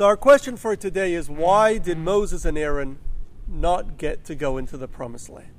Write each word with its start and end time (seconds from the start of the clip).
So, 0.00 0.06
our 0.06 0.16
question 0.16 0.56
for 0.56 0.74
today 0.76 1.12
is 1.12 1.28
why 1.28 1.76
did 1.76 1.98
Moses 1.98 2.46
and 2.46 2.56
Aaron 2.56 2.96
not 3.46 3.98
get 3.98 4.24
to 4.24 4.34
go 4.34 4.56
into 4.56 4.78
the 4.78 4.88
promised 4.88 5.28
land? 5.28 5.52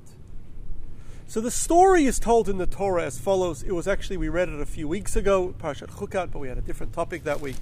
So, 1.28 1.40
the 1.40 1.52
story 1.52 2.06
is 2.06 2.18
told 2.18 2.48
in 2.48 2.58
the 2.58 2.66
Torah 2.66 3.04
as 3.04 3.20
follows. 3.20 3.62
It 3.62 3.70
was 3.70 3.86
actually, 3.86 4.16
we 4.16 4.28
read 4.28 4.48
it 4.48 4.60
a 4.60 4.66
few 4.66 4.88
weeks 4.88 5.14
ago, 5.14 5.54
Parshat 5.60 5.90
Chukat, 5.90 6.32
but 6.32 6.40
we 6.40 6.48
had 6.48 6.58
a 6.58 6.60
different 6.60 6.92
topic 6.92 7.22
that 7.22 7.40
week. 7.40 7.54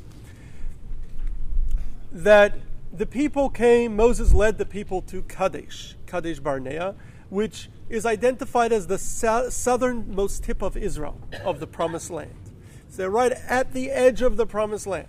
That 2.10 2.56
the 2.90 3.04
people 3.04 3.50
came, 3.50 3.94
Moses 3.94 4.32
led 4.32 4.56
the 4.56 4.64
people 4.64 5.02
to 5.02 5.20
Kadesh, 5.20 5.96
Kadesh 6.06 6.38
Barnea, 6.38 6.94
which 7.28 7.68
is 7.90 8.06
identified 8.06 8.72
as 8.72 8.86
the 8.86 8.96
southernmost 8.96 10.44
tip 10.44 10.62
of 10.62 10.78
Israel, 10.78 11.20
of 11.44 11.60
the 11.60 11.66
promised 11.66 12.10
land. 12.10 12.32
So 12.88 12.96
they're 12.96 13.10
right 13.10 13.32
at 13.32 13.74
the 13.74 13.90
edge 13.90 14.22
of 14.22 14.38
the 14.38 14.46
promised 14.46 14.86
land. 14.86 15.08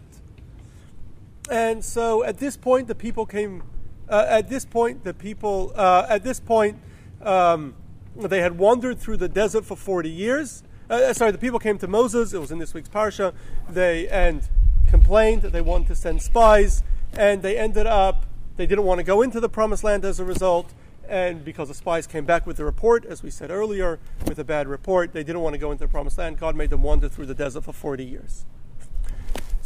And 1.49 1.83
so 1.83 2.23
at 2.23 2.37
this 2.37 2.55
point, 2.55 2.87
the 2.87 2.95
people 2.95 3.25
came, 3.25 3.63
uh, 4.09 4.25
at 4.27 4.49
this 4.49 4.65
point, 4.65 5.03
the 5.03 5.13
people, 5.13 5.73
uh, 5.75 6.05
at 6.09 6.23
this 6.23 6.39
point, 6.39 6.77
um, 7.21 7.75
they 8.15 8.41
had 8.41 8.57
wandered 8.57 8.99
through 8.99 9.17
the 9.17 9.29
desert 9.29 9.65
for 9.65 9.75
40 9.75 10.09
years. 10.09 10.63
Uh, 10.89 10.95
uh, 10.95 11.13
sorry, 11.13 11.31
the 11.31 11.37
people 11.37 11.59
came 11.59 11.77
to 11.77 11.87
Moses, 11.87 12.33
it 12.33 12.39
was 12.39 12.51
in 12.51 12.59
this 12.59 12.73
week's 12.73 12.89
parsha, 12.89 13.33
they, 13.69 14.07
and 14.09 14.47
complained 14.89 15.41
that 15.41 15.53
they 15.53 15.61
wanted 15.61 15.87
to 15.87 15.95
send 15.95 16.21
spies 16.21 16.83
and 17.13 17.41
they 17.41 17.57
ended 17.57 17.87
up, 17.87 18.25
they 18.57 18.65
didn't 18.65 18.85
want 18.85 18.99
to 18.99 19.03
go 19.03 19.21
into 19.21 19.39
the 19.39 19.49
promised 19.49 19.83
land 19.83 20.05
as 20.05 20.19
a 20.19 20.25
result. 20.25 20.73
And 21.07 21.43
because 21.43 21.67
the 21.67 21.73
spies 21.73 22.07
came 22.07 22.25
back 22.25 22.45
with 22.45 22.57
the 22.57 22.63
report, 22.63 23.03
as 23.05 23.21
we 23.21 23.31
said 23.31 23.51
earlier, 23.51 23.99
with 24.27 24.39
a 24.39 24.45
bad 24.45 24.67
report, 24.67 25.11
they 25.11 25.23
didn't 25.23 25.41
want 25.41 25.53
to 25.53 25.57
go 25.57 25.71
into 25.71 25.83
the 25.83 25.89
promised 25.89 26.17
land. 26.17 26.39
God 26.39 26.55
made 26.55 26.69
them 26.69 26.83
wander 26.83 27.09
through 27.09 27.25
the 27.25 27.35
desert 27.35 27.65
for 27.65 27.73
40 27.73 28.05
years. 28.05 28.45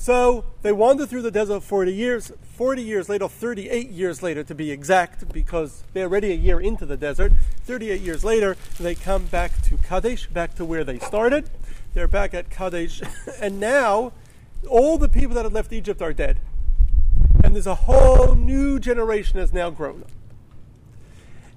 So 0.06 0.46
they 0.62 0.72
wandered 0.72 1.10
through 1.10 1.24
the 1.24 1.32
desert 1.32 1.64
40 1.64 1.92
years. 1.92 2.32
40 2.58 2.84
years 2.84 3.10
later, 3.10 3.28
38 3.28 3.90
years 3.90 4.22
later 4.22 4.44
to 4.44 4.54
be 4.54 4.70
exact, 4.70 5.34
because 5.34 5.84
they're 5.94 6.06
already 6.06 6.32
a 6.32 6.36
year 6.36 6.62
into 6.62 6.86
the 6.86 6.96
desert. 6.96 7.32
38 7.64 8.02
years 8.02 8.24
later, 8.24 8.56
they 8.80 8.94
come 8.94 9.26
back 9.26 9.64
to 9.64 9.78
Kadesh, 9.78 10.28
back 10.28 10.54
to 10.58 10.64
where 10.64 10.84
they 10.84 11.00
started. 11.00 11.50
They're 11.96 12.08
back 12.08 12.36
at 12.36 12.52
Kadesh. 12.52 13.02
and 13.42 13.60
now, 13.60 14.14
all 14.70 15.00
the 15.00 15.10
people 15.10 15.34
that 15.34 15.44
had 15.44 15.54
left 15.54 15.74
Egypt 15.74 16.04
are 16.04 16.14
dead 16.14 16.38
and 17.44 17.56
there's 17.56 17.66
a 17.66 17.74
whole 17.74 18.36
new 18.36 18.80
generation 18.80 19.40
has 19.40 19.52
now 19.52 19.72
grown 19.72 20.04
up. 20.04 20.12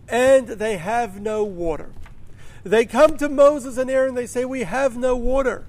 And 0.08 0.48
they 0.48 0.78
have 0.78 1.20
no 1.20 1.44
water. 1.44 1.92
They 2.64 2.86
come 2.86 3.18
to 3.18 3.28
Moses 3.28 3.76
and 3.76 3.90
Aaron, 3.90 4.14
they 4.14 4.26
say, 4.26 4.46
We 4.46 4.62
have 4.62 4.96
no 4.96 5.14
water. 5.16 5.66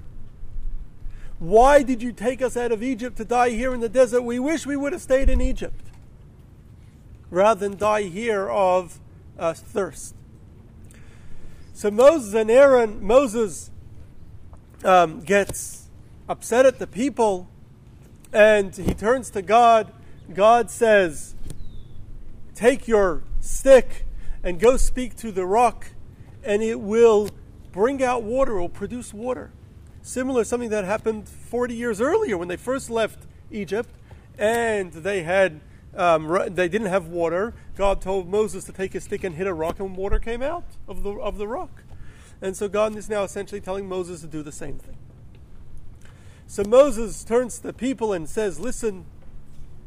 Why 1.40 1.82
did 1.82 2.02
you 2.02 2.12
take 2.12 2.40
us 2.40 2.56
out 2.56 2.70
of 2.70 2.82
Egypt 2.82 3.16
to 3.16 3.24
die 3.24 3.50
here 3.50 3.74
in 3.74 3.80
the 3.80 3.88
desert? 3.88 4.22
We 4.22 4.38
wish 4.38 4.64
we 4.64 4.76
would 4.76 4.92
have 4.92 5.02
stayed 5.02 5.28
in 5.28 5.40
Egypt 5.40 5.86
rather 7.28 7.68
than 7.68 7.76
die 7.76 8.02
here 8.02 8.48
of 8.48 9.00
uh, 9.36 9.54
thirst. 9.54 10.14
So 11.74 11.90
Moses 11.90 12.34
and 12.34 12.48
Aaron, 12.50 13.02
Moses 13.02 13.72
um, 14.84 15.20
gets 15.22 15.88
upset 16.28 16.64
at 16.64 16.78
the 16.78 16.86
people 16.86 17.48
and 18.32 18.76
he 18.76 18.94
turns 18.94 19.30
to 19.30 19.42
God 19.42 19.92
God 20.34 20.70
says, 20.70 21.34
Take 22.54 22.86
your 22.86 23.22
stick 23.40 24.06
and 24.44 24.60
go 24.60 24.76
speak 24.76 25.16
to 25.16 25.32
the 25.32 25.44
rock, 25.44 25.88
and 26.44 26.62
it 26.62 26.80
will 26.80 27.30
bring 27.72 28.02
out 28.02 28.22
water, 28.22 28.56
it 28.56 28.60
will 28.60 28.68
produce 28.68 29.12
water. 29.12 29.50
Similar, 30.10 30.42
something 30.42 30.70
that 30.70 30.84
happened 30.84 31.28
40 31.28 31.72
years 31.72 32.00
earlier 32.00 32.36
when 32.36 32.48
they 32.48 32.56
first 32.56 32.90
left 32.90 33.28
Egypt 33.52 33.94
and 34.36 34.92
they 34.92 35.22
had 35.22 35.60
um, 35.94 36.26
they 36.48 36.68
didn't 36.68 36.88
have 36.88 37.06
water. 37.06 37.54
God 37.76 38.00
told 38.00 38.28
Moses 38.28 38.64
to 38.64 38.72
take 38.72 38.92
his 38.92 39.04
stick 39.04 39.22
and 39.22 39.36
hit 39.36 39.46
a 39.46 39.54
rock, 39.54 39.78
and 39.78 39.96
water 39.96 40.18
came 40.18 40.42
out 40.42 40.64
of 40.88 41.04
the 41.04 41.12
of 41.12 41.38
the 41.38 41.46
rock. 41.46 41.84
And 42.42 42.56
so 42.56 42.68
God 42.68 42.96
is 42.96 43.08
now 43.08 43.22
essentially 43.22 43.60
telling 43.60 43.88
Moses 43.88 44.20
to 44.22 44.26
do 44.26 44.42
the 44.42 44.50
same 44.50 44.78
thing. 44.78 44.96
So 46.48 46.64
Moses 46.64 47.22
turns 47.22 47.58
to 47.58 47.68
the 47.68 47.72
people 47.72 48.12
and 48.12 48.28
says, 48.28 48.58
"Listen, 48.58 49.06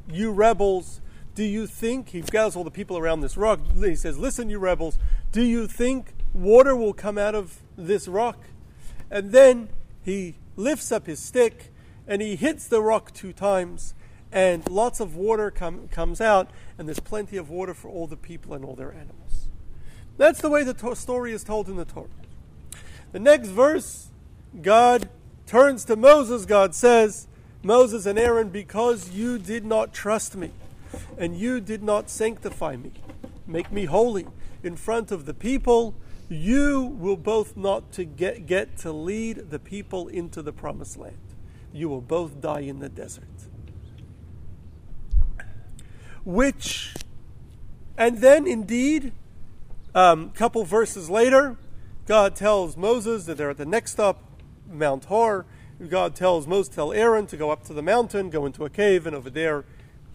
you 0.10 0.32
rebels, 0.32 1.02
do 1.36 1.44
you 1.44 1.68
think, 1.68 2.12
he 2.12 2.22
gathers 2.22 2.56
all 2.56 2.64
the 2.64 2.72
people 2.72 2.98
around 2.98 3.20
this 3.20 3.36
rock, 3.36 3.60
he 3.76 3.96
says, 3.98 4.18
Listen, 4.18 4.50
you 4.50 4.58
rebels, 4.58 4.98
do 5.34 5.42
you 5.42 5.68
think 5.68 6.14
water 6.34 6.78
will 6.78 6.94
come 6.94 7.18
out 7.18 7.36
of 7.36 7.60
this 7.76 8.08
rock? 8.08 8.38
And 9.12 9.34
then 9.34 9.68
he 10.04 10.36
lifts 10.56 10.92
up 10.92 11.08
his 11.08 11.20
stick 11.20 11.72
and 12.08 12.22
he 12.22 12.36
hits 12.36 12.68
the 12.68 12.82
rock 12.82 13.14
two 13.14 13.32
times, 13.34 13.94
and 14.32 14.70
lots 14.70 15.00
of 15.00 15.16
water 15.16 15.50
com- 15.50 15.88
comes 15.88 16.20
out, 16.20 16.50
and 16.78 16.88
there's 16.88 17.00
plenty 17.00 17.38
of 17.38 17.50
water 17.50 17.74
for 17.74 17.90
all 17.90 18.08
the 18.08 18.18
people 18.18 18.54
and 18.54 18.66
all 18.66 18.76
their 18.76 18.92
animals. 18.92 19.48
That's 20.18 20.42
the 20.42 20.50
way 20.50 20.64
the 20.64 20.74
to- 20.74 20.96
story 20.96 21.32
is 21.32 21.44
told 21.44 21.70
in 21.70 21.78
the 21.78 21.86
Torah. 21.86 22.10
The 23.14 23.20
next 23.20 23.50
verse, 23.50 24.08
God 24.62 25.10
turns 25.46 25.86
to 25.86 25.96
Moses, 25.96 26.46
God 26.46 26.76
says, 26.76 27.28
Moses 27.64 28.06
and 28.06 28.20
Aaron, 28.20 28.50
because 28.50 29.12
you 29.12 29.38
did 29.40 29.64
not 29.64 29.94
trust 29.94 30.36
me 30.36 30.52
and 31.18 31.38
you 31.38 31.62
did 31.62 31.82
not 31.82 32.10
sanctify 32.10 32.76
me, 32.76 32.92
make 33.48 33.72
me 33.72 33.86
holy 33.86 34.28
in 34.64 34.76
front 34.76 35.12
of 35.12 35.26
the 35.26 35.34
people, 35.34 35.96
you 36.30 36.96
will 37.00 37.18
both 37.18 37.56
not 37.58 37.92
to 37.94 38.06
get, 38.06 38.46
get 38.46 38.78
to 38.78 38.92
lead 38.92 39.50
the 39.50 39.60
people 39.60 40.08
into 40.08 40.42
the 40.42 40.52
promised 40.52 40.98
land. 40.98 41.18
You 41.72 41.90
will 41.90 42.02
both 42.02 42.40
die 42.42 42.62
in 42.62 42.80
the 42.80 42.90
desert. 42.90 43.24
Which, 46.24 46.94
and 47.98 48.20
then 48.20 48.48
indeed, 48.48 49.12
a 49.94 50.00
um, 50.00 50.30
couple 50.32 50.64
verses 50.64 51.10
later, 51.10 51.58
God 52.06 52.36
tells 52.36 52.78
Moses 52.78 53.26
that 53.26 53.38
they're 53.38 53.50
at 53.50 53.58
the 53.58 53.66
next 53.66 53.92
stop, 53.92 54.24
Mount 54.70 55.06
Hor, 55.06 55.46
God 55.90 56.16
tells 56.16 56.48
Moses, 56.48 56.74
tell 56.74 56.94
Aaron 56.94 57.28
to 57.28 57.38
go 57.38 57.52
up 57.52 57.64
to 57.66 57.74
the 57.74 57.82
mountain, 57.82 58.30
go 58.30 58.46
into 58.46 58.64
a 58.66 58.70
cave, 58.70 59.06
and 59.06 59.16
over 59.16 59.30
there 59.30 59.66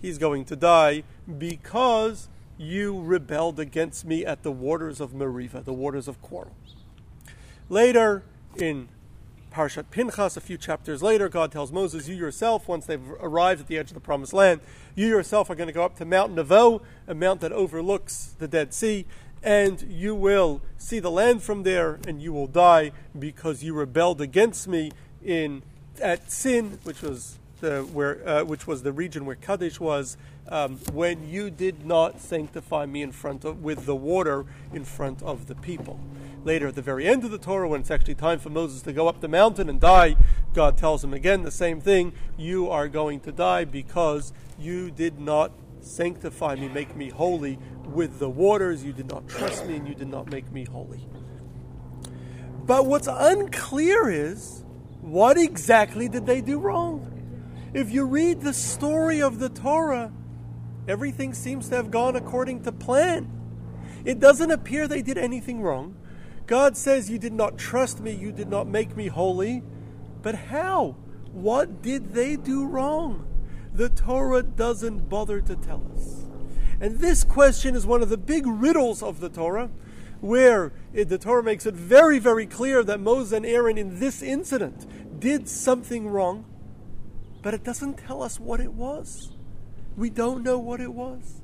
he's 0.01 0.19
going 0.19 0.45
to 0.47 0.57
die 0.57 1.03
because 1.39 2.29
you 2.59 3.01
rebelled 3.01 3.61
against 3.61 4.05
me 4.05 4.27
at 4.27 4.43
the 4.43 4.51
waters 4.51 5.01
of 5.01 5.15
Meribah, 5.15 5.63
the 5.63 5.73
waters 5.73 6.09
of 6.09 6.21
quarrel. 6.21 6.57
Later, 7.69 8.25
in 8.57 8.89
Parshat 9.53 9.91
Pinchas, 9.91 10.37
a 10.37 10.41
few 10.41 10.59
chapters 10.59 11.03
later, 11.03 11.29
God 11.29 11.53
tells 11.53 11.73
Moses, 11.73 12.09
You 12.09 12.17
yourself, 12.17 12.69
once 12.69 12.87
they've 12.87 13.11
arrived 13.21 13.61
at 13.61 13.67
the 13.69 13.79
edge 13.79 13.91
of 13.91 13.95
the 13.95 14.01
promised 14.01 14.33
land, 14.33 14.61
you 14.95 15.07
yourself 15.07 15.49
are 15.49 15.55
going 15.55 15.69
to 15.69 15.73
go 15.73 15.85
up 15.85 15.97
to 15.97 16.05
Mount 16.05 16.35
Nebo, 16.35 16.83
a 17.07 17.15
mount 17.15 17.41
that 17.41 17.53
overlooks 17.53 18.35
the 18.39 18.49
Dead 18.49 18.75
Sea, 18.75 19.07
and 19.43 19.83
you 19.83 20.15
will 20.15 20.61
see 20.77 20.99
the 20.99 21.11
land 21.11 21.43
from 21.43 21.63
there, 21.63 22.01
and 22.07 22.21
you 22.21 22.33
will 22.33 22.47
die 22.47 22.93
because 23.19 23.63
you 23.63 23.75
rebelled 23.75 24.21
against 24.21 24.67
me 24.67 24.91
in 25.25 25.63
at 26.01 26.31
Sin, 26.31 26.79
which 26.85 27.03
was 27.03 27.38
the 27.61 27.83
where 27.83 28.27
uh, 28.29 28.45
which 28.45 28.67
was 28.67 28.83
the 28.83 28.93
region 28.93 29.25
where 29.25 29.37
Kadesh 29.37 29.81
was, 29.81 30.17
um, 30.49 30.77
when 30.93 31.29
you 31.29 31.51
did 31.51 31.85
not 31.85 32.21
sanctify 32.21 32.87
me 32.87 33.03
in 33.03 33.13
front 33.13 33.45
of 33.45 33.63
with 33.63 33.87
the 33.87 33.97
water 33.97 34.47
in 34.73 34.85
front 34.85 35.23
of 35.23 35.47
the 35.47 35.55
people. 35.55 36.01
Later, 36.45 36.69
at 36.69 36.75
the 36.75 36.83
very 36.83 37.07
end 37.07 37.25
of 37.25 37.31
the 37.31 37.39
Torah, 37.39 37.69
when 37.69 37.81
it's 37.81 37.91
actually 37.91 38.15
time 38.15 38.39
for 38.39 38.51
Moses 38.51 38.83
to 38.83 38.93
go 38.93 39.09
up 39.09 39.21
the 39.21 39.29
mountain 39.29 39.69
and 39.69 39.81
die, 39.81 40.17
God 40.55 40.77
tells 40.77 41.03
him 41.03 41.13
again 41.13 41.43
the 41.43 41.51
same 41.51 41.81
thing: 41.81 42.13
"You 42.37 42.71
are 42.71 42.89
going 42.89 43.21
to 43.21 43.33
die 43.33 43.65
because 43.65 44.33
you 44.59 44.91
did 44.91 45.19
not 45.19 45.53
sanctify 45.81 46.55
me, 46.57 46.69
make 46.69 46.97
me 46.97 47.09
holy 47.11 47.59
with 47.85 48.19
the 48.19 48.29
waters. 48.29 48.85
You 48.85 48.93
did 48.93 49.09
not 49.09 49.29
trust 49.29 49.67
me, 49.67 49.77
and 49.77 49.87
you 49.87 49.95
did 49.95 50.09
not 50.09 50.31
make 50.31 50.51
me 50.53 50.65
holy." 50.65 51.07
But 52.65 52.85
what's 52.85 53.09
unclear 53.11 54.11
is 54.11 54.63
what 55.01 55.39
exactly 55.39 56.09
did 56.09 56.27
they 56.27 56.43
do 56.43 56.59
wrong? 56.59 57.18
If 57.75 57.91
you 57.91 58.05
read 58.05 58.41
the 58.41 58.55
story 58.55 59.21
of 59.21 59.39
the 59.39 59.49
Torah, 59.51 60.13
everything 60.87 61.35
seems 61.35 61.69
to 61.69 61.77
have 61.77 61.91
gone 61.91 62.17
according 62.17 62.63
to 62.63 62.73
plan. 62.73 63.31
It 64.05 64.21
doesn't 64.21 64.51
appear 64.51 64.89
they 64.89 65.03
did 65.03 65.19
anything 65.19 65.61
wrong. 65.61 65.97
God 66.47 66.77
says, 66.77 67.11
You 67.11 67.19
did 67.19 67.35
not 67.35 67.59
trust 67.59 68.01
me, 68.01 68.13
you 68.13 68.33
did 68.33 68.49
not 68.49 68.67
make 68.67 68.97
me 68.97 69.09
holy. 69.09 69.63
But 70.23 70.35
how? 70.35 70.97
What 71.33 71.83
did 71.83 72.15
they 72.15 72.37
do 72.37 72.67
wrong? 72.67 73.27
The 73.75 73.91
Torah 73.91 74.43
doesn't 74.43 75.09
bother 75.11 75.41
to 75.43 75.55
tell 75.55 75.85
us. 75.95 76.25
And 76.81 76.99
this 76.99 77.23
question 77.23 77.75
is 77.75 77.87
one 77.87 78.03
of 78.03 78.09
the 78.09 78.17
big 78.17 78.47
riddles 78.47 79.03
of 79.03 79.21
the 79.21 79.29
Torah, 79.29 79.71
where 80.21 80.73
it, 80.93 81.09
the 81.09 81.19
Torah 81.19 81.43
makes 81.43 81.67
it 81.67 81.75
very, 81.75 82.19
very 82.19 82.47
clear 82.47 82.83
that 82.83 82.99
Moses 82.99 83.33
and 83.33 83.45
Aaron 83.45 83.77
in 83.77 84.01
this 84.01 84.23
incident 84.23 85.21
did 85.21 85.49
something 85.49 86.09
wrong, 86.09 86.45
but 87.43 87.55
it 87.55 87.65
doesn't 87.65 87.99
tell 87.99 88.23
us 88.23 88.39
what 88.41 88.61
it 88.61 88.73
was. 88.73 89.31
We 89.97 90.11
don't 90.11 90.43
know 90.43 90.59
what 90.59 90.81
it 90.81 90.93
was. 90.93 91.41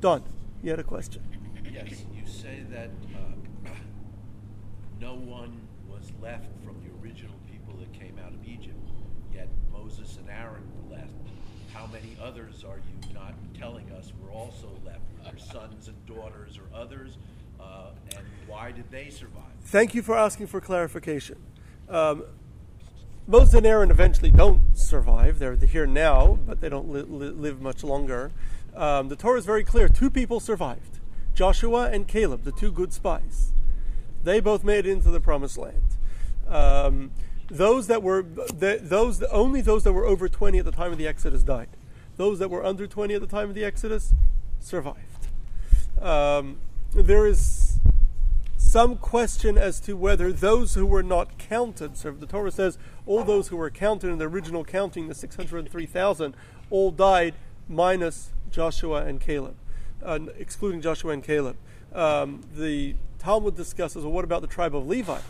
Don, 0.00 0.22
you 0.62 0.70
had 0.70 0.80
a 0.80 0.84
question. 0.84 1.22
Yes, 1.70 2.04
you 2.14 2.26
say 2.26 2.62
that 2.70 2.90
uh, 3.14 3.70
no 5.00 5.14
one 5.14 5.60
was 5.88 6.12
left 6.22 6.46
from 6.64 6.76
the 6.82 6.90
original 7.02 7.34
people 7.50 7.74
that 7.78 7.92
came 7.92 8.18
out 8.24 8.32
of 8.32 8.46
Egypt, 8.46 8.78
yet 9.32 9.48
Moses 9.72 10.18
and 10.18 10.28
Aaron 10.30 10.62
were 10.76 10.96
left. 10.96 11.12
how 11.72 11.86
many 11.86 12.16
others 12.22 12.64
are 12.64 12.76
you 12.78 13.14
not 13.14 13.34
telling 13.58 13.90
us 13.92 14.12
were 14.22 14.30
also 14.30 14.68
left? 14.84 15.00
Were 15.18 15.24
there 15.30 15.38
sons 15.38 15.88
and 15.88 16.06
daughters 16.06 16.58
or 16.58 16.64
others? 16.78 17.18
Uh, 17.60 17.90
and 18.16 18.24
why 18.46 18.70
did 18.72 18.90
they 18.90 19.10
survive? 19.10 19.42
Thank 19.64 19.94
you 19.94 20.02
for 20.02 20.16
asking 20.16 20.46
for 20.48 20.60
clarification. 20.60 21.36
Um, 21.88 22.24
Moses 23.26 23.54
and 23.54 23.66
Aaron 23.66 23.90
eventually 23.90 24.30
don't 24.30 24.76
survive. 24.76 25.38
They're 25.38 25.56
here 25.56 25.86
now, 25.86 26.38
but 26.46 26.60
they 26.60 26.68
don't 26.68 26.90
li- 26.90 27.02
li- 27.02 27.30
live 27.30 27.60
much 27.60 27.82
longer. 27.82 28.32
Um, 28.76 29.08
the 29.08 29.16
Torah 29.16 29.38
is 29.38 29.46
very 29.46 29.64
clear. 29.64 29.88
Two 29.88 30.10
people 30.10 30.40
survived 30.40 30.98
Joshua 31.34 31.90
and 31.90 32.06
Caleb, 32.06 32.44
the 32.44 32.52
two 32.52 32.70
good 32.70 32.92
spies. 32.92 33.52
They 34.22 34.40
both 34.40 34.62
made 34.62 34.86
it 34.86 34.90
into 34.90 35.10
the 35.10 35.20
promised 35.20 35.56
land. 35.56 35.96
Um, 36.48 37.12
those 37.48 37.86
that 37.86 38.02
were 38.02 38.22
the, 38.22 38.78
those 38.82 39.22
only 39.24 39.62
those 39.62 39.84
that 39.84 39.92
were 39.92 40.04
over 40.04 40.28
20 40.28 40.58
at 40.58 40.64
the 40.64 40.70
time 40.70 40.92
of 40.92 40.98
the 40.98 41.06
Exodus 41.06 41.42
died. 41.42 41.68
Those 42.16 42.38
that 42.38 42.50
were 42.50 42.64
under 42.64 42.86
20 42.86 43.14
at 43.14 43.20
the 43.20 43.26
time 43.26 43.48
of 43.48 43.54
the 43.54 43.64
Exodus 43.64 44.12
survived. 44.60 45.28
Um, 46.00 46.58
there 46.92 47.26
is 47.26 47.40
some 48.74 48.96
question 48.96 49.56
as 49.56 49.78
to 49.78 49.96
whether 49.96 50.32
those 50.32 50.74
who 50.74 50.84
were 50.84 51.00
not 51.00 51.38
counted, 51.38 51.96
so 51.96 52.10
the 52.10 52.26
Torah 52.26 52.50
says 52.50 52.76
all 53.06 53.22
those 53.22 53.46
who 53.46 53.56
were 53.56 53.70
counted 53.70 54.10
in 54.10 54.18
the 54.18 54.26
original 54.26 54.64
counting, 54.64 55.06
the 55.06 55.14
603,000, 55.14 56.34
all 56.70 56.90
died 56.90 57.36
minus 57.68 58.32
Joshua 58.50 59.04
and 59.04 59.20
Caleb, 59.20 59.54
uh, 60.02 60.18
excluding 60.36 60.80
Joshua 60.80 61.12
and 61.12 61.22
Caleb. 61.22 61.56
Um, 61.92 62.40
the 62.52 62.96
Talmud 63.20 63.54
discusses, 63.54 64.02
well, 64.02 64.12
what 64.12 64.24
about 64.24 64.40
the 64.40 64.48
tribe 64.48 64.74
of 64.74 64.88
Levi? 64.88 65.20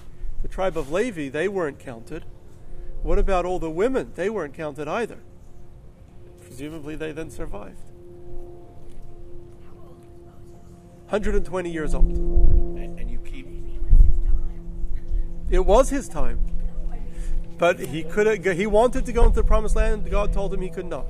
The 0.40 0.48
tribe 0.48 0.78
of 0.78 0.90
Levi, 0.90 1.28
they 1.28 1.46
weren't 1.46 1.78
counted. 1.78 2.24
What 3.02 3.18
about 3.18 3.44
all 3.44 3.58
the 3.58 3.70
women? 3.70 4.12
They 4.14 4.30
weren't 4.30 4.54
counted 4.54 4.88
either. 4.88 5.18
Presumably, 6.40 6.96
they 6.96 7.12
then 7.12 7.28
survived. 7.28 7.90
120 11.10 11.70
years 11.70 11.94
old. 11.94 12.63
It 15.50 15.64
was 15.64 15.90
his 15.90 16.08
time. 16.08 16.40
But 17.58 17.78
he 17.78 18.02
could 18.02 18.44
he 18.44 18.66
wanted 18.66 19.06
to 19.06 19.12
go 19.12 19.24
into 19.24 19.36
the 19.36 19.44
promised 19.44 19.76
land, 19.76 20.10
God 20.10 20.32
told 20.32 20.52
him 20.52 20.60
he 20.60 20.70
could 20.70 20.86
not. 20.86 21.06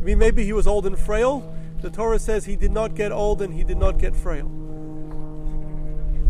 I 0.00 0.04
mean 0.04 0.18
maybe 0.18 0.44
he 0.44 0.52
was 0.52 0.66
old 0.66 0.86
and 0.86 0.98
frail. 0.98 1.54
The 1.80 1.90
Torah 1.90 2.18
says 2.18 2.44
he 2.44 2.56
did 2.56 2.72
not 2.72 2.94
get 2.94 3.12
old 3.12 3.42
and 3.42 3.52
he 3.52 3.64
did 3.64 3.76
not 3.76 3.98
get 3.98 4.14
frail. 4.16 4.48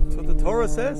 That's 0.05 0.17
what 0.17 0.27
the 0.27 0.43
Torah 0.43 0.69
says. 0.69 0.99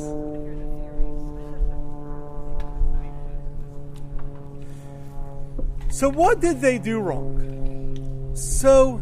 So 5.91 6.09
what 6.09 6.41
did 6.41 6.61
they 6.61 6.79
do 6.79 7.01
wrong? 7.01 8.33
So 8.35 8.99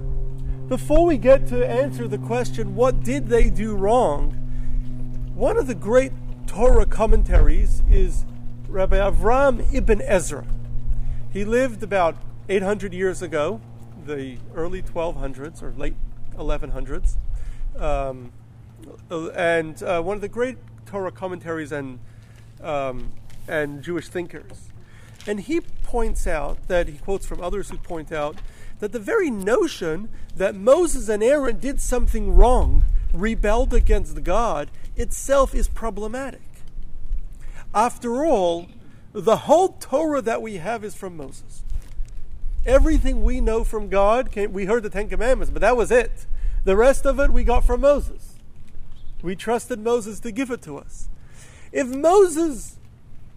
before 0.68 1.04
we 1.04 1.18
get 1.18 1.46
to 1.48 1.66
answer 1.66 2.08
the 2.08 2.18
question, 2.18 2.74
what 2.74 3.02
did 3.02 3.28
they 3.28 3.50
do 3.50 3.76
wrong? 3.76 4.32
One 5.34 5.56
of 5.56 5.66
the 5.66 5.74
great 5.74 6.12
Torah 6.50 6.84
commentaries 6.84 7.80
is 7.88 8.24
Rabbi 8.66 8.96
Avram 8.96 9.72
ibn 9.72 10.02
Ezra. 10.02 10.44
He 11.32 11.44
lived 11.44 11.84
about 11.84 12.16
800 12.48 12.92
years 12.92 13.22
ago, 13.22 13.60
the 14.04 14.36
early 14.56 14.82
1200s 14.82 15.62
or 15.62 15.72
late 15.76 15.94
1100s, 16.34 17.18
um, 17.80 18.32
and 19.36 19.80
uh, 19.84 20.02
one 20.02 20.16
of 20.16 20.22
the 20.22 20.28
great 20.28 20.58
Torah 20.86 21.12
commentaries 21.12 21.70
and 21.70 22.00
um, 22.60 23.12
and 23.46 23.80
Jewish 23.80 24.08
thinkers. 24.08 24.72
And 25.28 25.42
he 25.42 25.60
points 25.60 26.26
out 26.26 26.66
that 26.66 26.88
he 26.88 26.98
quotes 26.98 27.26
from 27.26 27.40
others 27.40 27.70
who 27.70 27.76
point 27.76 28.10
out 28.10 28.38
that 28.80 28.90
the 28.90 28.98
very 28.98 29.30
notion 29.30 30.08
that 30.34 30.56
Moses 30.56 31.08
and 31.08 31.22
Aaron 31.22 31.60
did 31.60 31.80
something 31.80 32.34
wrong, 32.34 32.84
rebelled 33.12 33.72
against 33.72 34.24
God, 34.24 34.68
itself 35.00 35.54
is 35.54 35.66
problematic. 35.66 36.42
After 37.74 38.24
all, 38.24 38.66
the 39.12 39.36
whole 39.36 39.70
Torah 39.80 40.20
that 40.22 40.42
we 40.42 40.56
have 40.56 40.84
is 40.84 40.94
from 40.94 41.16
Moses. 41.16 41.64
Everything 42.66 43.24
we 43.24 43.40
know 43.40 43.64
from 43.64 43.88
God, 43.88 44.30
came, 44.30 44.52
we 44.52 44.66
heard 44.66 44.82
the 44.82 44.90
Ten 44.90 45.08
Commandments, 45.08 45.50
but 45.50 45.62
that 45.62 45.76
was 45.76 45.90
it. 45.90 46.26
The 46.64 46.76
rest 46.76 47.06
of 47.06 47.18
it 47.18 47.32
we 47.32 47.42
got 47.42 47.64
from 47.64 47.80
Moses. 47.80 48.34
We 49.22 49.34
trusted 49.34 49.78
Moses 49.78 50.20
to 50.20 50.30
give 50.30 50.50
it 50.50 50.62
to 50.62 50.76
us. 50.76 51.08
If 51.72 51.88
Moses 51.88 52.76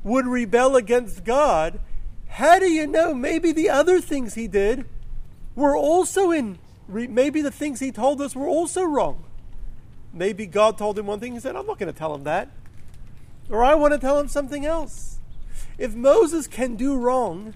would 0.03 0.27
rebel 0.27 0.75
against 0.75 1.23
God, 1.23 1.79
how 2.27 2.59
do 2.59 2.69
you 2.69 2.85
know 2.85 3.13
maybe 3.13 3.53
the 3.53 3.69
other 3.69 4.01
things 4.01 4.33
he 4.33 4.47
did 4.47 4.85
were 5.55 5.77
also 5.77 6.31
in, 6.31 6.59
maybe 6.87 7.41
the 7.41 7.51
things 7.51 7.79
he 7.79 7.91
told 7.91 8.19
us 8.19 8.35
were 8.35 8.47
also 8.47 8.83
wrong? 8.83 9.23
Maybe 10.13 10.45
God 10.45 10.77
told 10.77 10.97
him 10.99 11.07
one 11.07 11.19
thing, 11.19 11.33
he 11.33 11.39
said, 11.39 11.55
I'm 11.55 11.65
not 11.65 11.79
going 11.79 11.91
to 11.91 11.97
tell 11.97 12.13
him 12.13 12.23
that. 12.23 12.49
Or 13.49 13.63
I 13.63 13.73
want 13.73 13.93
to 13.93 13.99
tell 13.99 14.19
him 14.19 14.27
something 14.27 14.65
else. 14.65 15.19
If 15.77 15.95
Moses 15.95 16.45
can 16.45 16.75
do 16.75 16.95
wrong, 16.95 17.55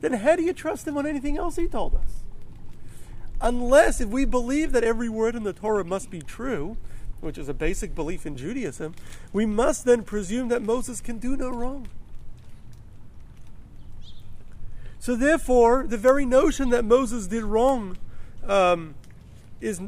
then 0.00 0.12
how 0.12 0.36
do 0.36 0.42
you 0.42 0.52
trust 0.52 0.86
him 0.86 0.96
on 0.96 1.06
anything 1.06 1.36
else 1.36 1.56
he 1.56 1.66
told 1.66 1.94
us? 1.96 2.22
Unless, 3.40 4.00
if 4.00 4.08
we 4.08 4.24
believe 4.24 4.72
that 4.72 4.84
every 4.84 5.08
word 5.08 5.34
in 5.34 5.42
the 5.42 5.52
Torah 5.52 5.84
must 5.84 6.08
be 6.08 6.20
true, 6.20 6.76
which 7.20 7.36
is 7.36 7.48
a 7.48 7.54
basic 7.54 7.94
belief 7.94 8.24
in 8.24 8.36
Judaism, 8.36 8.94
we 9.32 9.44
must 9.44 9.84
then 9.84 10.04
presume 10.04 10.48
that 10.48 10.62
Moses 10.62 11.00
can 11.00 11.18
do 11.18 11.36
no 11.36 11.50
wrong. 11.50 11.88
So, 14.98 15.16
therefore, 15.16 15.86
the 15.86 15.98
very 15.98 16.24
notion 16.24 16.70
that 16.70 16.84
Moses 16.84 17.26
did 17.26 17.44
wrong 17.44 17.98
um, 18.46 18.94
is 19.60 19.80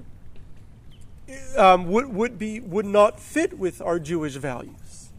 um, 1.57 1.87
would, 1.89 2.15
would 2.15 2.39
be 2.39 2.61
would 2.61 2.87
not 2.87 3.21
fit 3.21 3.59
with 3.59 3.81
our 3.81 3.99
Jewish 3.99 4.35
values. 4.35 5.11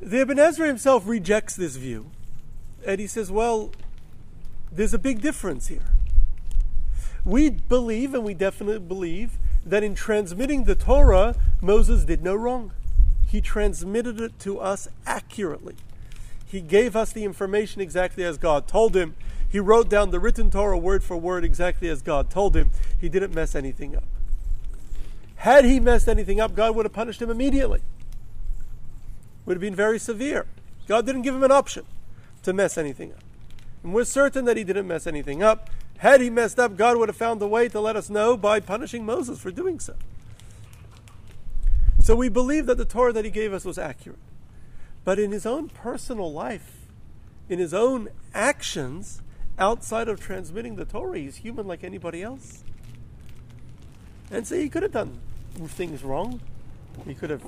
The 0.00 0.20
Ibn 0.20 0.38
Ezra 0.38 0.66
himself 0.66 1.06
rejects 1.06 1.56
this 1.56 1.76
view, 1.76 2.10
and 2.86 3.00
he 3.00 3.06
says, 3.06 3.30
"Well, 3.30 3.70
there's 4.72 4.94
a 4.94 4.98
big 4.98 5.20
difference 5.20 5.68
here. 5.68 5.82
We 7.24 7.50
believe, 7.50 8.14
and 8.14 8.24
we 8.24 8.34
definitely 8.34 8.78
believe, 8.78 9.38
that 9.64 9.82
in 9.82 9.94
transmitting 9.94 10.64
the 10.64 10.74
Torah, 10.74 11.34
Moses 11.60 12.04
did 12.04 12.22
no 12.22 12.34
wrong. 12.34 12.72
He 13.26 13.40
transmitted 13.40 14.20
it 14.20 14.38
to 14.40 14.58
us 14.58 14.88
accurately. 15.06 15.76
He 16.46 16.60
gave 16.60 16.96
us 16.96 17.12
the 17.12 17.24
information 17.24 17.80
exactly 17.80 18.24
as 18.24 18.38
God 18.38 18.66
told 18.66 18.96
him. 18.96 19.14
He 19.50 19.58
wrote 19.58 19.88
down 19.88 20.10
the 20.10 20.20
written 20.20 20.50
Torah 20.50 20.78
word 20.78 21.02
for 21.02 21.16
word 21.16 21.44
exactly 21.44 21.88
as 21.88 22.02
God 22.02 22.30
told 22.30 22.56
him. 22.56 22.70
He 23.00 23.08
didn't 23.08 23.34
mess 23.34 23.56
anything 23.56 23.96
up. 23.96 24.04
Had 25.36 25.64
he 25.64 25.80
messed 25.80 26.08
anything 26.08 26.40
up, 26.40 26.54
God 26.54 26.76
would 26.76 26.86
have 26.86 26.92
punished 26.92 27.20
him 27.20 27.30
immediately. 27.30 27.80
Would 29.44 29.56
have 29.56 29.60
been 29.60 29.74
very 29.74 29.98
severe. 29.98 30.46
God 30.86 31.04
didn't 31.04 31.22
give 31.22 31.34
him 31.34 31.42
an 31.42 31.50
option 31.50 31.84
to 32.44 32.52
mess 32.52 32.78
anything 32.78 33.12
up. 33.12 33.24
And 33.82 33.92
we're 33.92 34.04
certain 34.04 34.44
that 34.44 34.56
he 34.56 34.64
didn't 34.64 34.86
mess 34.86 35.06
anything 35.06 35.42
up. 35.42 35.68
Had 35.98 36.20
he 36.20 36.30
messed 36.30 36.60
up, 36.60 36.76
God 36.76 36.96
would 36.96 37.08
have 37.08 37.16
found 37.16 37.42
a 37.42 37.46
way 37.48 37.68
to 37.68 37.80
let 37.80 37.96
us 37.96 38.08
know 38.08 38.36
by 38.36 38.60
punishing 38.60 39.04
Moses 39.04 39.40
for 39.40 39.50
doing 39.50 39.80
so. 39.80 39.94
So 41.98 42.14
we 42.14 42.28
believe 42.28 42.66
that 42.66 42.78
the 42.78 42.84
Torah 42.84 43.12
that 43.12 43.24
he 43.24 43.30
gave 43.30 43.52
us 43.52 43.64
was 43.64 43.78
accurate. 43.78 44.18
But 45.04 45.18
in 45.18 45.32
his 45.32 45.44
own 45.44 45.68
personal 45.68 46.32
life, 46.32 46.86
in 47.48 47.58
his 47.58 47.74
own 47.74 48.08
actions, 48.32 49.22
outside 49.60 50.08
of 50.08 50.18
transmitting 50.18 50.76
the 50.76 50.84
Torah, 50.84 51.18
he's 51.18 51.36
human 51.36 51.66
like 51.66 51.84
anybody 51.84 52.22
else. 52.22 52.64
And 54.30 54.46
so 54.46 54.56
he 54.56 54.68
could 54.68 54.82
have 54.82 54.92
done 54.92 55.20
things 55.66 56.02
wrong. 56.02 56.40
He 57.06 57.14
could 57.14 57.30
have 57.30 57.42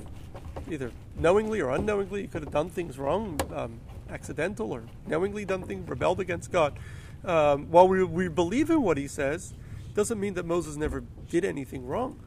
either 0.69 0.91
knowingly 1.17 1.59
or 1.59 1.71
unknowingly, 1.71 2.21
he 2.21 2.27
could 2.27 2.43
have 2.43 2.53
done 2.53 2.69
things 2.69 2.97
wrong, 2.97 3.39
um, 3.53 3.79
accidental 4.09 4.71
or 4.71 4.83
knowingly 5.07 5.43
done 5.43 5.63
things, 5.63 5.89
rebelled 5.89 6.19
against 6.19 6.51
God. 6.51 6.77
Um, 7.25 7.71
while 7.71 7.87
we, 7.87 8.03
we 8.03 8.27
believe 8.27 8.69
in 8.69 8.81
what 8.81 8.97
he 8.97 9.07
says, 9.07 9.53
doesn't 9.95 10.19
mean 10.19 10.33
that 10.35 10.45
Moses 10.45 10.75
never 10.75 11.03
did 11.29 11.45
anything 11.45 11.85
wrong. 11.85 12.19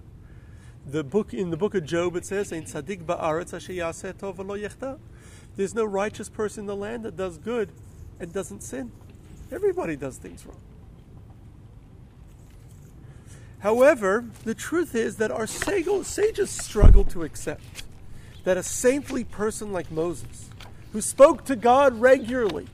The 0.85 1.03
book 1.03 1.35
in 1.35 1.51
the 1.51 1.57
book 1.57 1.75
of 1.75 1.85
Job 1.85 2.15
it 2.17 2.25
says, 2.25 2.53
"In 2.53 2.63
tzadik 2.63 3.05
ba'aretz 3.05 4.99
There's 5.57 5.75
no 5.75 5.85
righteous 5.85 6.29
person 6.29 6.61
in 6.61 6.67
the 6.67 6.77
land 6.77 7.05
that 7.05 7.17
does 7.17 7.39
good 7.39 7.73
and 8.21 8.33
doesn't 8.33 8.63
sin. 8.63 8.93
Everybody 9.51 9.97
does 9.97 10.17
things 10.17 10.45
wrong. 10.45 10.61
However, 13.61 14.25
the 14.45 14.55
truth 14.55 14.95
is 14.95 15.17
that 15.17 15.31
our 15.31 15.47
sages 15.47 16.51
struggle 16.51 17.05
to 17.05 17.23
accept 17.23 17.63
that 18.45 18.57
a 18.57 18.63
saintly 18.63 19.25
person 19.25 19.73
like 19.73 19.91
Moses, 19.91 20.51
who 20.93 21.01
spoke 21.01 21.45
to 21.47 21.57
God 21.57 22.01
regularly 22.01 22.69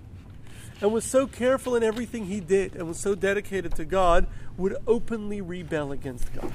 and 0.80 0.92
was 0.92 1.04
so 1.04 1.26
careful 1.26 1.76
in 1.76 1.82
everything 1.82 2.26
he 2.26 2.40
did 2.40 2.74
and 2.74 2.88
was 2.88 2.98
so 2.98 3.14
dedicated 3.14 3.74
to 3.76 3.84
God, 3.84 4.26
would 4.56 4.76
openly 4.86 5.40
rebel 5.40 5.92
against 5.92 6.32
God. 6.34 6.52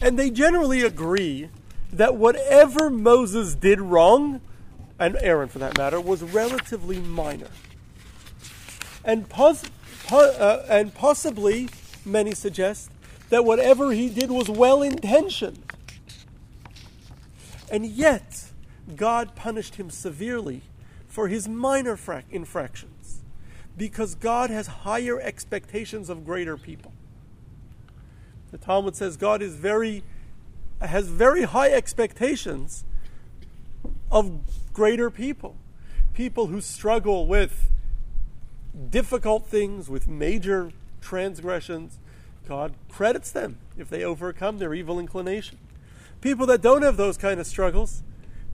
And 0.00 0.18
they 0.18 0.30
generally 0.30 0.82
agree 0.82 1.50
that 1.92 2.16
whatever 2.16 2.90
Moses 2.90 3.54
did 3.54 3.80
wrong, 3.80 4.40
and 4.98 5.16
Aaron 5.20 5.48
for 5.48 5.60
that 5.60 5.78
matter, 5.78 6.00
was 6.00 6.22
relatively 6.22 6.98
minor. 6.98 7.50
And, 9.04 9.28
pos- 9.28 9.64
po- 10.06 10.32
uh, 10.32 10.66
and 10.68 10.94
possibly, 10.94 11.68
many 12.04 12.34
suggest, 12.34 12.90
that 13.28 13.44
whatever 13.44 13.92
he 13.92 14.08
did 14.08 14.30
was 14.30 14.48
well 14.48 14.82
intentioned. 14.82 15.62
And 17.70 17.86
yet, 17.86 18.50
God 18.96 19.34
punished 19.34 19.76
him 19.76 19.90
severely 19.90 20.62
for 21.08 21.28
his 21.28 21.48
minor 21.48 21.96
fra- 21.96 22.24
infractions 22.30 23.22
because 23.76 24.14
God 24.14 24.50
has 24.50 24.66
higher 24.66 25.20
expectations 25.20 26.08
of 26.08 26.24
greater 26.24 26.56
people. 26.56 26.92
The 28.50 28.58
Talmud 28.58 28.94
says 28.94 29.16
God 29.16 29.42
is 29.42 29.56
very 29.56 30.04
has 30.80 31.08
very 31.08 31.44
high 31.44 31.70
expectations 31.70 32.84
of 34.10 34.40
greater 34.72 35.10
people. 35.10 35.56
People 36.12 36.48
who 36.48 36.60
struggle 36.60 37.26
with 37.26 37.70
difficult 38.90 39.46
things, 39.46 39.88
with 39.88 40.08
major 40.08 40.72
transgressions, 41.00 41.98
God 42.48 42.74
credits 42.88 43.30
them 43.30 43.58
if 43.76 43.88
they 43.88 44.04
overcome 44.04 44.58
their 44.58 44.74
evil 44.74 44.98
inclination. 44.98 45.58
People 46.20 46.46
that 46.46 46.62
don't 46.62 46.82
have 46.82 46.96
those 46.96 47.16
kind 47.16 47.40
of 47.40 47.46
struggles, 47.46 48.02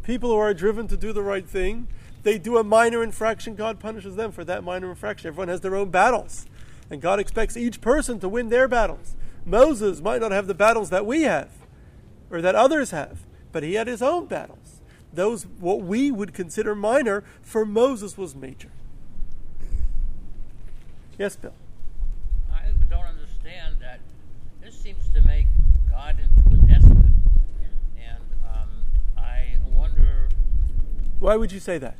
people 0.02 0.30
who 0.30 0.36
are 0.36 0.54
driven 0.54 0.88
to 0.88 0.96
do 0.96 1.12
the 1.12 1.22
right 1.22 1.46
thing, 1.46 1.88
they 2.22 2.38
do 2.38 2.58
a 2.58 2.64
minor 2.64 3.02
infraction, 3.02 3.54
God 3.54 3.80
punishes 3.80 4.16
them 4.16 4.32
for 4.32 4.44
that 4.44 4.62
minor 4.62 4.90
infraction. 4.90 5.28
Everyone 5.28 5.48
has 5.48 5.60
their 5.60 5.76
own 5.76 5.90
battles, 5.90 6.46
and 6.90 7.00
God 7.00 7.18
expects 7.18 7.56
each 7.56 7.80
person 7.80 8.20
to 8.20 8.28
win 8.28 8.48
their 8.48 8.68
battles. 8.68 9.16
Moses 9.46 10.00
might 10.00 10.20
not 10.20 10.32
have 10.32 10.46
the 10.46 10.54
battles 10.54 10.90
that 10.90 11.06
we 11.06 11.22
have 11.22 11.48
or 12.30 12.42
that 12.42 12.54
others 12.54 12.90
have, 12.90 13.20
but 13.52 13.62
he 13.62 13.74
had 13.74 13.86
his 13.86 14.02
own 14.02 14.26
battles. 14.26 14.80
Those, 15.12 15.44
what 15.44 15.80
we 15.80 16.10
would 16.10 16.34
consider 16.34 16.74
minor, 16.74 17.24
for 17.42 17.64
Moses 17.64 18.16
was 18.16 18.34
major. 18.34 18.70
Yes, 21.20 21.36
Bill. 21.36 21.52
I 22.50 22.70
don't 22.88 23.04
understand 23.04 23.76
that. 23.80 24.00
This 24.62 24.74
seems 24.74 25.06
to 25.10 25.20
make 25.20 25.48
God 25.86 26.16
into 26.18 26.54
a 26.54 26.66
despot, 26.66 26.96
and 27.98 28.24
um, 28.42 28.70
I 29.18 29.58
wonder 29.66 30.30
Why 31.18 31.36
would 31.36 31.52
you 31.52 31.60
say 31.60 31.76
that? 31.76 31.98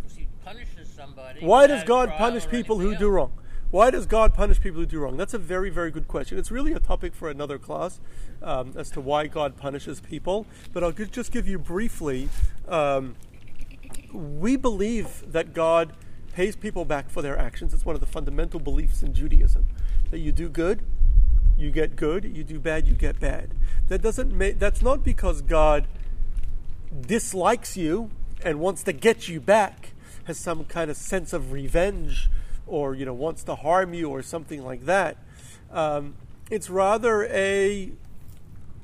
because 0.00 0.16
He 0.16 0.28
punishes 0.42 0.88
somebody. 0.88 1.44
Why 1.44 1.66
does 1.66 1.84
God 1.84 2.08
punish 2.16 2.48
people 2.48 2.78
who 2.78 2.86
anything 2.86 3.00
do 3.00 3.10
wrong? 3.10 3.32
Why 3.70 3.90
does 3.90 4.06
God 4.06 4.32
punish 4.32 4.62
people 4.62 4.80
who 4.80 4.86
do 4.86 4.98
wrong? 4.98 5.18
That's 5.18 5.34
a 5.34 5.38
very, 5.38 5.68
very 5.68 5.90
good 5.90 6.08
question. 6.08 6.38
It's 6.38 6.50
really 6.50 6.72
a 6.72 6.80
topic 6.80 7.14
for 7.14 7.28
another 7.28 7.58
class 7.58 8.00
um, 8.42 8.72
as 8.78 8.90
to 8.92 9.00
why 9.02 9.26
God 9.26 9.58
punishes 9.58 10.00
people. 10.00 10.46
But 10.72 10.82
I'll 10.82 10.92
just 10.92 11.32
give 11.32 11.46
you 11.46 11.58
briefly. 11.58 12.30
Um, 12.66 13.14
we 14.10 14.56
believe 14.56 15.32
that 15.32 15.52
God 15.52 15.92
pays 16.38 16.54
people 16.54 16.84
back 16.84 17.10
for 17.10 17.20
their 17.20 17.36
actions. 17.36 17.74
It's 17.74 17.84
one 17.84 17.96
of 17.96 18.00
the 18.00 18.06
fundamental 18.06 18.60
beliefs 18.60 19.02
in 19.02 19.12
Judaism 19.12 19.66
that 20.12 20.20
you 20.20 20.30
do 20.30 20.48
good, 20.48 20.82
you 21.56 21.72
get 21.72 21.96
good. 21.96 22.22
You 22.24 22.44
do 22.44 22.60
bad, 22.60 22.86
you 22.86 22.94
get 22.94 23.18
bad. 23.18 23.50
That 23.88 24.02
doesn't. 24.02 24.32
Ma- 24.32 24.56
that's 24.56 24.80
not 24.80 25.02
because 25.02 25.42
God 25.42 25.88
dislikes 27.00 27.76
you 27.76 28.12
and 28.40 28.60
wants 28.60 28.84
to 28.84 28.92
get 28.92 29.26
you 29.26 29.40
back, 29.40 29.94
has 30.26 30.38
some 30.38 30.64
kind 30.64 30.92
of 30.92 30.96
sense 30.96 31.32
of 31.32 31.50
revenge, 31.50 32.30
or 32.68 32.94
you 32.94 33.04
know 33.04 33.14
wants 33.14 33.42
to 33.42 33.56
harm 33.56 33.92
you 33.92 34.08
or 34.08 34.22
something 34.22 34.64
like 34.64 34.84
that. 34.84 35.16
Um, 35.72 36.14
it's 36.52 36.70
rather 36.70 37.24
a 37.24 37.90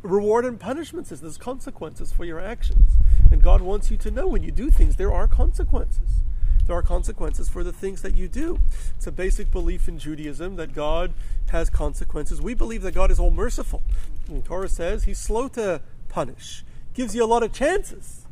reward 0.02 0.44
and 0.44 0.58
punishment 0.58 1.06
system. 1.06 1.28
There's 1.28 1.38
consequences 1.38 2.10
for 2.10 2.24
your 2.24 2.40
actions, 2.40 2.96
and 3.30 3.40
God 3.40 3.60
wants 3.60 3.92
you 3.92 3.96
to 3.98 4.10
know 4.10 4.26
when 4.26 4.42
you 4.42 4.50
do 4.50 4.72
things 4.72 4.96
there 4.96 5.12
are 5.12 5.28
consequences. 5.28 6.23
There 6.66 6.76
are 6.76 6.82
consequences 6.82 7.48
for 7.48 7.62
the 7.62 7.72
things 7.72 8.02
that 8.02 8.16
you 8.16 8.26
do. 8.26 8.58
It's 8.96 9.06
a 9.06 9.12
basic 9.12 9.50
belief 9.50 9.86
in 9.86 9.98
Judaism 9.98 10.56
that 10.56 10.74
God 10.74 11.12
has 11.50 11.68
consequences. 11.68 12.40
We 12.40 12.54
believe 12.54 12.82
that 12.82 12.94
God 12.94 13.10
is 13.10 13.20
all 13.20 13.30
merciful. 13.30 13.82
And 14.28 14.44
Torah 14.44 14.68
says 14.68 15.04
He's 15.04 15.18
slow 15.18 15.48
to 15.48 15.82
punish, 16.08 16.64
gives 16.94 17.14
you 17.14 17.22
a 17.22 17.26
lot 17.26 17.42
of 17.42 17.52
chances, 17.52 18.22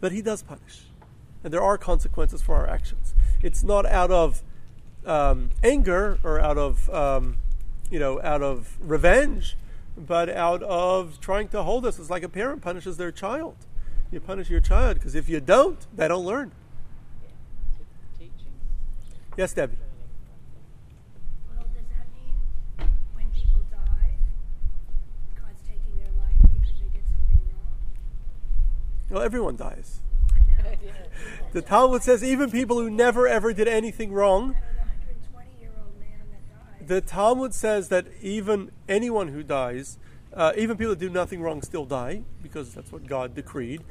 but 0.00 0.10
He 0.10 0.20
does 0.20 0.42
punish. 0.42 0.82
And 1.44 1.52
there 1.52 1.62
are 1.62 1.78
consequences 1.78 2.42
for 2.42 2.56
our 2.56 2.68
actions. 2.68 3.14
It's 3.42 3.62
not 3.62 3.86
out 3.86 4.10
of 4.10 4.42
um, 5.06 5.50
anger 5.62 6.18
or 6.24 6.40
out 6.40 6.58
of, 6.58 6.90
um, 6.90 7.36
you 7.90 7.98
know, 7.98 8.20
out 8.22 8.42
of 8.42 8.76
revenge, 8.80 9.56
but 9.96 10.28
out 10.28 10.62
of 10.62 11.20
trying 11.20 11.48
to 11.48 11.62
hold 11.62 11.86
us. 11.86 11.98
It's 11.98 12.10
like 12.10 12.22
a 12.22 12.28
parent 12.28 12.62
punishes 12.62 12.96
their 12.96 13.12
child. 13.12 13.56
You 14.10 14.20
punish 14.20 14.50
your 14.50 14.60
child 14.60 14.94
because 14.94 15.14
if 15.14 15.28
you 15.28 15.40
don't, 15.40 15.86
they 15.94 16.08
don't 16.08 16.24
learn. 16.24 16.52
Teaching. 19.34 19.42
Yes, 19.42 19.52
Debbie. 19.54 19.76
Well, 21.50 21.66
does 21.74 21.84
that 21.90 22.06
mean 22.14 22.88
when 23.14 23.26
people 23.30 23.60
die, 23.70 24.14
God's 25.36 25.62
taking 25.66 25.96
their 25.98 26.12
life 26.18 26.38
because 26.52 26.74
they 26.80 26.88
did 26.98 27.04
something 27.12 27.40
wrong? 27.50 27.68
Well, 29.10 29.22
everyone 29.22 29.56
dies. 29.56 30.00
I 30.30 30.70
know. 30.70 30.70
The 31.52 31.62
Talmud 31.62 32.02
says 32.02 32.24
even 32.24 32.50
people 32.50 32.80
who 32.80 32.90
never 32.90 33.28
ever 33.28 33.52
did 33.52 33.68
anything 33.68 34.12
wrong, 34.12 34.54
That 34.54 34.62
was 34.64 35.28
a 35.28 35.36
120 35.36 35.60
year 35.60 35.70
old 35.78 36.00
man 36.00 36.18
that 36.32 36.78
died. 36.80 36.88
the 36.88 37.00
Talmud 37.00 37.54
says 37.54 37.88
that 37.90 38.06
even 38.20 38.72
anyone 38.88 39.28
who 39.28 39.44
dies, 39.44 39.98
uh, 40.32 40.52
even 40.56 40.76
people 40.76 40.90
that 40.94 40.98
do 40.98 41.08
nothing 41.08 41.40
wrong, 41.40 41.62
still 41.62 41.84
die 41.84 42.22
because 42.42 42.74
that's 42.74 42.90
what 42.90 43.06
God 43.06 43.36
decreed. 43.36 43.82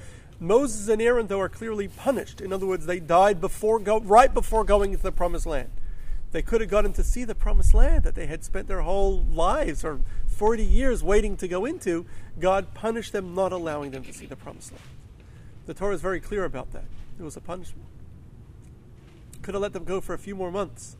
Moses 0.43 0.89
and 0.89 1.01
Aaron, 1.01 1.27
though, 1.27 1.39
are 1.39 1.47
clearly 1.47 1.87
punished. 1.87 2.41
In 2.41 2.51
other 2.51 2.65
words, 2.65 2.85
they 2.85 2.99
died 2.99 3.39
before 3.39 3.79
go, 3.79 4.01
right 4.01 4.31
before 4.33 4.65
going 4.65 4.91
into 4.91 5.01
the 5.03 5.11
promised 5.11 5.45
land. 5.45 5.69
They 6.33 6.41
could 6.41 6.59
have 6.59 6.69
gotten 6.69 6.91
to 6.93 7.03
see 7.03 7.23
the 7.23 7.33
promised 7.33 7.73
land 7.73 8.03
that 8.03 8.13
they 8.13 8.25
had 8.25 8.43
spent 8.43 8.67
their 8.67 8.81
whole 8.81 9.23
lives 9.23 9.85
or 9.85 10.01
40 10.27 10.61
years 10.61 11.01
waiting 11.01 11.37
to 11.37 11.47
go 11.47 11.63
into. 11.63 12.05
God 12.41 12.73
punished 12.73 13.13
them, 13.13 13.33
not 13.33 13.53
allowing 13.53 13.91
them 13.91 14.03
to 14.03 14.11
see 14.11 14.25
the 14.25 14.35
promised 14.35 14.73
land. 14.73 14.83
The 15.65 15.73
Torah 15.73 15.95
is 15.95 16.01
very 16.01 16.19
clear 16.19 16.43
about 16.43 16.73
that. 16.73 16.85
It 17.17 17.23
was 17.23 17.37
a 17.37 17.41
punishment. 17.41 17.87
Could 19.43 19.53
have 19.53 19.61
let 19.61 19.71
them 19.71 19.85
go 19.85 20.01
for 20.01 20.13
a 20.13 20.19
few 20.19 20.35
more 20.35 20.51
months. 20.51 20.97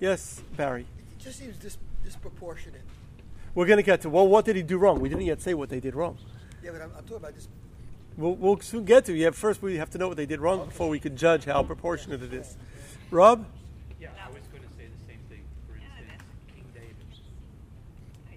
Yes, 0.00 0.42
Barry. 0.56 0.86
It 1.12 1.22
just 1.22 1.38
seems 1.38 1.56
dis- 1.56 1.78
disproportionate. 2.02 2.82
We're 3.54 3.66
going 3.66 3.76
to 3.76 3.84
get 3.84 4.00
to, 4.00 4.10
well, 4.10 4.26
what 4.26 4.44
did 4.44 4.56
he 4.56 4.62
do 4.62 4.76
wrong? 4.76 4.98
We 4.98 5.08
didn't 5.08 5.26
yet 5.26 5.40
say 5.40 5.54
what 5.54 5.68
they 5.68 5.78
did 5.78 5.94
wrong. 5.94 6.18
Yeah, 6.64 6.72
but 6.72 6.82
I'm, 6.82 6.90
I'm 6.96 7.04
talking 7.04 7.16
about 7.18 7.34
this. 7.34 7.48
We'll, 8.20 8.34
we'll 8.34 8.60
soon 8.60 8.84
get 8.84 9.06
to. 9.06 9.14
Yeah, 9.14 9.30
first 9.30 9.62
we 9.62 9.78
have 9.78 9.88
to 9.90 9.98
know 9.98 10.06
what 10.06 10.18
they 10.18 10.26
did 10.26 10.40
wrong 10.40 10.66
before 10.66 10.90
we 10.90 11.00
can 11.00 11.16
judge 11.16 11.46
how 11.46 11.62
proportionate 11.62 12.22
it 12.22 12.34
is. 12.34 12.54
Rob? 13.10 13.46
Yeah, 13.98 14.10
I 14.22 14.28
was 14.28 14.42
going 14.52 14.62
to 14.62 14.68
say 14.76 14.88
the 14.88 15.06
same 15.06 15.20
thing. 15.30 15.42
For 15.66 15.76
instance, 15.76 16.22
King 16.54 16.64
David. 16.74 16.96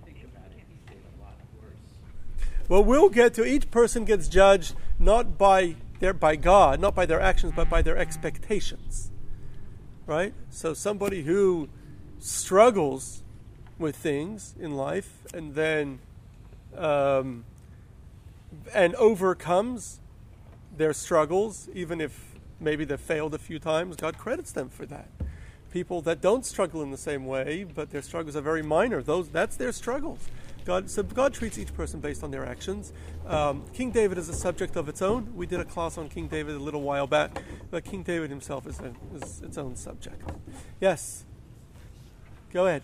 Think 0.05 0.23
about 0.23 0.51
it. 0.51 0.63
He 0.69 0.93
did 0.93 1.01
a 1.03 1.21
lot 1.21 1.35
worse. 1.61 2.69
Well, 2.69 2.81
we'll 2.81 3.09
get 3.09 3.33
to. 3.33 3.45
Each 3.45 3.69
person 3.69 4.05
gets 4.05 4.29
judged 4.29 4.73
not 4.99 5.37
by 5.37 5.75
their 5.99 6.13
by 6.13 6.37
God, 6.37 6.79
not 6.79 6.95
by 6.95 7.05
their 7.05 7.19
actions, 7.19 7.51
but 7.53 7.69
by 7.69 7.81
their 7.81 7.97
expectations. 7.97 9.11
Right. 10.05 10.33
So 10.49 10.73
somebody 10.73 11.23
who 11.23 11.67
struggles 12.19 13.21
with 13.77 13.97
things 13.97 14.55
in 14.57 14.77
life 14.77 15.23
and 15.33 15.55
then 15.55 15.99
um, 16.77 17.43
and 18.73 18.95
overcomes 18.95 19.99
their 20.75 20.93
struggles, 20.93 21.69
even 21.73 22.01
if 22.01 22.35
maybe 22.59 22.85
they've 22.85 22.99
failed 22.99 23.33
a 23.33 23.39
few 23.39 23.59
times, 23.59 23.95
God 23.95 24.17
credits 24.17 24.51
them 24.51 24.69
for 24.69 24.85
that. 24.85 25.09
People 25.71 26.01
that 26.03 26.21
don't 26.21 26.45
struggle 26.45 26.81
in 26.83 26.91
the 26.91 26.97
same 26.97 27.25
way, 27.25 27.63
but 27.63 27.89
their 27.89 28.01
struggles 28.01 28.35
are 28.35 28.41
very 28.41 28.61
minor, 28.61 29.01
those 29.01 29.29
that's 29.29 29.57
their 29.57 29.71
struggles. 29.71 30.29
God, 30.65 30.89
so 30.89 31.03
God 31.03 31.33
treats 31.33 31.57
each 31.57 31.73
person 31.73 31.99
based 31.99 32.23
on 32.23 32.31
their 32.31 32.45
actions. 32.45 32.93
Um, 33.27 33.65
King 33.73 33.91
David 33.91 34.17
is 34.17 34.29
a 34.29 34.33
subject 34.33 34.77
of 34.77 34.87
its 34.87 35.01
own. 35.01 35.35
We 35.35 35.45
did 35.45 35.59
a 35.59 35.65
class 35.65 35.97
on 35.97 36.07
King 36.07 36.27
David 36.27 36.55
a 36.55 36.59
little 36.59 36.81
while 36.81 37.07
back, 37.07 37.41
but 37.69 37.83
King 37.83 38.03
David 38.03 38.29
himself 38.29 38.65
is, 38.65 38.79
a, 38.79 38.93
is 39.15 39.41
its 39.41 39.57
own 39.57 39.75
subject. 39.75 40.21
Yes. 40.79 41.25
Go 42.53 42.67
ahead. 42.67 42.83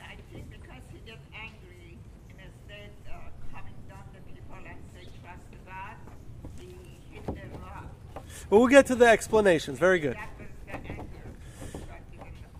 I 0.00 0.16
think 0.32 0.50
because 0.50 0.82
he 0.92 0.98
gets 1.10 1.24
angry 1.34 1.98
and 2.30 2.38
instead 2.38 2.90
uh, 3.08 3.14
coming 3.52 3.74
down 3.88 4.04
to 4.14 4.20
people 4.32 4.54
and 4.54 4.78
say 4.94 5.08
trust 5.22 5.40
God, 5.66 5.96
he 6.60 6.76
hit 7.10 7.26
them 7.26 7.50
up. 7.64 7.90
Well, 8.52 8.60
we'll 8.60 8.68
get 8.68 8.84
to 8.88 8.94
the 8.94 9.06
explanations. 9.06 9.78
Very 9.78 9.98
good. 9.98 10.14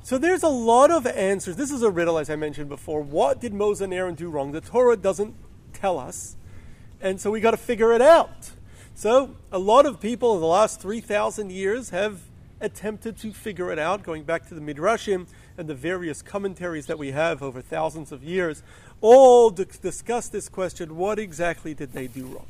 So 0.02 0.16
there's 0.16 0.42
a 0.42 0.49
lot 0.49 0.90
of 0.90 1.06
answers. 1.06 1.56
This 1.56 1.70
is 1.70 1.82
a 1.82 1.90
riddle, 1.90 2.16
as 2.16 2.30
I 2.30 2.37
mentioned 2.37 2.70
before. 2.70 3.02
What 3.02 3.42
did 3.42 3.52
Moses 3.52 3.82
and 3.82 3.92
Aaron 3.92 4.14
do 4.14 4.30
wrong? 4.30 4.52
The 4.52 4.62
Torah 4.62 4.96
doesn't 4.96 5.34
tell 5.75 5.99
us, 5.99 6.37
and 7.02 7.20
so 7.20 7.30
we 7.30 7.40
got 7.40 7.50
to 7.50 7.58
figure 7.58 7.92
it 7.92 8.00
out. 8.00 8.52
So 8.94 9.37
a 9.52 9.58
lot 9.58 9.84
of 9.84 10.00
people 10.00 10.34
in 10.34 10.40
the 10.40 10.46
last 10.46 10.80
three 10.80 11.02
thousand 11.02 11.52
years 11.52 11.90
have 11.90 12.22
attempted 12.58 13.18
to 13.18 13.34
figure 13.34 13.70
it 13.70 13.78
out, 13.78 14.02
going 14.02 14.22
back 14.22 14.49
to 14.49 14.54
the 14.54 14.62
midrashim 14.62 15.26
and 15.58 15.68
the 15.68 15.75
various 15.75 16.22
commentaries 16.22 16.87
that 16.87 16.99
we 16.99 17.11
have 17.11 17.42
over 17.42 17.61
thousands 17.61 18.12
of 18.12 18.25
years. 18.25 18.62
All 19.02 19.50
discuss 19.50 20.30
this 20.30 20.49
question: 20.49 20.96
What 20.96 21.18
exactly 21.18 21.75
did 21.75 21.92
they 21.92 22.06
do 22.06 22.25
wrong? 22.28 22.46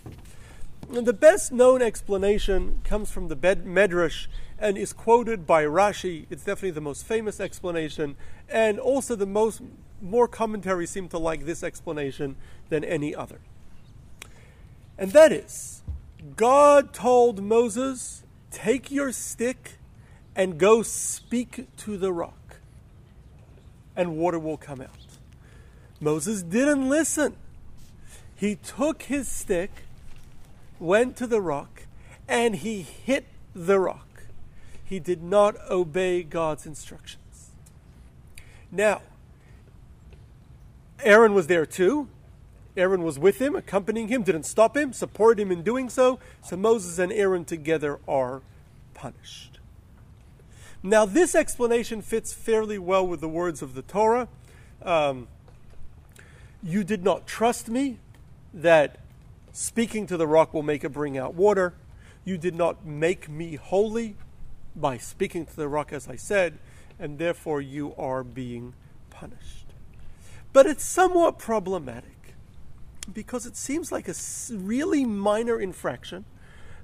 The 0.93 1.15
best 1.15 1.53
known 1.53 1.81
explanation 1.81 2.83
comes 2.85 3.11
from 3.11 3.29
the 3.29 3.35
Bed- 3.35 3.65
Medrash 3.65 4.27
and 4.59 4.77
is 4.77 4.93
quoted 4.93 5.47
by 5.47 5.65
Rashi. 5.65 6.27
It's 6.29 6.45
definitely 6.45 6.73
the 6.73 6.83
most 6.83 7.07
famous 7.07 7.41
explanation, 7.41 8.15
and 8.47 8.79
also 8.79 9.17
the 9.17 9.25
most 9.25 9.63
more 10.03 10.29
commentaries 10.29 10.91
seem 10.91 11.09
to 11.09 11.19
like 11.19 11.47
this 11.47 11.63
explanation 11.63 12.37
than 12.69 12.85
any 12.85 13.15
other. 13.15 13.41
And 14.99 15.13
that 15.13 15.33
is, 15.33 15.83
God 16.37 16.93
told 16.93 17.43
Moses, 17.43 18.23
"Take 18.51 18.91
your 18.91 19.13
stick 19.13 19.79
and 20.37 20.59
go 20.59 20.83
speak 20.83 21.69
to 21.79 21.97
the 21.97 22.13
rock, 22.13 22.59
and 23.97 24.19
water 24.19 24.39
will 24.39 24.59
come 24.59 24.83
out." 24.83 25.19
Moses 26.01 26.43
didn't 26.43 26.87
listen. 26.87 27.35
He 28.37 28.57
took 28.57 29.05
his 29.05 29.27
stick, 29.27 29.71
went 30.83 31.17
to 31.17 31.27
the 31.27 31.41
rock, 31.41 31.85
and 32.29 32.57
he 32.57 32.83
hit 32.83 33.27
the 33.55 33.79
rock. 33.79 34.25
He 34.85 34.99
did 34.99 35.23
not 35.23 35.57
obey 35.71 36.23
God's 36.23 36.67
instructions. 36.67 37.51
Now, 38.71 39.03
Aaron 41.01 41.35
was 41.35 41.47
there 41.47 41.67
too. 41.67 42.09
Aaron 42.77 43.03
was 43.03 43.19
with 43.19 43.41
him, 43.41 43.55
accompanying 43.55 44.09
him, 44.09 44.23
didn't 44.23 44.45
stop 44.45 44.77
him, 44.77 44.93
supported 44.93 45.43
him 45.43 45.53
in 45.53 45.63
doing 45.63 45.89
so. 45.89 46.19
So 46.43 46.57
Moses 46.57 46.99
and 46.99 47.13
Aaron 47.13 47.45
together 47.45 47.99
are 48.09 48.41
punished. 48.95 49.59
Now, 50.83 51.05
this 51.05 51.35
explanation 51.35 52.03
fits 52.03 52.33
fairly 52.33 52.79
well 52.79 53.07
with 53.07 53.21
the 53.21 53.29
words 53.29 53.63
of 53.63 53.75
the 53.75 53.83
Torah. 53.83 54.27
Um, 54.83 55.29
you 56.63 56.83
did 56.83 57.05
not 57.05 57.27
trust 57.27 57.69
me 57.69 57.99
that 58.55 58.99
speaking 59.53 60.07
to 60.07 60.17
the 60.17 60.27
rock 60.27 60.53
will 60.53 60.63
make 60.63 60.85
it 60.85 60.91
bring 60.91 61.17
out 61.17 61.35
water. 61.35 61.75
You 62.25 62.39
did 62.39 62.55
not 62.55 62.87
make 62.87 63.29
me 63.29 63.57
holy 63.57 64.17
by 64.75 64.97
speaking 64.99 65.47
to 65.47 65.57
the 65.57 65.69
rock, 65.69 65.93
as 65.93 66.09
I 66.09 66.17
said, 66.17 66.59
and 66.99 67.19
therefore 67.19 67.61
you 67.61 67.95
are 67.97 68.25
being 68.25 68.75
punished. 69.11 69.67
But 70.53 70.67
it's 70.67 70.85
somewhat 70.85 71.39
problematic 71.39 72.35
because 73.13 73.47
it 73.47 73.57
seems 73.57 73.91
like 73.91 74.09
a 74.09 74.15
really 74.51 75.05
minor 75.05 75.61
infraction. 75.61 76.25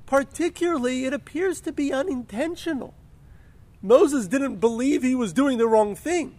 Particularly, 0.06 1.04
it 1.04 1.12
appears 1.12 1.60
to 1.60 1.72
be 1.72 1.92
unintentional. 1.92 2.94
Moses 3.82 4.26
didn't 4.26 4.56
believe 4.56 5.02
he 5.02 5.14
was 5.14 5.32
doing 5.32 5.58
the 5.58 5.68
wrong 5.68 5.94
thing. 5.94 6.38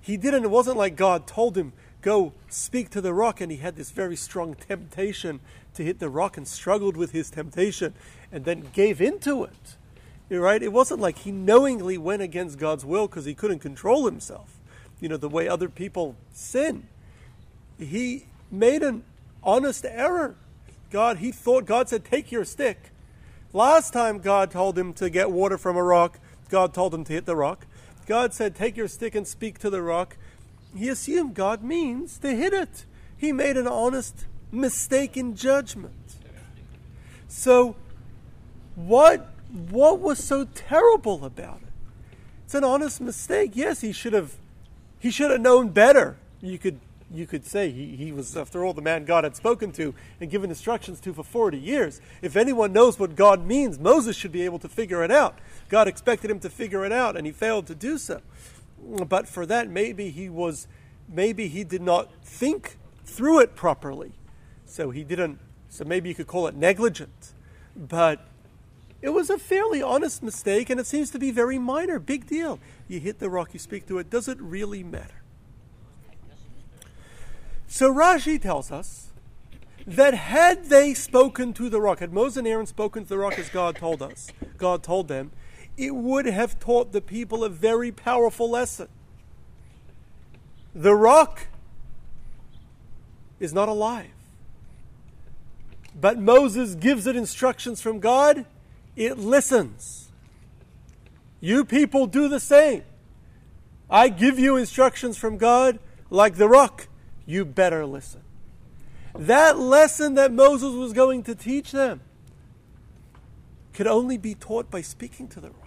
He 0.00 0.16
didn't, 0.16 0.44
it 0.44 0.50
wasn't 0.50 0.76
like 0.76 0.96
God 0.96 1.26
told 1.26 1.56
him, 1.56 1.72
go 2.02 2.32
speak 2.48 2.90
to 2.90 3.00
the 3.00 3.12
rock, 3.12 3.40
and 3.40 3.50
he 3.50 3.58
had 3.58 3.76
this 3.76 3.90
very 3.90 4.16
strong 4.16 4.54
temptation 4.54 5.40
to 5.74 5.84
hit 5.84 5.98
the 5.98 6.08
rock 6.08 6.36
and 6.36 6.46
struggled 6.46 6.96
with 6.96 7.12
his 7.12 7.30
temptation 7.30 7.94
and 8.32 8.44
then 8.44 8.68
gave 8.72 9.00
into 9.00 9.44
it. 9.44 9.76
Right? 10.28 10.62
It 10.62 10.72
wasn't 10.72 11.00
like 11.00 11.18
he 11.18 11.30
knowingly 11.30 11.98
went 11.98 12.22
against 12.22 12.58
God's 12.58 12.84
will 12.84 13.06
because 13.06 13.24
he 13.24 13.34
couldn't 13.34 13.60
control 13.60 14.06
himself. 14.06 14.58
You 15.00 15.08
know, 15.08 15.16
the 15.16 15.28
way 15.28 15.46
other 15.46 15.68
people 15.68 16.16
sin. 16.32 16.88
He 17.78 18.26
made 18.50 18.82
an 18.82 19.04
honest 19.42 19.84
error. 19.84 20.34
God, 20.90 21.18
he 21.18 21.30
thought, 21.30 21.66
God 21.66 21.88
said, 21.88 22.04
take 22.04 22.32
your 22.32 22.44
stick. 22.44 22.90
Last 23.52 23.92
time 23.92 24.18
God 24.18 24.50
told 24.50 24.78
him 24.78 24.92
to 24.94 25.10
get 25.10 25.30
water 25.30 25.58
from 25.58 25.76
a 25.76 25.82
rock, 25.82 26.18
God 26.48 26.74
told 26.74 26.94
him 26.94 27.04
to 27.04 27.12
hit 27.12 27.26
the 27.26 27.36
rock. 27.36 27.66
God 28.06 28.32
said, 28.32 28.54
take 28.54 28.76
your 28.76 28.88
stick 28.88 29.14
and 29.14 29.26
speak 29.26 29.58
to 29.60 29.70
the 29.70 29.82
rock. 29.82 30.16
He 30.74 30.88
assumed 30.88 31.34
God 31.34 31.62
means 31.62 32.18
to 32.18 32.34
hit 32.34 32.52
it. 32.52 32.84
He 33.16 33.32
made 33.32 33.56
an 33.56 33.66
honest 33.66 34.26
mistake 34.52 35.16
in 35.16 35.36
judgment. 35.36 35.94
So, 37.28 37.76
what 38.74 39.32
what 39.70 40.00
was 40.00 40.22
so 40.22 40.44
terrible 40.54 41.24
about 41.24 41.58
it? 41.62 41.72
It's 42.44 42.54
an 42.54 42.64
honest 42.64 43.00
mistake. 43.00 43.52
Yes, 43.54 43.80
he 43.80 43.92
should 43.92 44.12
have 44.12 44.34
he 44.98 45.10
should 45.10 45.30
have 45.30 45.40
known 45.40 45.70
better. 45.70 46.16
You 46.40 46.58
could 46.58 46.80
you 47.12 47.26
could 47.26 47.46
say 47.46 47.70
he, 47.70 47.96
he 47.96 48.10
was, 48.10 48.36
after 48.36 48.64
all, 48.64 48.72
the 48.72 48.82
man 48.82 49.04
God 49.04 49.24
had 49.24 49.36
spoken 49.36 49.70
to 49.72 49.94
and 50.20 50.28
given 50.28 50.50
instructions 50.50 50.98
to 51.00 51.12
for 51.12 51.22
40 51.22 51.56
years. 51.56 52.00
If 52.20 52.36
anyone 52.36 52.72
knows 52.72 52.98
what 52.98 53.14
God 53.14 53.46
means, 53.46 53.78
Moses 53.78 54.16
should 54.16 54.32
be 54.32 54.42
able 54.42 54.58
to 54.58 54.68
figure 54.68 55.04
it 55.04 55.10
out. 55.10 55.38
God 55.68 55.86
expected 55.86 56.30
him 56.30 56.40
to 56.40 56.50
figure 56.50 56.84
it 56.84 56.92
out, 56.92 57.16
and 57.16 57.24
he 57.24 57.32
failed 57.32 57.68
to 57.68 57.74
do 57.74 57.96
so. 57.96 58.20
But 58.86 59.28
for 59.28 59.46
that, 59.46 59.68
maybe 59.68 60.10
he 60.10 60.28
was, 60.28 60.68
maybe 61.08 61.48
he 61.48 61.64
did 61.64 61.82
not 61.82 62.12
think 62.22 62.76
through 63.04 63.40
it 63.40 63.54
properly. 63.54 64.12
So 64.64 64.90
he 64.90 65.04
didn't, 65.04 65.38
so 65.68 65.84
maybe 65.84 66.08
you 66.08 66.14
could 66.14 66.26
call 66.26 66.46
it 66.46 66.54
negligent. 66.54 67.32
But 67.76 68.24
it 69.02 69.10
was 69.10 69.30
a 69.30 69.38
fairly 69.38 69.82
honest 69.82 70.22
mistake, 70.22 70.70
and 70.70 70.80
it 70.80 70.86
seems 70.86 71.10
to 71.10 71.18
be 71.18 71.30
very 71.30 71.58
minor. 71.58 71.98
Big 71.98 72.26
deal. 72.26 72.58
You 72.88 73.00
hit 73.00 73.18
the 73.18 73.28
rock, 73.30 73.52
you 73.52 73.58
speak 73.58 73.86
to 73.88 73.98
it. 73.98 74.10
Does 74.10 74.28
it 74.28 74.40
really 74.40 74.82
matter? 74.82 75.22
So 77.66 77.92
Rashi 77.92 78.40
tells 78.40 78.70
us 78.70 79.08
that 79.86 80.14
had 80.14 80.66
they 80.66 80.94
spoken 80.94 81.52
to 81.54 81.68
the 81.68 81.80
rock, 81.80 81.98
had 82.00 82.12
Moses 82.12 82.38
and 82.38 82.46
Aaron 82.46 82.66
spoken 82.66 83.04
to 83.04 83.08
the 83.08 83.18
rock 83.18 83.38
as 83.38 83.48
God 83.48 83.76
told 83.76 84.02
us, 84.02 84.28
God 84.56 84.82
told 84.82 85.08
them, 85.08 85.30
it 85.76 85.94
would 85.94 86.26
have 86.26 86.58
taught 86.58 86.92
the 86.92 87.00
people 87.00 87.44
a 87.44 87.48
very 87.48 87.92
powerful 87.92 88.50
lesson. 88.50 88.88
The 90.74 90.94
rock 90.94 91.46
is 93.40 93.52
not 93.52 93.68
alive. 93.68 94.10
But 95.98 96.18
Moses 96.18 96.74
gives 96.74 97.06
it 97.06 97.16
instructions 97.16 97.80
from 97.80 98.00
God, 98.00 98.44
it 98.94 99.18
listens. 99.18 100.10
You 101.40 101.64
people 101.64 102.06
do 102.06 102.28
the 102.28 102.40
same. 102.40 102.82
I 103.88 104.08
give 104.08 104.38
you 104.38 104.56
instructions 104.56 105.16
from 105.16 105.38
God 105.38 105.78
like 106.10 106.36
the 106.36 106.48
rock 106.48 106.88
you 107.24 107.44
better 107.44 107.86
listen. 107.86 108.22
That 109.14 109.58
lesson 109.58 110.14
that 110.14 110.32
Moses 110.32 110.74
was 110.74 110.92
going 110.92 111.22
to 111.24 111.34
teach 111.34 111.72
them 111.72 112.00
could 113.72 113.86
only 113.86 114.18
be 114.18 114.34
taught 114.34 114.70
by 114.70 114.80
speaking 114.80 115.28
to 115.28 115.40
the 115.40 115.50
rock. 115.50 115.65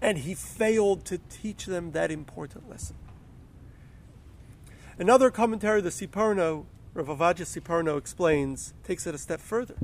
And 0.00 0.18
he 0.18 0.34
failed 0.34 1.04
to 1.06 1.18
teach 1.18 1.66
them 1.66 1.92
that 1.92 2.10
important 2.10 2.68
lesson. 2.68 2.96
Another 4.98 5.30
commentary, 5.30 5.80
the 5.80 5.90
Sforno, 5.90 6.64
Rav 6.94 7.06
Sforno 7.06 7.98
explains, 7.98 8.72
takes 8.82 9.06
it 9.06 9.14
a 9.14 9.18
step 9.18 9.40
further. 9.40 9.76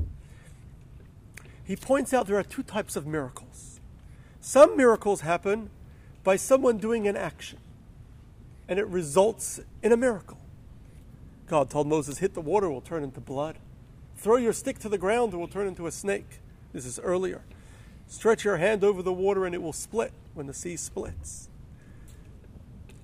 He 1.63 1.75
points 1.75 2.13
out 2.13 2.27
there 2.27 2.37
are 2.37 2.43
two 2.43 2.63
types 2.63 2.95
of 2.95 3.05
miracles. 3.05 3.79
Some 4.41 4.75
miracles 4.75 5.21
happen 5.21 5.69
by 6.23 6.35
someone 6.35 6.77
doing 6.77 7.07
an 7.07 7.15
action, 7.15 7.59
and 8.67 8.79
it 8.79 8.87
results 8.87 9.59
in 9.81 9.91
a 9.91 9.97
miracle. 9.97 10.39
God 11.47 11.69
told 11.69 11.87
Moses, 11.87 12.17
hit 12.17 12.33
the 12.33 12.41
water, 12.41 12.69
will 12.69 12.81
turn 12.81 13.03
into 13.03 13.21
blood. 13.21 13.57
Throw 14.17 14.37
your 14.37 14.53
stick 14.53 14.79
to 14.79 14.89
the 14.89 14.97
ground, 14.97 15.33
it 15.33 15.37
will 15.37 15.47
turn 15.47 15.67
into 15.67 15.87
a 15.87 15.91
snake. 15.91 16.39
This 16.71 16.85
is 16.85 16.99
earlier. 16.99 17.41
Stretch 18.07 18.43
your 18.43 18.57
hand 18.57 18.83
over 18.83 19.01
the 19.01 19.13
water, 19.13 19.45
and 19.45 19.55
it 19.55 19.61
will 19.61 19.73
split 19.73 20.11
when 20.33 20.47
the 20.47 20.53
sea 20.53 20.75
splits. 20.75 21.49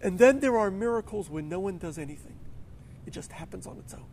And 0.02 0.20
then 0.20 0.40
there 0.40 0.58
are 0.58 0.72
miracles 0.72 1.30
when 1.30 1.50
no 1.50 1.60
one 1.60 1.78
does 1.78 1.98
anything, 1.98 2.38
it 3.06 3.12
just 3.12 3.34
happens 3.34 3.68
on 3.68 3.78
its 3.78 3.94
own. 3.94 4.06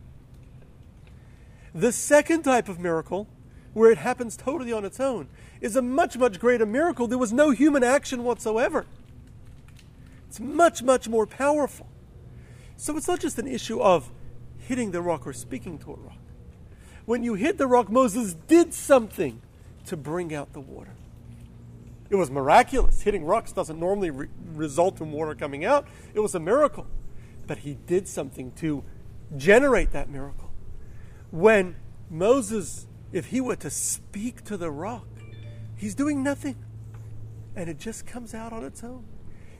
The 1.73 1.91
second 1.91 2.43
type 2.43 2.69
of 2.69 2.79
miracle, 2.79 3.27
where 3.73 3.91
it 3.91 3.99
happens 3.99 4.35
totally 4.35 4.73
on 4.73 4.83
its 4.83 4.99
own, 4.99 5.27
is 5.61 5.75
a 5.75 5.81
much, 5.81 6.17
much 6.17 6.39
greater 6.39 6.65
miracle. 6.65 7.07
There 7.07 7.17
was 7.17 7.31
no 7.31 7.51
human 7.51 7.83
action 7.83 8.23
whatsoever. 8.23 8.85
It's 10.27 10.39
much, 10.39 10.83
much 10.83 11.07
more 11.07 11.25
powerful. 11.25 11.87
So 12.75 12.97
it's 12.97 13.07
not 13.07 13.19
just 13.19 13.37
an 13.39 13.47
issue 13.47 13.79
of 13.79 14.11
hitting 14.57 14.91
the 14.91 15.01
rock 15.01 15.25
or 15.25 15.33
speaking 15.33 15.77
to 15.79 15.93
a 15.93 15.95
rock. 15.95 16.17
When 17.05 17.23
you 17.23 17.35
hit 17.35 17.57
the 17.57 17.67
rock, 17.67 17.89
Moses 17.89 18.33
did 18.33 18.73
something 18.73 19.41
to 19.87 19.97
bring 19.97 20.33
out 20.33 20.53
the 20.53 20.59
water. 20.59 20.93
It 22.09 22.15
was 22.15 22.31
miraculous. 22.31 23.01
Hitting 23.01 23.25
rocks 23.25 23.51
doesn't 23.51 23.79
normally 23.79 24.09
re- 24.09 24.27
result 24.53 25.01
in 25.01 25.11
water 25.11 25.35
coming 25.35 25.65
out, 25.65 25.87
it 26.13 26.19
was 26.19 26.35
a 26.35 26.39
miracle. 26.39 26.87
But 27.45 27.59
he 27.59 27.75
did 27.85 28.07
something 28.07 28.51
to 28.53 28.83
generate 29.35 29.91
that 29.91 30.09
miracle. 30.09 30.51
When 31.31 31.75
Moses, 32.09 32.87
if 33.11 33.27
he 33.27 33.41
were 33.41 33.55
to 33.57 33.69
speak 33.69 34.43
to 34.45 34.57
the 34.57 34.71
rock, 34.71 35.07
he's 35.75 35.95
doing 35.95 36.23
nothing. 36.23 36.57
And 37.55 37.69
it 37.69 37.79
just 37.79 38.05
comes 38.05 38.33
out 38.33 38.53
on 38.53 38.63
its 38.63 38.83
own. 38.83 39.05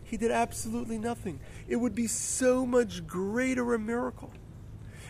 He 0.03 0.17
did 0.17 0.31
absolutely 0.31 0.97
nothing. 0.97 1.39
It 1.67 1.77
would 1.77 1.95
be 1.95 2.07
so 2.07 2.65
much 2.65 3.05
greater 3.07 3.73
a 3.73 3.79
miracle 3.79 4.31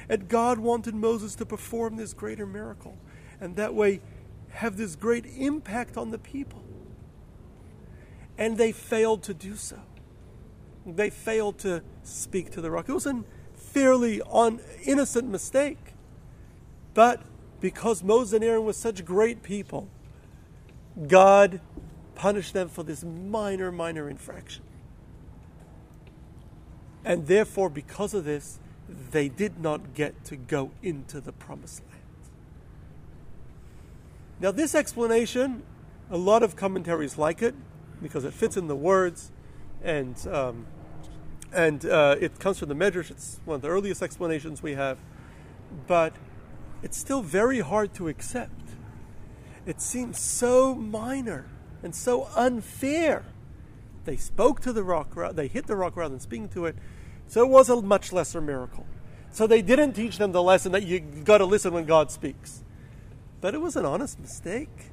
and 0.10 0.28
God 0.28 0.60
wanted 0.60 0.96
Moses 0.96 1.36
to 1.36 1.46
perform 1.46 1.98
this 1.98 2.14
greater 2.14 2.46
miracle 2.46 2.98
and 3.40 3.56
that 3.56 3.74
way 3.74 4.02
have 4.50 4.78
this 4.78 4.96
great 4.96 5.26
impact 5.26 5.98
on 5.98 6.12
the 6.12 6.18
people. 6.18 6.64
And 8.38 8.58
they 8.58 8.72
failed 8.72 9.24
to 9.24 9.34
do 9.34 9.56
so. 9.56 9.80
They 10.86 11.10
failed 11.10 11.58
to 11.60 11.84
speak 12.04 12.52
to 12.52 12.62
the 12.62 12.72
rock. 12.72 12.88
It 12.88 12.94
was 12.94 13.06
a 13.06 13.24
fairly 13.56 14.22
un- 14.32 14.60
innocent 14.86 15.30
mistake. 15.30 15.94
But 16.94 17.22
because 17.60 18.04
Moses 18.04 18.34
and 18.34 18.44
Aaron 18.44 18.64
were 18.64 18.74
such 18.74 19.04
great 19.04 19.44
people, 19.44 19.90
God 21.08 21.62
punished 22.16 22.54
them 22.54 22.70
for 22.70 22.84
this 22.84 23.04
minor, 23.04 23.72
minor 23.72 24.10
infraction. 24.10 24.64
And 27.06 27.28
therefore, 27.28 27.70
because 27.70 28.14
of 28.14 28.26
this, 28.26 28.60
they 29.12 29.30
did 29.30 29.60
not 29.60 29.94
get 29.94 30.24
to 30.26 30.36
go 30.36 30.72
into 30.82 31.22
the 31.22 31.32
promised 31.32 31.82
land. 31.82 31.87
Now, 34.40 34.52
this 34.52 34.76
explanation, 34.76 35.64
a 36.12 36.18
lot 36.18 36.44
of 36.44 36.56
commentaries 36.56 37.18
like 37.18 37.42
it 37.42 37.56
because 38.02 38.24
it 38.24 38.34
fits 38.34 38.56
in 38.56 38.68
the 38.68 38.76
words, 38.76 39.32
and 39.84 40.16
um, 40.28 40.68
and 41.52 41.86
uh, 41.86 42.16
it 42.20 42.40
comes 42.40 42.60
from 42.60 42.70
the 42.70 42.76
Medrash. 42.76 43.10
It's 43.10 43.40
one 43.46 43.56
of 43.56 43.62
the 43.62 43.70
earliest 43.70 44.04
explanations 44.04 44.62
we 44.62 44.76
have, 44.76 45.00
but 45.88 46.14
it's 46.84 46.98
still 46.98 47.22
very 47.22 47.62
hard 47.62 47.94
to 47.96 48.08
accept. 48.08 48.52
It 49.66 49.82
seems 49.82 50.20
so 50.20 50.76
minor 50.76 51.48
and 51.82 51.96
so 51.96 52.30
unfair. 52.36 53.26
They 54.06 54.16
spoke 54.16 54.62
to 54.62 54.72
the 54.72 54.84
rock, 54.84 55.16
they 55.34 55.48
hit 55.48 55.68
the 55.68 55.76
rock 55.76 55.98
rather 55.98 56.12
than 56.12 56.20
speaking 56.20 56.50
to 56.50 56.66
it, 56.66 56.76
so 57.28 57.42
it 57.42 57.50
was 57.50 57.70
a 57.70 57.82
much 57.82 58.14
lesser 58.14 58.40
miracle. 58.40 58.86
So 59.32 59.48
they 59.48 59.62
didn't 59.62 59.94
teach 59.94 60.18
them 60.18 60.32
the 60.32 60.42
lesson 60.42 60.72
that 60.72 60.84
you 60.84 61.00
got 61.00 61.40
to 61.40 61.46
listen 61.46 61.74
when 61.74 61.86
God 61.86 62.12
speaks. 62.12 62.64
But 63.42 63.54
it 63.54 63.62
was 63.62 63.76
an 63.76 63.86
honest 63.86 64.20
mistake. 64.20 64.92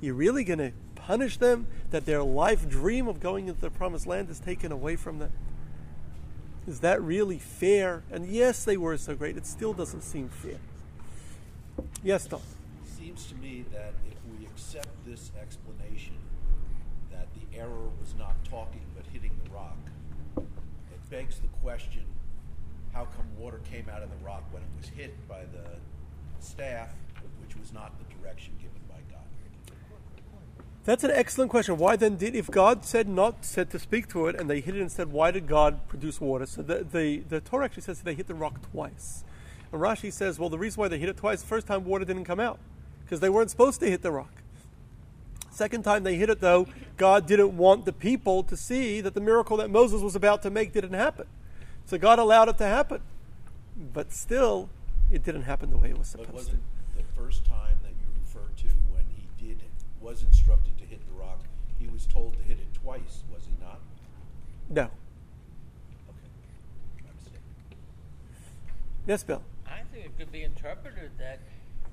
You're 0.00 0.14
really 0.14 0.44
going 0.44 0.58
to 0.58 0.72
punish 0.94 1.36
them 1.36 1.66
that 1.90 2.06
their 2.06 2.22
life 2.22 2.68
dream 2.68 3.08
of 3.08 3.20
going 3.20 3.48
into 3.48 3.60
the 3.60 3.70
promised 3.70 4.06
land 4.06 4.30
is 4.30 4.38
taken 4.38 4.70
away 4.70 4.96
from 4.96 5.18
them? 5.18 5.32
Is 6.66 6.80
that 6.80 7.02
really 7.02 7.38
fair? 7.38 8.04
And 8.10 8.26
yes, 8.26 8.64
they 8.64 8.76
were 8.76 8.96
so 8.96 9.16
great. 9.16 9.36
It 9.36 9.46
still 9.46 9.72
doesn't 9.72 10.02
seem 10.02 10.28
fair. 10.28 10.58
Yes, 12.04 12.26
Tom. 12.26 12.40
Seems 12.84 13.26
to 13.26 13.34
me 13.34 13.64
that 13.72 13.94
if 14.08 14.16
we 14.38 14.46
accept 14.46 14.88
this 15.04 15.32
explanation 15.40 16.14
that 17.10 17.26
the 17.34 17.58
error 17.58 17.90
was 18.00 18.14
not 18.16 18.36
talking 18.44 18.82
but 18.94 19.04
hitting 19.12 19.32
the 19.44 19.50
rock, 19.50 19.76
it 20.36 21.10
begs 21.10 21.40
the 21.40 21.48
question 21.62 22.04
how 22.92 23.06
come 23.06 23.26
water 23.38 23.60
came 23.70 23.88
out 23.92 24.02
of 24.02 24.10
the 24.10 24.24
rock 24.24 24.44
when 24.52 24.62
it 24.62 24.68
was 24.78 24.88
hit 24.88 25.14
by 25.28 25.40
the 25.40 25.64
staff, 26.38 26.92
which 27.52 27.60
was 27.60 27.72
not 27.72 27.92
the 27.98 28.14
direction 28.16 28.54
given 28.58 28.80
by 28.88 28.96
God? 29.10 29.76
That's 30.84 31.04
an 31.04 31.10
excellent 31.10 31.50
question. 31.50 31.76
Why 31.76 31.96
then 31.96 32.16
did, 32.16 32.34
if 32.34 32.50
God 32.50 32.84
said 32.84 33.08
not 33.08 33.44
said 33.44 33.70
to 33.70 33.78
speak 33.78 34.08
to 34.10 34.26
it 34.26 34.38
and 34.38 34.48
they 34.48 34.60
hit 34.60 34.76
it 34.76 34.80
instead, 34.80 35.12
why 35.12 35.30
did 35.30 35.46
God 35.46 35.86
produce 35.88 36.20
water? 36.20 36.46
So 36.46 36.62
the, 36.62 36.84
the, 36.84 37.18
the 37.28 37.40
Torah 37.40 37.66
actually 37.66 37.82
says 37.82 38.00
they 38.00 38.14
hit 38.14 38.26
the 38.26 38.34
rock 38.34 38.60
twice. 38.72 39.24
And 39.70 39.80
Rashi 39.80 40.12
says, 40.12 40.38
well, 40.38 40.48
the 40.48 40.58
reason 40.58 40.80
why 40.80 40.88
they 40.88 40.98
hit 40.98 41.08
it 41.08 41.16
twice, 41.16 41.42
the 41.42 41.46
first 41.46 41.66
time 41.66 41.84
water 41.84 42.04
didn't 42.04 42.24
come 42.24 42.40
out 42.40 42.58
because 43.04 43.20
they 43.20 43.28
weren't 43.30 43.50
supposed 43.50 43.80
to 43.80 43.90
hit 43.90 44.02
the 44.02 44.10
rock. 44.10 44.32
Second 45.50 45.84
time 45.84 46.02
they 46.02 46.16
hit 46.16 46.30
it, 46.30 46.40
though, 46.40 46.66
God 46.96 47.26
didn't 47.26 47.56
want 47.58 47.84
the 47.84 47.92
people 47.92 48.42
to 48.44 48.56
see 48.56 49.02
that 49.02 49.12
the 49.12 49.20
miracle 49.20 49.58
that 49.58 49.68
Moses 49.68 50.00
was 50.00 50.16
about 50.16 50.42
to 50.42 50.50
make 50.50 50.72
didn't 50.72 50.94
happen. 50.94 51.26
So 51.84 51.98
God 51.98 52.18
allowed 52.18 52.48
it 52.48 52.56
to 52.58 52.64
happen. 52.64 53.02
But 53.92 54.12
still, 54.12 54.70
it 55.10 55.22
didn't 55.22 55.42
happen 55.42 55.70
the 55.70 55.76
way 55.76 55.90
it 55.90 55.98
was 55.98 56.08
supposed 56.08 56.50
to. 56.50 56.56
Wasn't 57.22 57.44
the 57.44 57.46
first 57.46 57.46
time 57.46 57.78
that 57.82 57.90
you 57.90 58.06
referred 58.20 58.56
to 58.56 58.68
when 58.90 59.04
he 59.08 59.46
did 59.46 59.62
was 60.00 60.22
instructed 60.22 60.76
to 60.78 60.84
hit 60.84 61.00
the 61.06 61.12
rock, 61.12 61.40
he 61.78 61.86
was 61.88 62.06
told 62.06 62.34
to 62.34 62.40
hit 62.40 62.58
it 62.58 62.74
twice, 62.74 63.22
was 63.32 63.44
he 63.44 63.52
not? 63.64 63.80
No. 64.68 64.82
Okay. 64.82 66.28
My 67.04 67.10
mistake. 67.14 67.40
Yes, 69.06 69.22
Bill. 69.22 69.42
I 69.66 69.82
think 69.92 70.06
it 70.06 70.18
could 70.18 70.32
be 70.32 70.42
interpreted 70.42 71.10
that 71.18 71.38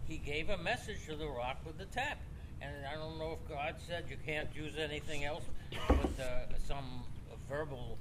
he 0.08 0.18
gave 0.18 0.50
a 0.50 0.58
message 0.58 1.06
to 1.08 1.16
the 1.16 1.28
rock 1.28 1.58
with 1.66 1.78
the 1.78 1.86
tap. 1.86 2.18
And 2.62 2.72
I 2.86 2.96
don't 2.96 3.18
know 3.18 3.38
if 3.42 3.50
God 3.50 3.76
said 3.88 4.06
you 4.10 4.18
can't 4.26 4.50
use 4.54 4.74
anything 4.78 5.24
else 5.24 5.44
but 5.88 6.20
uh, 6.20 6.58
some 6.68 7.04
verbal 7.48 7.98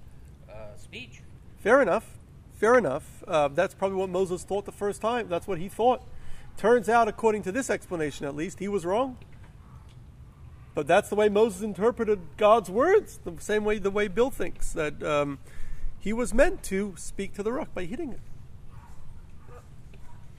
uh, 0.51 0.77
speech. 0.77 1.21
Fair 1.59 1.81
enough. 1.81 2.19
Fair 2.55 2.77
enough. 2.77 3.23
Uh, 3.29 3.49
that's 3.49 3.75
probably 3.75 3.99
what 3.99 4.09
Moses 4.09 4.43
thought 4.43 4.65
the 4.65 4.73
first 4.73 5.01
time. 5.01 5.29
That's 5.29 5.47
what 5.47 5.59
he 5.59 5.69
thought. 5.69 6.03
Turns 6.59 6.89
out, 6.89 7.07
according 7.07 7.43
to 7.45 7.53
this 7.53 7.71
explanation 7.71 8.27
at 8.27 8.35
least, 8.35 8.59
he 8.59 8.67
was 8.67 8.85
wrong. 8.85 9.17
But 10.75 10.89
that's 10.89 11.09
the 11.09 11.15
way 11.15 11.29
Moses 11.29 11.63
interpreted 11.63 12.19
God's 12.37 12.69
words, 12.69 13.21
the 13.25 13.35
same 13.39 13.65
way 13.65 13.79
the 13.79 13.93
way 13.93 14.09
Bill 14.09 14.31
thinks 14.31 14.73
that 14.73 15.01
um, 15.03 15.39
he 16.01 16.13
was 16.13 16.35
meant 16.35 16.65
to 16.65 16.95
speak 16.97 17.33
to 17.35 17.45
the 17.45 17.53
rock 17.53 17.73
by 17.75 17.85
hitting 17.85 18.11
it. 18.11 18.21
Well, 19.49 19.61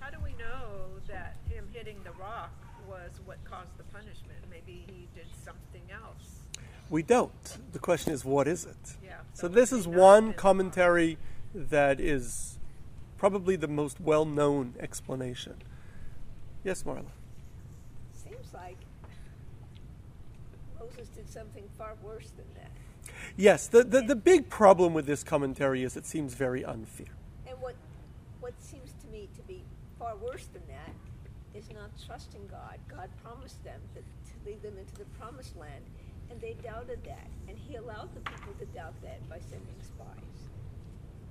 how 0.02 0.10
do 0.10 0.18
we 0.22 0.32
know 0.32 1.00
that 1.08 1.38
him 1.50 1.66
hitting 1.72 1.98
the 2.04 2.12
rock 2.12 2.52
was 2.86 3.12
what 3.24 3.38
caused 3.46 3.78
the 3.78 3.84
punishment? 3.86 4.40
Maybe 4.52 4.84
he 4.88 5.08
did 5.16 5.28
something 5.46 5.84
else. 5.90 6.42
We 6.90 7.02
don't. 7.02 7.58
The 7.72 7.80
question 7.80 8.12
is, 8.12 8.26
what 8.26 8.46
is 8.46 8.66
it? 8.66 8.98
Yeah, 9.02 9.20
So 9.34 9.48
that 9.48 9.56
this 9.56 9.72
is 9.72 9.88
one 9.88 10.34
commentary 10.34 11.18
that 11.54 12.02
is 12.02 12.60
probably 13.18 13.56
the 13.56 13.70
most 13.70 14.02
well-known 14.02 14.74
explanation. 14.82 15.62
Yes, 16.64 16.84
Marla. 16.84 17.06
Seems 18.14 18.54
like 18.54 18.78
Moses 20.80 21.08
did 21.10 21.30
something 21.30 21.64
far 21.78 21.96
worse 22.04 22.32
than 22.36 22.46
that. 22.56 22.72
Yes, 23.38 23.68
the, 23.68 23.84
the, 23.84 24.02
the 24.02 24.16
big 24.16 24.50
problem 24.50 24.94
with 24.94 25.06
this 25.06 25.24
commentary 25.24 25.84
is 25.84 25.96
it 25.96 26.06
seems 26.06 26.34
very 26.34 26.64
unfair. 26.66 27.08
And 27.48 27.60
what 27.62 27.76
what 28.40 28.54
seems 28.62 28.94
to 29.02 29.08
me 29.08 29.30
to 29.36 29.42
be 29.44 29.64
far 29.98 30.16
worse 30.18 30.48
than 30.48 30.62
that 30.68 30.94
is 31.58 31.70
not 31.74 31.90
trusting 32.06 32.48
God. 32.48 32.80
God 32.88 33.10
promised 33.24 33.64
them 33.64 33.80
that, 33.96 34.04
to 34.04 34.50
lead 34.50 34.62
them 34.62 34.78
into 34.78 34.96
the 34.96 35.06
promised 35.20 35.58
land, 35.58 35.84
and 36.30 36.40
they 36.40 36.56
doubted 36.64 37.04
that. 37.06 37.28
And 37.48 37.58
He 37.58 37.76
allowed 37.76 38.14
the 38.14 38.22
people 38.22 38.54
to 38.60 38.66
doubt 38.68 38.94
that 39.04 39.28
by 39.30 39.40
sending 39.40 39.80
spies. 39.82 40.40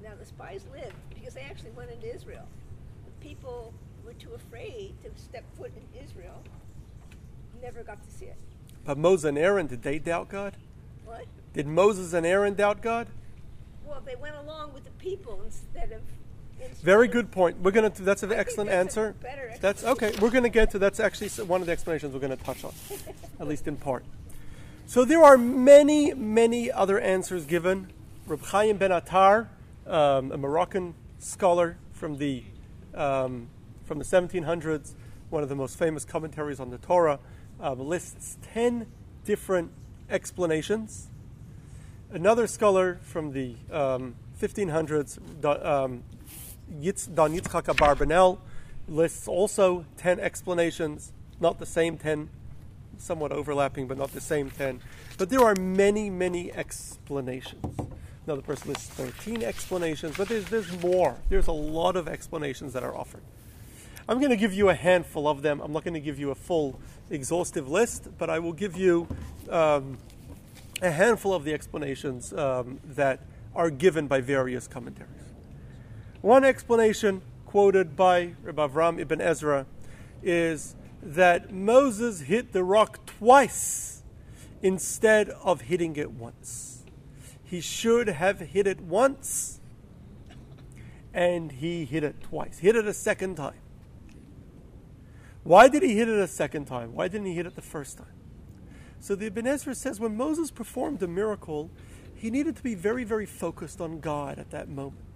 Now 0.03 0.13
the 0.19 0.27
spies 0.27 0.65
lived 0.73 0.97
because 1.15 1.35
they 1.35 1.43
actually 1.43 1.71
went 1.73 1.91
into 1.91 2.15
Israel. 2.15 2.47
The 3.05 3.27
people 3.27 3.73
were 4.09 4.15
too 4.15 4.33
afraid 4.35 4.95
to 5.03 5.11
step 5.21 5.45
foot 5.59 5.71
in 5.77 6.03
Israel. 6.03 6.43
Never 7.61 7.83
got 7.83 8.03
to 8.03 8.11
see 8.11 8.25
it. 8.25 8.37
But 8.87 8.97
Moses 8.97 9.27
and 9.27 9.37
Aaron, 9.37 9.67
did 9.67 9.83
they 9.83 9.99
doubt 9.99 10.31
God? 10.31 10.55
What? 11.05 11.27
Did 11.53 11.67
Moses 11.67 12.15
and 12.15 12.25
Aaron 12.25 12.55
doubt 12.55 12.81
God? 12.81 13.09
Well, 13.87 14.01
they 14.07 14.17
went 14.17 14.37
along 14.37 14.73
with 14.73 14.85
the 14.85 14.91
people 14.93 15.43
instead 15.45 15.93
of. 15.93 16.01
instead 16.59 16.83
Very 16.83 17.07
good 17.07 17.31
point. 17.31 17.61
We're 17.61 17.71
gonna. 17.71 17.91
That's 17.91 18.23
an 18.23 18.33
I 18.33 18.37
excellent 18.37 18.71
that's 18.71 18.97
answer. 18.97 19.15
That's 19.61 19.85
okay. 19.85 20.15
We're 20.23 20.31
gonna 20.31 20.49
get 20.49 20.71
to. 20.71 20.79
That's 20.79 21.01
actually 21.01 21.29
one 21.45 21.61
of 21.61 21.67
the 21.67 21.73
explanations 21.73 22.15
we're 22.15 22.21
gonna 22.21 22.37
touch 22.37 22.65
on, 22.65 22.73
at 23.39 23.47
least 23.47 23.69
in 23.69 23.77
part. 23.77 24.05
So 24.87 25.05
there 25.05 25.23
are 25.23 25.37
many, 25.37 26.15
many 26.15 26.73
other 26.73 26.99
answers 26.99 27.45
given. 27.45 27.93
Reb 28.27 28.43
Chaim 28.43 28.79
Ben 28.79 28.91
Attar, 28.91 29.51
um, 29.87 30.33
a 30.33 30.39
Moroccan 30.39 30.95
scholar 31.19 31.77
from 31.93 32.17
the 32.17 32.43
um, 32.95 33.49
from 33.89 33.99
the 33.99 34.05
1700s, 34.05 34.93
one 35.31 35.43
of 35.43 35.49
the 35.49 35.57
most 35.57 35.79
famous 35.79 36.05
commentaries 36.05 36.61
on 36.61 36.71
the 36.71 36.77
Torah, 36.77 37.19
um, 37.59 37.81
lists 37.81 38.37
ten 38.53 38.87
different 39.25 39.73
explanations. 40.11 41.09
Another 42.13 42.47
scholar 42.47 42.99
from 43.03 43.33
the 43.33 43.57
um, 43.73 44.15
1500s, 44.41 45.19
Da- 45.41 45.85
um, 45.85 46.05
Yitz, 46.81 47.13
Don 47.13 47.35
Yitzchak 47.35 47.65
Abarbanel, 47.65 48.39
lists 48.87 49.27
also 49.27 49.87
10 49.97 50.21
explanations, 50.21 51.13
not 51.41 51.59
the 51.59 51.67
same 51.67 51.97
10, 51.97 52.29
somewhat 52.99 53.33
overlapping, 53.33 53.87
but 53.87 53.97
not 53.97 54.13
the 54.13 54.21
same 54.21 54.51
10. 54.51 54.81
But 55.17 55.31
there 55.31 55.41
are 55.41 55.55
many, 55.55 56.11
many 56.11 56.53
explanations. 56.53 57.77
Another 58.27 58.43
person 58.43 58.69
lists 58.69 58.89
13 58.89 59.43
explanations, 59.43 60.17
but 60.17 60.29
there's, 60.29 60.45
there's 60.47 60.83
more. 60.83 61.17
There's 61.31 61.47
a 61.47 61.53
lot 61.53 61.97
of 61.97 62.07
explanations 62.07 62.75
that 62.75 62.83
are 62.83 62.95
offered. 62.95 63.23
I'm 64.09 64.21
going 64.21 64.31
to 64.31 64.37
give 64.37 64.55
you 64.55 64.71
a 64.71 64.75
handful 64.75 65.29
of 65.29 65.43
them. 65.43 65.61
I'm 65.61 65.71
not 65.71 65.85
going 65.85 65.93
to 65.93 66.01
give 66.01 66.19
you 66.19 66.31
a 66.31 66.35
full, 66.35 66.81
exhaustive 67.11 67.69
list, 67.69 68.09
but 68.17 68.31
I 68.31 68.39
will 68.39 68.55
give 68.55 68.75
you 68.75 69.07
um, 69.51 69.99
a 70.81 70.91
handful 70.91 71.35
of 71.35 71.45
the 71.45 71.53
explanations 71.53 72.33
um, 72.33 72.81
that 72.85 73.21
are 73.55 73.69
given 73.69 74.07
by 74.07 74.23
various 74.23 74.67
commentaries. 74.67 75.13
One 76.23 76.43
explanation 76.43 77.21
quoted 77.45 77.97
by 77.97 78.33
Rabbi 78.43 78.67
Avram 78.67 78.99
ibn 78.99 79.21
Ezra 79.21 79.67
is 80.23 80.75
that 81.03 81.53
Moses 81.53 82.21
hit 82.21 82.55
the 82.55 82.65
rock 82.65 83.05
twice 83.05 84.03
instead 84.63 85.29
of 85.29 85.63
hitting 85.63 85.97
it 85.97 86.13
once. 86.13 86.83
He 87.45 87.61
should 87.61 88.09
have 88.09 88.41
hit 88.41 88.67
it 88.67 88.81
once, 88.81 89.61
and 91.13 91.53
he 91.53 91.85
hit 91.85 92.05
it 92.05 92.23
twice. 92.23 92.61
Hit 92.61 92.75
it 92.75 92.87
a 92.87 92.95
second 92.95 93.37
time. 93.37 93.61
Why 95.49 95.69
did 95.69 95.83
he 95.83 95.97
hit 95.97 96.11
it 96.11 96.19
a 96.19 96.29
second 96.29 96.67
time? 96.67 96.93
Why 96.93 97.09
didn't 97.09 97.27
he 97.27 97.33
hit 97.33 97.47
it 97.47 97.55
the 97.55 97.63
first 97.63 97.97
time? 97.97 98.13
So 99.01 99.15
the 99.15 99.29
Ibn 99.29 99.47
Ezra 99.47 99.75
says 99.75 99.99
when 99.99 100.15
Moses 100.15 100.51
performed 100.51 101.03
a 101.03 101.09
miracle, 101.09 101.71
he 102.15 102.31
needed 102.31 102.55
to 102.57 102.63
be 102.63 102.75
very, 102.75 103.03
very 103.03 103.25
focused 103.25 103.81
on 103.81 104.01
God 104.01 104.39
at 104.39 104.51
that 104.51 104.69
moment. 104.69 105.07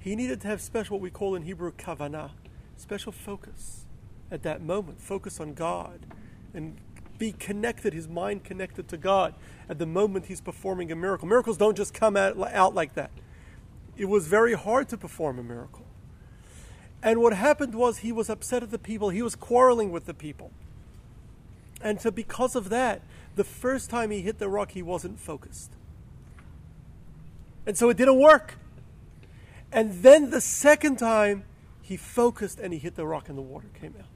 He 0.00 0.16
needed 0.16 0.40
to 0.40 0.48
have 0.48 0.60
special, 0.60 0.96
what 0.96 1.00
we 1.00 1.10
call 1.10 1.36
in 1.36 1.42
Hebrew, 1.42 1.70
kavanah, 1.70 2.30
special 2.76 3.12
focus. 3.12 3.84
at 4.32 4.42
that 4.42 4.62
moment, 4.62 5.00
focus 5.00 5.38
on 5.38 5.54
God, 5.54 6.06
and 6.54 6.76
be 7.18 7.30
connected, 7.30 7.92
his 7.92 8.08
mind 8.08 8.42
connected 8.42 8.88
to 8.88 8.96
God 8.96 9.32
at 9.68 9.78
the 9.78 9.86
moment 9.86 10.26
he's 10.26 10.40
performing 10.40 10.90
a 10.90 10.96
miracle. 10.96 11.28
Miracles 11.28 11.56
don't 11.56 11.76
just 11.76 11.94
come 11.94 12.16
out, 12.16 12.36
out 12.52 12.74
like 12.74 12.94
that. 12.94 13.12
It 13.96 14.06
was 14.06 14.26
very 14.26 14.54
hard 14.54 14.88
to 14.88 14.96
perform 14.96 15.38
a 15.38 15.44
miracle. 15.44 15.84
And 17.02 17.20
what 17.20 17.32
happened 17.32 17.74
was 17.74 17.98
he 17.98 18.12
was 18.12 18.30
upset 18.30 18.62
at 18.62 18.70
the 18.70 18.78
people, 18.78 19.10
he 19.10 19.22
was 19.22 19.34
quarreling 19.34 19.90
with 19.90 20.06
the 20.06 20.14
people. 20.14 20.52
And 21.82 22.00
so, 22.00 22.10
because 22.10 22.54
of 22.54 22.68
that, 22.68 23.02
the 23.34 23.44
first 23.44 23.90
time 23.90 24.10
he 24.10 24.20
hit 24.20 24.38
the 24.38 24.48
rock, 24.48 24.72
he 24.72 24.82
wasn't 24.82 25.18
focused. 25.18 25.72
And 27.66 27.76
so 27.76 27.90
it 27.90 27.96
didn't 27.96 28.20
work. 28.20 28.56
And 29.72 30.02
then 30.02 30.30
the 30.30 30.40
second 30.40 30.96
time, 30.96 31.44
he 31.80 31.96
focused 31.96 32.60
and 32.60 32.72
he 32.72 32.78
hit 32.78 32.94
the 32.94 33.06
rock 33.06 33.28
and 33.28 33.36
the 33.36 33.42
water 33.42 33.68
came 33.80 33.94
out. 33.98 34.06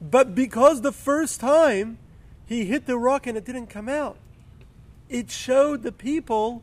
But 0.00 0.34
because 0.34 0.80
the 0.80 0.92
first 0.92 1.40
time 1.40 1.98
he 2.46 2.64
hit 2.64 2.86
the 2.86 2.96
rock 2.96 3.26
and 3.26 3.36
it 3.36 3.44
didn't 3.44 3.66
come 3.66 3.88
out, 3.88 4.16
it 5.08 5.30
showed 5.30 5.82
the 5.82 5.92
people 5.92 6.62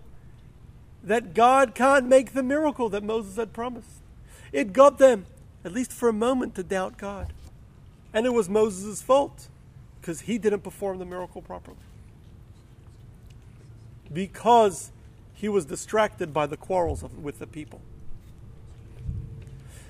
that 1.04 1.34
God 1.34 1.76
can't 1.76 2.08
make 2.08 2.34
the 2.34 2.44
miracle 2.44 2.90
that 2.90 3.04
Moses 3.04 3.36
had 3.36 3.54
promised. 3.54 4.02
It 4.56 4.72
got 4.72 5.00
them, 5.00 5.26
at 5.66 5.74
least 5.74 5.92
for 5.92 6.08
a 6.08 6.14
moment, 6.14 6.56
to 6.56 6.64
doubt 6.64 6.98
God. 6.98 7.34
And 8.14 8.26
it 8.26 8.30
was 8.30 8.48
Moses' 8.48 9.02
fault 9.02 9.50
because 10.00 10.22
he 10.22 10.38
didn't 10.38 10.62
perform 10.62 10.98
the 10.98 11.04
miracle 11.04 11.42
properly. 11.42 11.76
Because 14.14 14.94
he 15.34 15.50
was 15.50 15.66
distracted 15.66 16.34
by 16.34 16.46
the 16.48 16.56
quarrels 16.56 17.04
of, 17.04 17.22
with 17.22 17.40
the 17.40 17.48
people. 17.48 17.82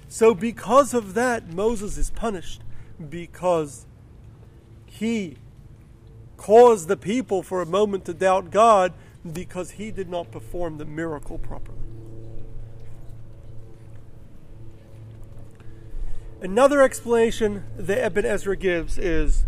So, 0.08 0.34
because 0.34 0.96
of 0.96 1.14
that, 1.14 1.54
Moses 1.54 1.96
is 2.00 2.10
punished 2.10 2.62
because 3.08 3.86
he 4.88 5.38
caused 6.38 6.88
the 6.88 6.98
people 6.98 7.44
for 7.44 7.62
a 7.62 7.68
moment 7.68 8.06
to 8.06 8.16
doubt 8.16 8.50
God 8.50 8.94
because 9.32 9.72
he 9.72 9.92
did 9.92 10.10
not 10.10 10.32
perform 10.32 10.80
the 10.80 10.86
miracle 10.86 11.38
properly. 11.38 11.85
Another 16.46 16.84
explanation 16.84 17.64
that 17.76 18.06
Ibn 18.06 18.24
Ezra 18.24 18.56
gives 18.56 19.00
is 19.00 19.46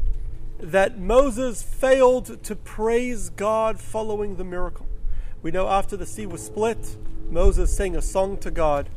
that 0.57 0.97
Moses 0.97 1.61
failed 1.61 2.41
to 2.43 2.55
praise 2.55 3.29
God 3.29 3.79
following 3.79 4.37
the 4.37 4.43
miracle. 4.43 4.87
We 5.43 5.51
know 5.51 5.67
after 5.67 5.95
the 5.95 6.07
sea 6.07 6.25
was 6.25 6.43
split, 6.43 6.97
Moses 7.29 7.71
sang 7.77 7.95
a 7.95 8.01
song 8.01 8.37
to 8.39 8.49
God. 8.49 8.89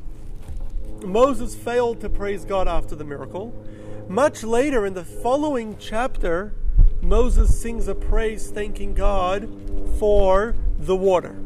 Moses 1.05 1.55
failed 1.55 2.01
to 2.01 2.09
praise 2.09 2.47
God 2.47 2.67
after 2.67 2.97
the 2.97 3.05
miracle. 3.05 3.53
Much 4.09 4.45
later 4.45 4.87
in 4.87 4.95
the 4.95 5.05
following 5.05 5.77
chapter, 5.79 6.55
Moses 7.03 7.61
sings 7.61 7.87
a 7.87 7.95
praise 7.95 8.51
thanking 8.51 8.95
God 8.95 9.47
for 9.99 10.55
the 10.79 10.97
water. 10.97 11.37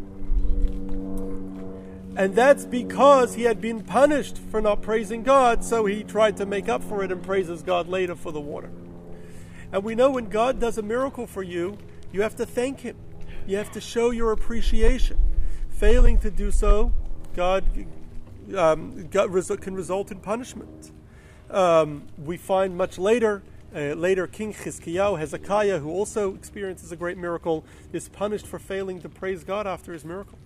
And 2.16 2.34
that's 2.34 2.64
because 2.64 3.34
he 3.34 3.42
had 3.42 3.60
been 3.60 3.82
punished 3.82 4.38
for 4.38 4.60
not 4.60 4.82
praising 4.82 5.24
God, 5.24 5.64
so 5.64 5.84
he 5.84 6.04
tried 6.04 6.36
to 6.36 6.46
make 6.46 6.68
up 6.68 6.82
for 6.82 7.02
it 7.02 7.10
and 7.10 7.22
praises 7.22 7.62
God 7.62 7.88
later 7.88 8.14
for 8.14 8.30
the 8.30 8.40
water. 8.40 8.70
And 9.72 9.82
we 9.82 9.96
know 9.96 10.12
when 10.12 10.28
God 10.28 10.60
does 10.60 10.78
a 10.78 10.82
miracle 10.82 11.26
for 11.26 11.42
you, 11.42 11.76
you 12.12 12.22
have 12.22 12.36
to 12.36 12.46
thank 12.46 12.80
him. 12.80 12.96
You 13.46 13.56
have 13.56 13.72
to 13.72 13.80
show 13.80 14.10
your 14.10 14.30
appreciation. 14.30 15.18
Failing 15.70 16.18
to 16.18 16.30
do 16.30 16.52
so, 16.52 16.92
God, 17.34 17.64
um, 18.56 19.08
God 19.08 19.32
can 19.60 19.74
result 19.74 20.12
in 20.12 20.20
punishment. 20.20 20.92
Um, 21.50 22.06
we 22.16 22.36
find 22.36 22.76
much 22.76 22.96
later, 22.96 23.42
uh, 23.74 23.94
later 23.94 24.28
King 24.28 24.54
Chizkiyahu, 24.54 25.18
Hezekiah, 25.18 25.80
who 25.80 25.90
also 25.90 26.34
experiences 26.36 26.92
a 26.92 26.96
great 26.96 27.18
miracle, 27.18 27.64
is 27.92 28.08
punished 28.08 28.46
for 28.46 28.60
failing 28.60 29.00
to 29.00 29.08
praise 29.08 29.42
God 29.42 29.66
after 29.66 29.92
his 29.92 30.04
miracle. 30.04 30.38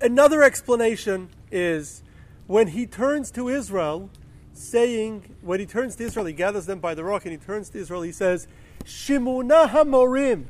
Another 0.00 0.42
explanation 0.42 1.28
is 1.50 2.02
when 2.46 2.68
he 2.68 2.86
turns 2.86 3.30
to 3.32 3.48
Israel, 3.48 4.10
saying, 4.52 5.34
when 5.40 5.60
he 5.60 5.66
turns 5.66 5.96
to 5.96 6.04
Israel, 6.04 6.26
he 6.26 6.32
gathers 6.32 6.66
them 6.66 6.78
by 6.78 6.94
the 6.94 7.04
rock 7.04 7.24
and 7.24 7.32
he 7.32 7.38
turns 7.38 7.70
to 7.70 7.78
Israel, 7.78 8.02
he 8.02 8.12
says, 8.12 8.46
Shimuna 8.84 9.70
Hamorim, 9.70 10.44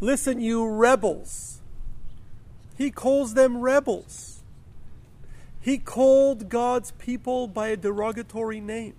listen, 0.00 0.40
you 0.40 0.66
rebels. 0.66 1.60
He 2.76 2.90
calls 2.90 3.34
them 3.34 3.58
rebels. 3.60 4.42
He 5.60 5.76
called 5.76 6.48
God's 6.48 6.92
people 6.92 7.46
by 7.46 7.68
a 7.68 7.76
derogatory 7.76 8.60
name. 8.60 8.94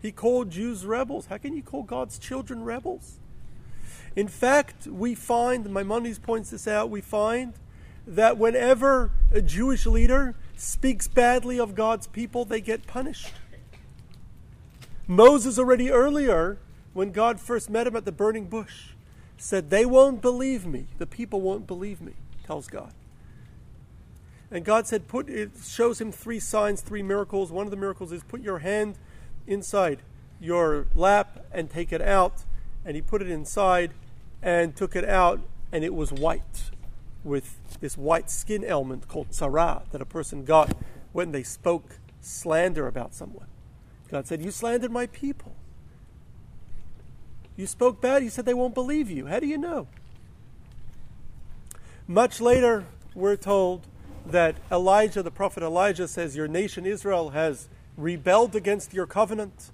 He 0.00 0.12
called 0.12 0.50
Jews 0.50 0.86
rebels. 0.86 1.26
How 1.26 1.36
can 1.36 1.54
you 1.54 1.62
call 1.62 1.82
God's 1.82 2.18
children 2.18 2.64
rebels? 2.64 3.18
In 4.16 4.28
fact, 4.28 4.86
we 4.86 5.14
find, 5.14 5.68
Maimonides 5.68 6.18
points 6.18 6.50
this 6.50 6.66
out, 6.66 6.88
we 6.88 7.02
find 7.02 7.52
that 8.06 8.38
whenever 8.38 9.10
a 9.30 9.42
Jewish 9.42 9.84
leader 9.84 10.34
speaks 10.56 11.06
badly 11.06 11.60
of 11.60 11.74
God's 11.74 12.06
people, 12.06 12.46
they 12.46 12.62
get 12.62 12.86
punished. 12.86 13.32
Moses, 15.06 15.58
already 15.58 15.90
earlier, 15.90 16.56
when 16.94 17.12
God 17.12 17.38
first 17.38 17.68
met 17.68 17.86
him 17.86 17.94
at 17.94 18.06
the 18.06 18.12
burning 18.12 18.46
bush, 18.46 18.88
said, 19.36 19.68
They 19.68 19.84
won't 19.84 20.22
believe 20.22 20.64
me. 20.64 20.86
The 20.96 21.06
people 21.06 21.42
won't 21.42 21.66
believe 21.66 22.00
me, 22.00 22.14
tells 22.44 22.68
God. 22.68 22.92
And 24.50 24.64
God 24.64 24.86
said, 24.86 25.08
Put 25.08 25.28
it 25.28 25.50
shows 25.62 26.00
him 26.00 26.10
three 26.10 26.40
signs, 26.40 26.80
three 26.80 27.02
miracles. 27.02 27.52
One 27.52 27.66
of 27.66 27.70
the 27.70 27.76
miracles 27.76 28.12
is 28.12 28.22
put 28.22 28.40
your 28.40 28.60
hand 28.60 28.96
inside 29.46 30.00
your 30.40 30.86
lap 30.94 31.44
and 31.52 31.68
take 31.68 31.92
it 31.92 32.00
out. 32.00 32.44
And 32.84 32.94
he 32.94 33.02
put 33.02 33.20
it 33.20 33.28
inside 33.28 33.92
and 34.42 34.76
took 34.76 34.96
it 34.96 35.04
out, 35.04 35.40
and 35.72 35.84
it 35.84 35.94
was 35.94 36.12
white 36.12 36.70
with 37.24 37.58
this 37.80 37.96
white 37.98 38.30
skin 38.30 38.64
element 38.64 39.08
called 39.08 39.30
tzara 39.30 39.82
that 39.90 40.00
a 40.00 40.06
person 40.06 40.44
got 40.44 40.76
when 41.12 41.32
they 41.32 41.42
spoke 41.42 41.98
slander 42.20 42.86
about 42.86 43.14
someone. 43.14 43.46
God 44.08 44.26
said, 44.26 44.42
You 44.42 44.50
slandered 44.50 44.92
my 44.92 45.06
people. 45.06 45.54
You 47.56 47.66
spoke 47.66 48.00
bad. 48.00 48.22
You 48.22 48.30
said 48.30 48.44
they 48.44 48.54
won't 48.54 48.74
believe 48.74 49.10
you. 49.10 49.26
How 49.26 49.40
do 49.40 49.46
you 49.46 49.58
know? 49.58 49.88
Much 52.06 52.40
later, 52.40 52.84
we're 53.14 53.36
told 53.36 53.86
that 54.26 54.56
Elijah, 54.70 55.22
the 55.22 55.30
prophet 55.30 55.62
Elijah, 55.62 56.06
says, 56.06 56.36
Your 56.36 56.48
nation 56.48 56.86
Israel 56.86 57.30
has 57.30 57.68
rebelled 57.96 58.54
against 58.54 58.92
your 58.92 59.06
covenant. 59.06 59.72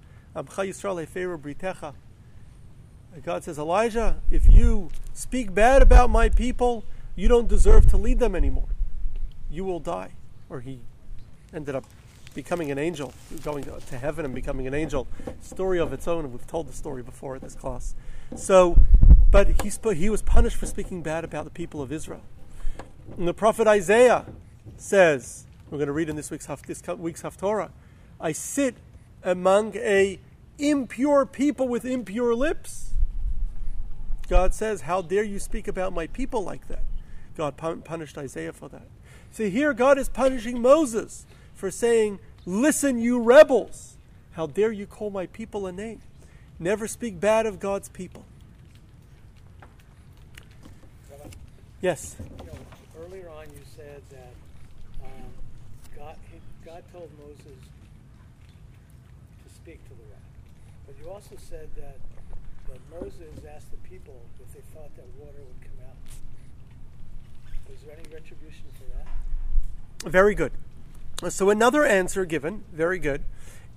God 3.21 3.43
says, 3.43 3.59
Elijah, 3.59 4.21
if 4.31 4.47
you 4.47 4.89
speak 5.13 5.53
bad 5.53 5.81
about 5.81 6.09
my 6.09 6.29
people, 6.29 6.83
you 7.15 7.27
don't 7.27 7.47
deserve 7.47 7.85
to 7.91 7.97
lead 7.97 8.19
them 8.19 8.35
anymore. 8.35 8.69
You 9.51 9.63
will 9.63 9.79
die. 9.79 10.13
Or 10.49 10.61
he 10.61 10.79
ended 11.53 11.75
up 11.75 11.85
becoming 12.33 12.71
an 12.71 12.79
angel, 12.79 13.13
going 13.43 13.63
to 13.63 13.97
heaven 13.97 14.25
and 14.25 14.33
becoming 14.33 14.65
an 14.65 14.73
angel. 14.73 15.07
Story 15.41 15.79
of 15.79 15.93
its 15.93 16.07
own, 16.07 16.25
and 16.25 16.33
we've 16.33 16.47
told 16.47 16.67
the 16.67 16.73
story 16.73 17.03
before 17.03 17.35
in 17.35 17.41
this 17.41 17.53
class. 17.53 17.93
So, 18.35 18.77
but 19.29 19.61
he, 19.61 19.69
sp- 19.69 19.93
he 19.95 20.09
was 20.09 20.23
punished 20.23 20.57
for 20.57 20.65
speaking 20.65 21.03
bad 21.03 21.23
about 21.23 21.45
the 21.45 21.51
people 21.51 21.81
of 21.81 21.91
Israel. 21.91 22.23
And 23.17 23.27
the 23.27 23.33
prophet 23.33 23.67
Isaiah 23.67 24.25
says, 24.77 25.45
we're 25.69 25.77
going 25.77 25.87
to 25.87 25.93
read 25.93 26.09
in 26.09 26.15
this 26.15 26.31
week's, 26.31 26.47
this 26.47 26.81
week's 26.97 27.21
Haftorah, 27.21 27.69
I 28.19 28.31
sit 28.31 28.75
among 29.23 29.75
a 29.75 30.19
impure 30.57 31.25
people 31.25 31.67
with 31.67 31.85
impure 31.85 32.33
lips. 32.33 32.92
God 34.27 34.53
says, 34.53 34.81
How 34.81 35.01
dare 35.01 35.23
you 35.23 35.39
speak 35.39 35.67
about 35.67 35.93
my 35.93 36.07
people 36.07 36.43
like 36.43 36.67
that? 36.67 36.83
God 37.35 37.57
punished 37.57 38.17
Isaiah 38.17 38.53
for 38.53 38.69
that. 38.69 38.87
See, 39.31 39.49
here 39.49 39.73
God 39.73 39.97
is 39.97 40.09
punishing 40.09 40.61
Moses 40.61 41.25
for 41.55 41.71
saying, 41.71 42.19
Listen, 42.45 42.99
you 42.99 43.19
rebels. 43.19 43.97
How 44.33 44.47
dare 44.47 44.71
you 44.71 44.85
call 44.85 45.09
my 45.09 45.27
people 45.27 45.67
a 45.67 45.71
name? 45.71 46.01
Never 46.59 46.87
speak 46.87 47.19
bad 47.19 47.45
of 47.45 47.59
God's 47.59 47.89
people. 47.89 48.25
Yes? 51.83 52.15
You 52.39 52.45
know, 52.47 52.57
earlier 53.03 53.29
on, 53.29 53.43
you 53.51 53.59
said 53.75 54.01
that 54.09 54.31
um, 55.03 55.27
God, 55.97 56.15
he, 56.31 56.39
God 56.63 56.81
told 56.93 57.09
Moses 57.19 57.59
to 59.43 59.53
speak 59.53 59.83
to 59.83 59.89
the 59.89 60.07
rock. 60.15 60.23
But 60.87 60.95
you 60.97 61.11
also 61.11 61.35
said 61.35 61.67
that, 61.75 61.99
that 62.71 62.79
Moses 62.89 63.35
asked 63.53 63.69
the 63.71 63.89
people 63.89 64.15
if 64.39 64.53
they 64.53 64.61
thought 64.73 64.95
that 64.95 65.03
water 65.19 65.43
would 65.43 65.59
come 65.59 65.83
out. 65.83 65.99
Was 67.69 67.81
there 67.81 67.97
any 67.99 68.02
retribution 68.13 68.65
for 68.77 68.83
that? 68.95 70.11
Very 70.11 70.35
good. 70.35 70.51
So, 71.29 71.49
another 71.49 71.85
answer 71.85 72.25
given, 72.25 72.63
very 72.71 72.99
good, 72.99 73.23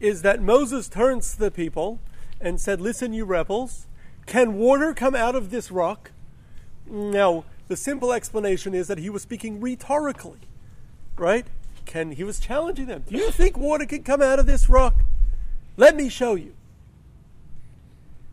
is 0.01 0.23
that 0.23 0.43
Moses 0.43 0.89
turns 0.89 1.33
to 1.33 1.39
the 1.39 1.51
people 1.51 2.01
and 2.41 2.61
said, 2.61 2.81
Listen, 2.81 3.13
you 3.13 3.25
rebels, 3.25 3.87
can 4.27 4.55
water 4.55 4.93
come 4.93 5.15
out 5.15 5.35
of 5.35 5.51
this 5.51 5.71
rock? 5.71 6.11
Now, 6.87 7.45
the 7.69 7.77
simple 7.77 8.13
explanation 8.13 8.75
is 8.75 8.89
that 8.89 8.99
he 8.99 9.11
was 9.11 9.23
speaking 9.23 9.61
rhetorically, 9.61 10.41
right? 11.17 11.47
can 11.87 12.13
he 12.13 12.25
was 12.25 12.39
challenging 12.39 12.87
them. 12.87 13.05
Do 13.09 13.17
you 13.17 13.31
think 13.31 13.57
water 13.57 13.87
can 13.87 14.03
come 14.03 14.21
out 14.21 14.39
of 14.39 14.47
this 14.47 14.69
rock? 14.69 14.97
Let 15.77 15.97
me 15.97 16.09
show 16.09 16.35
you. 16.35 16.53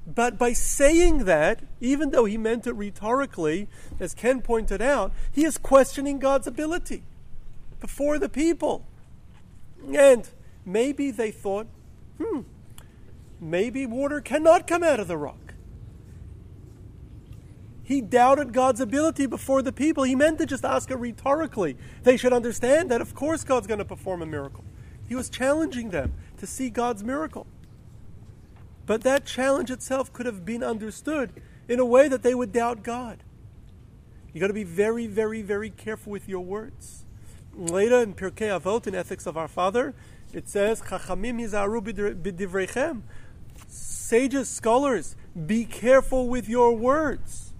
But 0.05 0.37
by 0.37 0.53
saying 0.53 1.25
that, 1.25 1.61
even 1.79 2.11
though 2.11 2.25
he 2.25 2.37
meant 2.37 2.67
it 2.67 2.73
rhetorically, 2.73 3.69
as 3.99 4.13
Ken 4.13 4.41
pointed 4.41 4.81
out, 4.81 5.13
he 5.31 5.45
is 5.45 5.57
questioning 5.57 6.19
God's 6.19 6.47
ability 6.47 7.03
before 7.79 8.19
the 8.19 8.29
people. 8.29 8.85
And 9.93 10.27
maybe 10.65 11.11
they 11.11 11.31
thought, 11.31 11.67
hmm, 12.21 12.41
maybe 13.39 13.85
water 13.85 14.19
cannot 14.19 14.67
come 14.67 14.83
out 14.83 14.99
of 14.99 15.07
the 15.07 15.17
rock. 15.17 15.53
He 17.83 17.99
doubted 18.01 18.53
God's 18.53 18.79
ability 18.79 19.25
before 19.25 19.61
the 19.61 19.73
people. 19.73 20.03
He 20.03 20.15
meant 20.15 20.37
to 20.39 20.45
just 20.45 20.63
ask 20.63 20.89
it 20.89 20.95
rhetorically. 20.95 21.77
They 22.03 22.15
should 22.15 22.31
understand 22.31 22.89
that, 22.91 23.01
of 23.01 23.13
course, 23.13 23.43
God's 23.43 23.67
going 23.67 23.79
to 23.79 23.85
perform 23.85 24.21
a 24.21 24.25
miracle. 24.25 24.63
He 25.07 25.15
was 25.15 25.29
challenging 25.29 25.89
them 25.89 26.13
to 26.37 26.47
see 26.47 26.69
God's 26.69 27.03
miracle. 27.03 27.45
But 28.85 29.01
that 29.03 29.25
challenge 29.25 29.71
itself 29.71 30.11
could 30.11 30.25
have 30.25 30.45
been 30.45 30.63
understood 30.63 31.31
in 31.67 31.79
a 31.79 31.85
way 31.85 32.07
that 32.07 32.23
they 32.23 32.35
would 32.35 32.51
doubt 32.51 32.83
God. 32.83 33.23
You 34.33 34.41
got 34.41 34.47
to 34.47 34.53
be 34.53 34.63
very, 34.63 35.07
very, 35.07 35.41
very 35.41 35.69
careful 35.69 36.11
with 36.11 36.27
your 36.27 36.43
words. 36.43 37.05
Later 37.55 38.01
in 38.01 38.15
Pirkei 38.15 38.59
Avot, 38.59 38.87
in 38.87 38.95
Ethics 38.95 39.25
of 39.25 39.37
Our 39.37 39.47
Father, 39.47 39.93
it 40.33 40.49
says, 40.49 40.81
"Chachamim 40.81 41.39
hizaru 41.39 41.81
b'divrechem." 41.81 43.03
Sages, 43.67 44.49
scholars, 44.49 45.15
be 45.45 45.65
careful 45.65 46.27
with 46.27 46.49
your 46.49 46.75
words. 46.75 47.53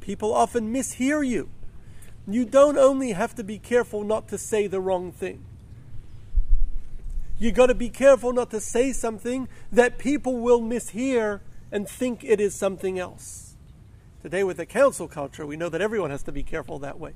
People 0.00 0.32
often 0.32 0.72
mishear 0.72 1.26
you. 1.26 1.50
You 2.26 2.44
don't 2.44 2.78
only 2.78 3.12
have 3.12 3.34
to 3.34 3.44
be 3.44 3.58
careful 3.58 4.02
not 4.04 4.28
to 4.28 4.38
say 4.38 4.66
the 4.66 4.80
wrong 4.80 5.12
thing. 5.12 5.44
You 7.38 7.52
got 7.52 7.66
to 7.66 7.74
be 7.74 7.90
careful 7.90 8.32
not 8.32 8.50
to 8.50 8.60
say 8.60 8.92
something 8.92 9.48
that 9.70 9.98
people 9.98 10.38
will 10.38 10.60
mishear 10.60 11.40
and 11.70 11.86
think 11.86 12.24
it 12.24 12.40
is 12.40 12.54
something 12.54 12.98
else. 12.98 13.56
Today, 14.22 14.42
with 14.42 14.56
the 14.56 14.66
cancel 14.66 15.06
culture, 15.06 15.44
we 15.44 15.56
know 15.56 15.68
that 15.68 15.82
everyone 15.82 16.10
has 16.10 16.22
to 16.24 16.32
be 16.32 16.42
careful 16.42 16.78
that 16.78 16.98
way. 16.98 17.12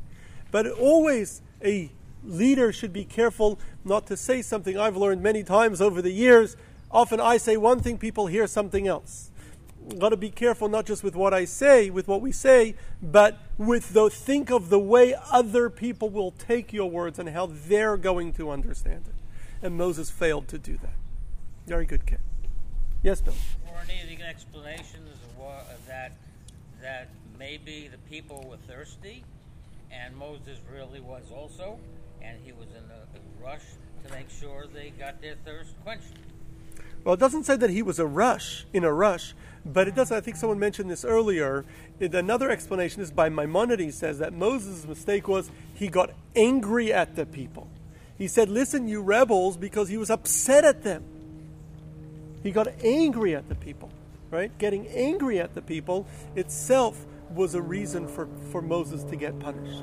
But 0.51 0.67
always 0.67 1.41
a 1.65 1.91
leader 2.23 2.71
should 2.71 2.93
be 2.93 3.05
careful 3.05 3.59
not 3.83 4.07
to 4.09 4.17
say 4.17 4.43
something 4.43 4.77
I've 4.77 4.97
learned 4.97 5.23
many 5.23 5.43
times 5.43 5.81
over 5.81 6.03
the 6.03 6.13
years. 6.13 6.55
Often 6.91 7.21
I 7.21 7.39
say 7.39 7.57
one 7.57 7.81
thing, 7.81 7.97
people 7.97 8.27
hear 8.27 8.47
something 8.47 8.87
else. 8.87 9.31
Got 9.99 10.11
to 10.11 10.17
be 10.19 10.31
careful 10.31 10.69
not 10.69 10.85
just 10.85 11.03
with 11.03 11.17
what 11.17 11.33
I 11.33 11.47
say, 11.47 11.89
with 11.89 12.07
what 12.07 12.21
we 12.21 12.31
say, 12.31 12.75
but 13.03 13.39
with 13.57 13.95
the 13.95 14.11
think 14.11 14.51
of 14.51 14.69
the 14.69 14.79
way 14.79 15.15
other 15.33 15.71
people 15.71 16.11
will 16.11 16.33
take 16.33 16.75
your 16.75 16.91
words 16.91 17.19
and 17.19 17.31
how 17.31 17.47
they're 17.47 17.97
going 17.97 18.35
to 18.35 18.51
understand 18.51 19.05
it. 19.09 19.15
And 19.63 19.77
Moses 19.77 20.11
failed 20.11 20.49
to 20.49 20.59
do 20.59 20.79
that. 20.79 20.95
Very 21.67 21.85
good, 21.87 22.07
Ken. 22.07 22.19
Yes, 23.03 23.21
Bill. 23.21 23.35
Or 23.69 23.83
needing 23.87 24.23
explanations 24.23 25.17
wa- 25.39 25.49
uh, 25.49 25.65
that 25.87 26.13
that 26.83 27.09
maybe 27.39 27.89
the 27.89 27.99
people 28.11 28.47
were 28.49 28.57
thirsty, 28.73 29.23
and 29.91 30.17
Moses 30.17 30.59
really 30.75 31.01
was 31.01 31.25
also, 31.31 31.79
and 32.23 32.39
he 32.43 32.53
was 32.53 32.69
in 32.69 32.83
a, 32.91 33.03
a 33.19 33.45
rush 33.45 33.61
to 34.07 34.13
make 34.15 34.31
sure 34.31 34.67
they 34.73 34.91
got 34.99 35.21
their 35.21 35.35
thirst 35.45 35.75
quenched. 35.85 36.15
Well, 37.05 37.15
it 37.15 37.21
doesn't 37.21 37.45
say 37.45 37.57
that 37.57 37.69
he 37.71 37.83
was 37.83 37.99
a 37.99 38.07
rush 38.07 38.67
in 38.73 38.85
a 38.85 38.93
rush, 38.93 39.35
but 39.65 39.89
it 39.89 39.95
does. 39.95 40.11
I 40.11 40.21
think 40.23 40.37
someone 40.37 40.59
mentioned 40.59 40.91
this 40.91 41.05
earlier. 41.05 41.65
It- 41.99 42.15
another 42.15 42.51
explanation 42.51 43.03
is 43.03 43.11
by 43.11 43.29
Maimonides 43.29 43.95
says 43.97 44.19
that 44.19 44.33
Moses' 44.33 44.87
mistake 44.87 45.29
was 45.29 45.51
he 45.75 45.89
got 45.89 46.11
angry 46.35 46.93
at 46.93 47.15
the 47.17 47.27
people. 47.27 47.69
He 48.21 48.29
said, 48.29 48.51
"Listen, 48.51 48.87
you 48.87 49.01
rebels," 49.01 49.57
because 49.57 49.89
he 49.89 49.97
was 49.97 50.11
upset 50.11 50.63
at 50.63 50.83
them. 50.83 51.03
He 52.43 52.51
got 52.51 52.69
angry 52.85 53.35
at 53.35 53.49
the 53.49 53.55
people, 53.55 53.91
right? 54.31 54.57
Getting 54.59 54.87
angry 54.89 55.41
at 55.41 55.55
the 55.55 55.63
people 55.63 56.07
itself 56.37 57.07
was 57.35 57.55
a 57.55 57.63
reason 57.63 58.07
for, 58.07 58.29
for 58.51 58.61
Moses 58.61 59.05
to 59.05 59.17
get 59.17 59.39
punished. 59.39 59.83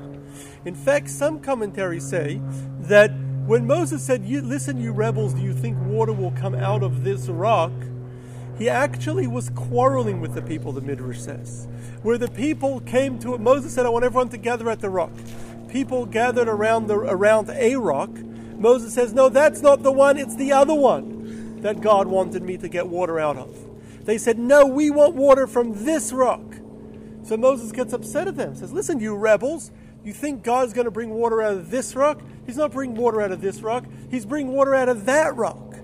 In 0.64 0.76
fact, 0.76 1.10
some 1.10 1.40
commentaries 1.40 2.08
say 2.08 2.40
that 2.82 3.10
when 3.46 3.66
Moses 3.66 4.04
said, 4.04 4.24
you, 4.24 4.40
Listen, 4.40 4.80
you 4.80 4.92
rebels, 4.92 5.34
do 5.34 5.40
you 5.40 5.52
think 5.52 5.76
water 5.86 6.12
will 6.12 6.32
come 6.32 6.54
out 6.54 6.84
of 6.84 7.02
this 7.02 7.26
rock? 7.26 7.72
He 8.56 8.68
actually 8.68 9.26
was 9.26 9.50
quarreling 9.50 10.20
with 10.20 10.34
the 10.34 10.42
people, 10.42 10.72
the 10.72 10.80
Midrash 10.80 11.18
says. 11.18 11.66
Where 12.02 12.18
the 12.18 12.28
people 12.28 12.80
came 12.80 13.18
to 13.20 13.34
it, 13.34 13.40
Moses 13.40 13.74
said, 13.74 13.86
I 13.86 13.88
want 13.88 14.04
everyone 14.04 14.28
to 14.30 14.36
gather 14.36 14.68
at 14.68 14.80
the 14.80 14.90
rock. 14.90 15.12
People 15.68 16.06
gathered 16.06 16.48
around, 16.48 16.86
the, 16.86 16.94
around 16.94 17.50
a 17.50 17.76
rock. 17.76 18.10
Moses 18.58 18.92
says, 18.92 19.12
No, 19.12 19.28
that's 19.28 19.60
not 19.60 19.82
the 19.82 19.92
one, 19.92 20.18
it's 20.18 20.36
the 20.36 20.52
other 20.52 20.74
one 20.74 21.60
that 21.62 21.80
God 21.80 22.06
wanted 22.08 22.42
me 22.42 22.56
to 22.58 22.68
get 22.68 22.88
water 22.88 23.18
out 23.18 23.36
of. 23.36 24.04
They 24.04 24.18
said, 24.18 24.38
No, 24.38 24.66
we 24.66 24.90
want 24.90 25.14
water 25.14 25.46
from 25.46 25.84
this 25.84 26.12
rock. 26.12 26.56
So 27.22 27.36
Moses 27.36 27.72
gets 27.72 27.92
upset 27.92 28.28
at 28.28 28.36
them, 28.36 28.54
says, 28.54 28.72
Listen, 28.72 29.00
you 29.00 29.14
rebels, 29.16 29.70
you 30.04 30.12
think 30.12 30.42
God's 30.42 30.72
going 30.72 30.86
to 30.86 30.90
bring 30.90 31.10
water 31.10 31.42
out 31.42 31.52
of 31.52 31.70
this 31.70 31.94
rock? 31.94 32.20
He's 32.46 32.56
not 32.56 32.72
bringing 32.72 32.96
water 32.96 33.20
out 33.20 33.32
of 33.32 33.40
this 33.40 33.60
rock, 33.60 33.84
He's 34.10 34.26
bringing 34.26 34.52
water 34.52 34.74
out 34.74 34.88
of 34.88 35.04
that 35.06 35.36
rock. 35.36 35.76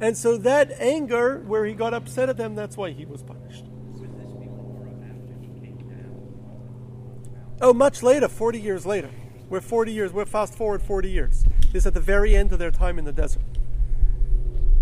And 0.00 0.16
so 0.16 0.36
that 0.38 0.72
anger, 0.78 1.42
where 1.46 1.64
he 1.64 1.72
got 1.72 1.94
upset 1.94 2.28
at 2.28 2.36
them, 2.36 2.54
that's 2.54 2.76
why 2.76 2.90
he 2.90 3.06
was 3.06 3.22
punished. 3.22 3.64
Would 3.64 4.14
this 4.20 4.32
be 4.34 4.44
before 4.44 4.86
or 4.86 5.04
after 5.04 5.32
he 5.40 5.46
came 5.58 5.78
down? 5.88 7.58
Oh, 7.62 7.72
much 7.72 8.02
later, 8.02 8.28
40 8.28 8.60
years 8.60 8.84
later. 8.84 9.10
We're 9.48 9.60
40 9.60 9.92
years, 9.92 10.12
we're 10.12 10.24
fast 10.24 10.54
forward 10.54 10.82
40 10.82 11.08
years. 11.08 11.44
This 11.72 11.82
is 11.82 11.86
at 11.86 11.94
the 11.94 12.00
very 12.00 12.34
end 12.34 12.52
of 12.52 12.58
their 12.58 12.72
time 12.72 12.98
in 12.98 13.04
the 13.04 13.12
desert. 13.12 13.42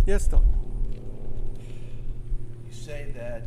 Yes, 0.07 0.27
Don. 0.27 0.47
You 2.67 2.73
say 2.73 3.13
that 3.15 3.43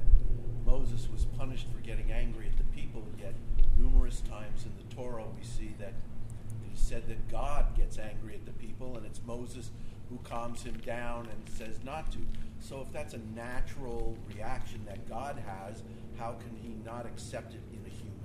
Moses 0.64 1.08
was 1.12 1.26
punished 1.26 1.68
for 1.74 1.80
getting 1.80 2.12
angry 2.12 2.46
at 2.46 2.58
the 2.60 2.80
people, 2.80 3.04
yet 3.20 3.34
numerous 3.80 4.22
times 4.22 4.66
in 4.66 4.72
the 4.78 4.96
Torah 4.96 5.24
we 5.36 5.44
see 5.44 5.74
that 5.80 5.90
it 5.90 6.74
is 6.76 6.80
said 6.80 7.08
that 7.08 7.28
God 7.30 7.76
gets 7.76 7.98
angry 7.98 8.36
at 8.36 8.46
the 8.46 8.52
people, 8.54 8.96
and 8.96 9.04
it's 9.04 9.22
Moses 9.26 9.72
who 10.12 10.20
calms 10.24 10.62
him 10.62 10.78
down 10.86 11.28
and 11.32 11.56
says 11.56 11.80
not 11.84 12.12
to. 12.12 12.20
So 12.60 12.82
if 12.82 12.94
that's 12.94 13.16
a 13.16 13.20
natural 13.36 14.16
reaction 14.36 14.82
that 14.86 15.10
God 15.10 15.42
has, 15.48 15.82
how 16.20 16.34
can 16.34 16.56
he 16.62 16.76
not 16.86 17.08
accept 17.08 17.56
it 17.56 17.62
in 17.74 17.84
a 17.86 17.90
human? 17.90 18.18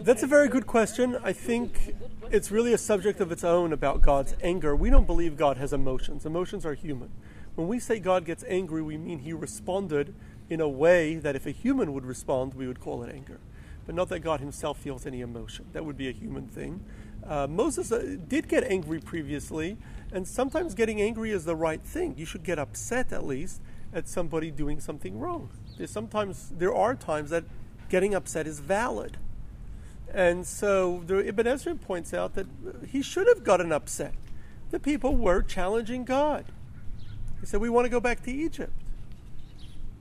That's 0.00 0.22
a 0.22 0.26
very 0.26 0.48
good 0.48 0.66
question. 0.66 1.16
I 1.22 1.32
think 1.32 1.94
it's 2.30 2.50
really 2.50 2.72
a 2.72 2.78
subject 2.78 3.20
of 3.20 3.32
its 3.32 3.44
own 3.44 3.72
about 3.72 4.02
God's 4.02 4.34
anger. 4.42 4.76
We 4.76 4.90
don't 4.90 5.06
believe 5.06 5.36
God 5.36 5.56
has 5.56 5.72
emotions, 5.72 6.26
emotions 6.26 6.66
are 6.66 6.74
human. 6.74 7.10
When 7.54 7.68
we 7.68 7.78
say 7.78 8.00
God 8.00 8.24
gets 8.24 8.44
angry, 8.48 8.82
we 8.82 8.96
mean 8.96 9.20
he 9.20 9.32
responded 9.32 10.14
in 10.50 10.60
a 10.60 10.68
way 10.68 11.16
that 11.16 11.36
if 11.36 11.46
a 11.46 11.52
human 11.52 11.92
would 11.92 12.04
respond, 12.04 12.54
we 12.54 12.66
would 12.66 12.80
call 12.80 13.02
it 13.02 13.14
anger. 13.14 13.40
But 13.86 13.94
not 13.94 14.08
that 14.08 14.20
God 14.20 14.40
himself 14.40 14.78
feels 14.78 15.06
any 15.06 15.20
emotion. 15.20 15.66
That 15.72 15.84
would 15.84 15.96
be 15.96 16.08
a 16.08 16.12
human 16.12 16.48
thing. 16.48 16.84
Uh, 17.26 17.46
Moses 17.46 17.92
uh, 17.92 18.16
did 18.28 18.48
get 18.48 18.64
angry 18.64 19.00
previously, 19.00 19.78
and 20.12 20.26
sometimes 20.26 20.74
getting 20.74 21.00
angry 21.00 21.30
is 21.30 21.44
the 21.44 21.56
right 21.56 21.82
thing. 21.82 22.14
You 22.16 22.26
should 22.26 22.44
get 22.44 22.58
upset 22.58 23.12
at 23.12 23.24
least 23.24 23.60
at 23.92 24.08
somebody 24.08 24.50
doing 24.50 24.80
something 24.80 25.18
wrong. 25.18 25.50
There's 25.78 25.90
sometimes 25.90 26.52
there 26.58 26.74
are 26.74 26.94
times 26.94 27.30
that 27.30 27.44
getting 27.88 28.14
upset 28.14 28.46
is 28.46 28.60
valid. 28.60 29.18
And 30.14 30.46
so 30.46 31.02
the 31.06 31.26
Ibn 31.26 31.46
Ezra 31.48 31.74
points 31.74 32.14
out 32.14 32.34
that 32.34 32.46
he 32.88 33.02
should 33.02 33.26
have 33.26 33.42
gotten 33.42 33.72
upset. 33.72 34.14
The 34.70 34.78
people 34.78 35.16
were 35.16 35.42
challenging 35.42 36.04
God. 36.04 36.44
He 37.40 37.46
said, 37.46 37.60
We 37.60 37.68
want 37.68 37.86
to 37.86 37.90
go 37.90 37.98
back 37.98 38.22
to 38.22 38.30
Egypt. 38.30 38.72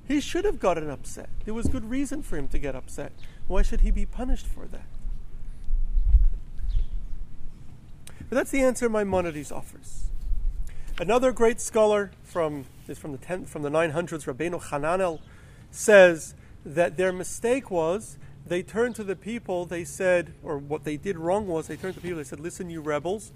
He 0.08 0.22
should 0.22 0.46
have 0.46 0.60
gotten 0.60 0.90
upset. 0.90 1.30
There 1.46 1.54
was 1.54 1.68
good 1.68 1.90
reason 1.90 2.22
for 2.22 2.38
him 2.38 2.48
to 2.50 2.60
get 2.60 2.76
upset. 2.76 3.12
Why 3.48 3.64
should 3.64 3.82
he 3.82 3.90
be 3.90 4.06
punished 4.06 4.46
for 4.46 4.66
that? 4.68 4.86
But 8.30 8.36
that's 8.36 8.52
the 8.52 8.62
answer 8.62 8.90
Maimonides 8.90 9.52
offers. 9.52 10.06
Another 11.00 11.32
great 11.32 11.60
scholar 11.60 12.12
from 12.24 12.66
is 12.88 13.00
from 13.00 13.14
the 13.14 13.18
10th, 13.18 13.48
from 13.48 13.64
the 13.64 13.70
900s, 13.70 14.32
Rabbeinu 14.32 14.62
Hananel, 14.70 15.20
says 15.72 16.36
that 16.64 16.98
their 16.98 17.12
mistake 17.12 17.72
was 17.72 18.18
they 18.46 18.62
turned 18.64 18.96
to 18.96 19.04
the 19.04 19.16
people. 19.16 19.66
They 19.66 19.84
said, 19.84 20.34
or 20.44 20.58
what 20.58 20.84
they 20.84 20.98
did 20.98 21.18
wrong 21.18 21.48
was 21.48 21.68
they 21.68 21.78
turned 21.78 21.96
to 21.96 22.00
the 22.00 22.08
people. 22.08 22.18
They 22.18 22.24
said, 22.24 22.40
"Listen, 22.40 22.70
you 22.70 22.82
rebels, 22.82 23.32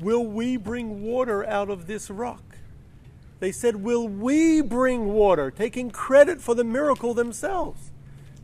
will 0.00 0.26
we 0.26 0.56
bring 0.56 1.02
water 1.02 1.46
out 1.46 1.70
of 1.70 1.86
this 1.86 2.10
rock?" 2.10 2.48
They 3.40 3.52
said, 3.52 3.76
Will 3.76 4.08
we 4.08 4.60
bring 4.60 5.12
water? 5.12 5.50
Taking 5.50 5.90
credit 5.90 6.40
for 6.40 6.54
the 6.54 6.64
miracle 6.64 7.14
themselves. 7.14 7.90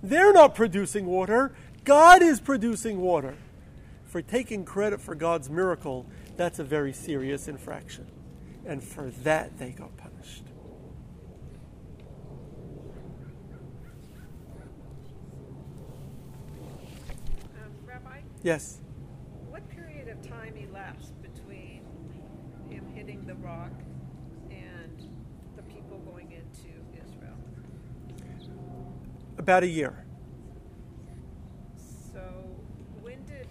They're 0.03 0.33
not 0.33 0.55
producing 0.55 1.07
water, 1.07 1.55
God 1.85 2.23
is 2.23 2.41
producing 2.41 3.01
water. 3.01 3.35
For 4.07 4.23
taking 4.23 4.65
credit 4.65 5.01
for 5.01 5.15
God's 5.15 5.51
miracle, 5.51 6.07
that's 6.37 6.59
a 6.59 6.65
very 6.65 6.93
serious 6.93 7.49
infraction. 7.49 8.07
And 8.65 8.83
for 8.83 9.11
that, 9.23 9.59
they 9.59 9.71
got 9.71 9.97
punished. 9.97 10.45
Um, 17.57 17.73
Rabbi, 17.85 18.21
Yes. 18.45 18.79
What 19.49 19.67
period 19.71 20.09
of 20.09 20.21
time 20.21 20.55
elapsed 20.55 21.15
between 21.23 21.81
him 22.69 22.87
hitting 22.95 23.25
the 23.27 23.37
rock 23.37 23.73
and 24.51 25.09
the 25.57 25.63
people 25.63 25.99
going 26.01 26.31
into 26.31 26.69
Israel? 27.03 27.39
About 29.39 29.63
a 29.63 29.67
year. 29.67 30.05
So 32.13 32.21
when 33.01 33.25
did 33.25 33.49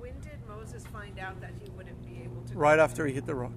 when 0.00 0.18
did 0.18 0.44
Moses 0.48 0.84
find 0.88 1.20
out 1.20 1.40
that 1.40 1.52
he 1.62 1.70
wouldn't 1.70 2.04
be 2.04 2.24
able 2.24 2.42
to? 2.48 2.58
Right 2.58 2.80
after 2.80 3.06
he 3.06 3.14
hit 3.14 3.26
the 3.26 3.36
rock. 3.36 3.52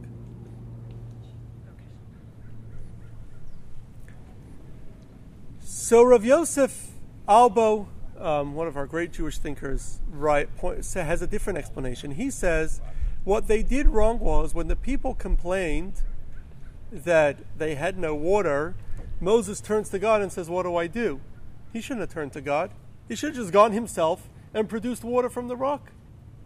So 5.62 6.04
Rav 6.04 6.24
Yosef 6.24 6.92
Albo, 7.28 7.88
um, 8.24 8.56
one 8.56 8.68
of 8.68 8.78
our 8.78 8.88
great 8.88 9.12
Jewish 9.12 9.38
thinkers, 9.38 10.00
right, 10.10 10.50
has 10.94 11.22
a 11.22 11.28
different 11.28 11.60
explanation. 11.60 12.12
He 12.12 12.32
says 12.32 12.82
what 13.24 13.48
they 13.48 13.64
did 13.64 13.88
wrong 13.88 14.20
was 14.20 14.54
when 14.54 14.68
the 14.68 14.76
people 14.76 15.14
complained 15.14 16.02
that 16.92 17.38
they 17.58 17.76
had 17.76 17.98
no 17.98 18.16
water, 18.16 18.76
Moses 19.20 19.62
turns 19.62 19.90
to 19.90 20.00
God 20.00 20.22
and 20.22 20.32
says, 20.32 20.50
What 20.50 20.64
do 20.64 20.76
I 20.76 20.88
do? 20.88 21.22
He 21.72 21.82
shouldn't 21.82 22.02
have 22.02 22.14
turned 22.14 22.34
to 22.34 22.42
God. 22.42 22.72
He 23.08 23.16
should 23.16 23.30
have 23.30 23.38
just 23.38 23.54
gone 23.54 23.72
himself 23.72 24.30
and 24.54 24.70
produced 24.70 25.04
water 25.04 25.30
from 25.30 25.48
the 25.48 25.56
rock 25.56 25.92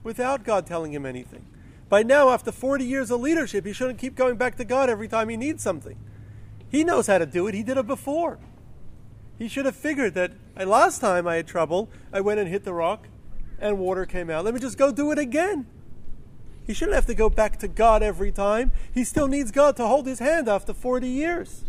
without 0.04 0.44
God 0.44 0.66
telling 0.66 0.94
him 0.94 1.06
anything. 1.06 1.46
By 1.90 2.04
now, 2.04 2.30
after 2.30 2.52
40 2.52 2.86
years 2.86 3.12
of 3.12 3.22
leadership, 3.22 3.66
he 3.66 3.74
shouldn't 3.74 4.00
keep 4.00 4.16
going 4.16 4.36
back 4.36 4.56
to 4.58 4.66
God 4.66 4.90
every 4.90 5.08
time 5.08 5.30
he 5.30 5.38
needs 5.38 5.64
something. 5.64 5.98
He 6.70 6.84
knows 6.84 7.08
how 7.08 7.18
to 7.18 7.26
do 7.26 7.48
it, 7.48 7.56
he 7.56 7.64
did 7.64 7.78
it 7.78 7.88
before. 7.88 8.40
He 9.38 9.48
should 9.48 9.66
have 9.66 9.76
figured 9.76 10.14
that 10.16 10.32
"Hey, 10.58 10.66
last 10.66 11.00
time 11.00 11.28
I 11.28 11.36
had 11.36 11.48
trouble, 11.48 11.90
I 12.12 12.22
went 12.22 12.40
and 12.40 12.50
hit 12.50 12.64
the 12.64 12.74
rock 12.74 13.08
and 13.60 13.78
water 13.78 14.06
came 14.06 14.30
out. 14.30 14.46
Let 14.46 14.54
me 14.54 14.60
just 14.60 14.78
go 14.78 14.92
do 14.92 15.12
it 15.12 15.20
again. 15.20 15.66
He 16.66 16.74
shouldn't 16.74 16.96
have 16.96 17.06
to 17.06 17.16
go 17.16 17.30
back 17.30 17.58
to 17.60 17.68
God 17.68 18.04
every 18.04 18.32
time. 18.32 18.72
He 18.94 19.04
still 19.04 19.28
needs 19.28 19.52
God 19.52 19.76
to 19.78 19.88
hold 19.88 20.06
his 20.06 20.20
hand 20.20 20.50
after 20.50 20.74
40 20.74 21.08
years. 21.08 21.64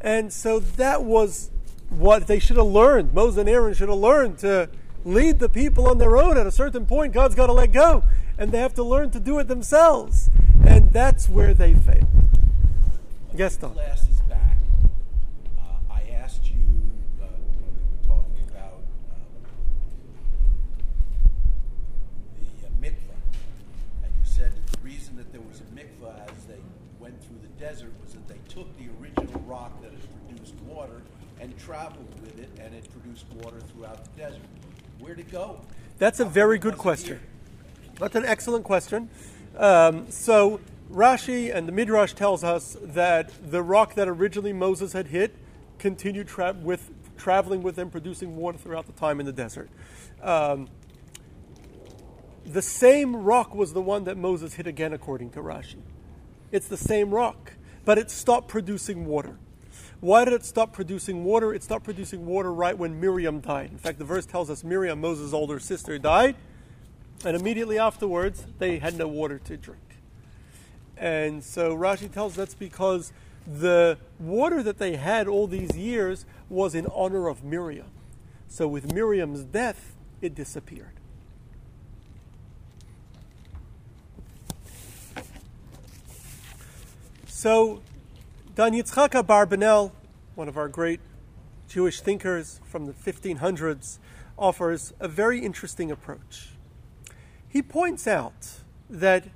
And 0.00 0.32
so 0.32 0.58
that 0.58 1.04
was 1.04 1.50
what 1.90 2.26
they 2.26 2.38
should 2.38 2.56
have 2.56 2.66
learned. 2.66 3.12
Moses 3.12 3.38
and 3.38 3.48
Aaron 3.48 3.74
should 3.74 3.88
have 3.88 3.98
learned 3.98 4.38
to 4.38 4.68
lead 5.04 5.38
the 5.38 5.48
people 5.48 5.88
on 5.88 5.98
their 5.98 6.16
own. 6.16 6.36
At 6.36 6.46
a 6.46 6.52
certain 6.52 6.86
point, 6.86 7.12
God's 7.12 7.34
got 7.34 7.46
to 7.46 7.52
let 7.52 7.72
go, 7.72 8.02
and 8.38 8.52
they 8.52 8.58
have 8.58 8.74
to 8.74 8.82
learn 8.82 9.10
to 9.10 9.20
do 9.20 9.38
it 9.38 9.48
themselves. 9.48 10.30
And 10.64 10.92
that's 10.92 11.28
where 11.28 11.54
they 11.54 11.74
fail. 11.74 12.08
Yes, 13.34 13.56
Don. 13.56 13.74
Class 13.74 14.08
is 14.08 14.20
back. 14.22 14.56
Uh, 15.58 15.92
I 15.92 16.02
asked 16.14 16.46
you 16.50 16.56
uh, 17.22 17.26
when 17.26 17.70
we 17.70 17.82
were 17.82 18.06
talking 18.06 18.48
about 18.50 18.80
um, 19.12 19.44
the 22.60 22.66
uh, 22.66 22.70
mikvah, 22.80 23.18
and 24.04 24.12
you 24.18 24.24
said 24.24 24.52
that 24.52 24.66
the 24.72 24.80
reason 24.82 25.16
that 25.16 25.30
there 25.32 25.42
was 25.42 25.60
a 25.60 25.64
mikvah 25.76 26.30
as 26.30 26.44
they 26.46 26.60
went 26.98 27.22
through 27.22 27.38
the 27.42 27.62
desert 27.62 27.92
was 28.02 28.14
that 28.14 28.26
they 28.26 28.38
took 28.48 28.66
the 28.78 28.86
original 29.00 29.40
rock 29.42 29.80
that 29.82 29.90
had 29.92 30.00
produced 30.26 30.54
water 30.66 31.02
and 31.40 31.56
traveled 31.58 32.08
with 32.22 32.38
it, 32.38 32.48
and 32.58 32.74
it 32.74 32.88
produced 32.90 33.26
water 33.42 33.60
throughout 33.60 34.02
the 34.04 34.20
desert. 34.22 34.42
It 35.18 35.30
go? 35.30 35.60
That's 35.98 36.20
a 36.20 36.26
very 36.26 36.58
good 36.58 36.76
question. 36.76 37.20
That's 37.98 38.16
an 38.16 38.26
excellent 38.26 38.64
question. 38.64 39.08
Um, 39.56 40.10
so 40.10 40.60
Rashi 40.92 41.54
and 41.54 41.66
the 41.66 41.72
Midrash 41.72 42.12
tells 42.12 42.44
us 42.44 42.76
that 42.82 43.32
the 43.50 43.62
rock 43.62 43.94
that 43.94 44.08
originally 44.08 44.52
Moses 44.52 44.92
had 44.92 45.06
hit 45.06 45.34
continued 45.78 46.28
tra- 46.28 46.52
with 46.52 46.90
traveling 47.16 47.62
with 47.62 47.76
them, 47.76 47.90
producing 47.90 48.36
water 48.36 48.58
throughout 48.58 48.86
the 48.86 48.92
time 48.92 49.18
in 49.18 49.24
the 49.24 49.32
desert. 49.32 49.70
Um, 50.22 50.68
the 52.44 52.62
same 52.62 53.16
rock 53.16 53.54
was 53.54 53.72
the 53.72 53.80
one 53.80 54.04
that 54.04 54.18
Moses 54.18 54.54
hit 54.54 54.66
again, 54.66 54.92
according 54.92 55.30
to 55.30 55.40
Rashi. 55.40 55.80
It's 56.52 56.68
the 56.68 56.76
same 56.76 57.10
rock, 57.10 57.54
but 57.86 57.96
it 57.96 58.10
stopped 58.10 58.48
producing 58.48 59.06
water. 59.06 59.38
Why 60.00 60.24
did 60.24 60.34
it 60.34 60.44
stop 60.44 60.72
producing 60.72 61.24
water? 61.24 61.54
It 61.54 61.62
stopped 61.62 61.84
producing 61.84 62.26
water 62.26 62.52
right 62.52 62.76
when 62.76 63.00
Miriam 63.00 63.40
died. 63.40 63.70
In 63.72 63.78
fact, 63.78 63.98
the 63.98 64.04
verse 64.04 64.26
tells 64.26 64.50
us 64.50 64.62
Miriam, 64.62 65.00
Moses' 65.00 65.32
older 65.32 65.58
sister, 65.58 65.98
died, 65.98 66.36
and 67.24 67.36
immediately 67.36 67.78
afterwards, 67.78 68.46
they 68.58 68.78
had 68.78 68.96
no 68.96 69.08
water 69.08 69.38
to 69.38 69.56
drink. 69.56 69.80
And 70.96 71.42
so 71.42 71.76
Rashi 71.76 72.12
tells 72.12 72.34
that's 72.34 72.54
because 72.54 73.12
the 73.46 73.98
water 74.18 74.62
that 74.62 74.78
they 74.78 74.96
had 74.96 75.28
all 75.28 75.46
these 75.46 75.76
years 75.76 76.24
was 76.48 76.74
in 76.74 76.86
honor 76.86 77.28
of 77.28 77.42
Miriam. 77.42 77.90
So 78.48 78.68
with 78.68 78.92
Miriam's 78.92 79.44
death, 79.44 79.94
it 80.20 80.34
disappeared. 80.34 80.92
So 87.26 87.82
Don 88.56 88.72
Yitzchak 88.72 89.10
Barbanel, 89.26 89.92
one 90.34 90.48
of 90.48 90.56
our 90.56 90.66
great 90.66 91.00
Jewish 91.68 92.00
thinkers 92.00 92.58
from 92.64 92.86
the 92.86 92.94
1500s, 92.94 93.98
offers 94.38 94.94
a 94.98 95.06
very 95.08 95.40
interesting 95.40 95.90
approach. 95.90 96.54
He 97.46 97.60
points 97.60 98.06
out 98.06 98.62
that 98.88 99.28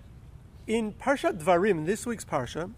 in 0.67 0.95
Parshat 0.95 1.39
Dvarim, 1.39 1.71
in 1.73 1.85
this 1.85 2.07
week's 2.07 2.25
Parsha, 2.25 2.73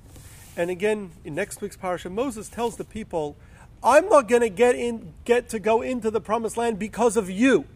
and 0.57 0.68
again 0.68 1.12
in 1.24 1.36
next 1.36 1.61
week's 1.61 1.76
Parsha, 1.76 2.11
Moses 2.11 2.49
tells 2.49 2.74
the 2.74 2.84
people, 2.84 3.36
I'm 3.80 4.09
not 4.09 4.26
going 4.26 4.43
to 4.43 4.51
get 4.51 4.74
in, 4.74 5.14
get 5.24 5.49
to 5.51 5.61
go 5.61 5.80
into 5.80 6.11
the 6.11 6.20
promised 6.20 6.57
land 6.57 6.76
because 6.76 7.16
of 7.16 7.30
you. 7.30 7.66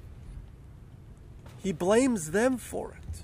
He 1.62 1.70
blames 1.70 2.32
them 2.32 2.56
for 2.58 2.96
it. 3.00 3.22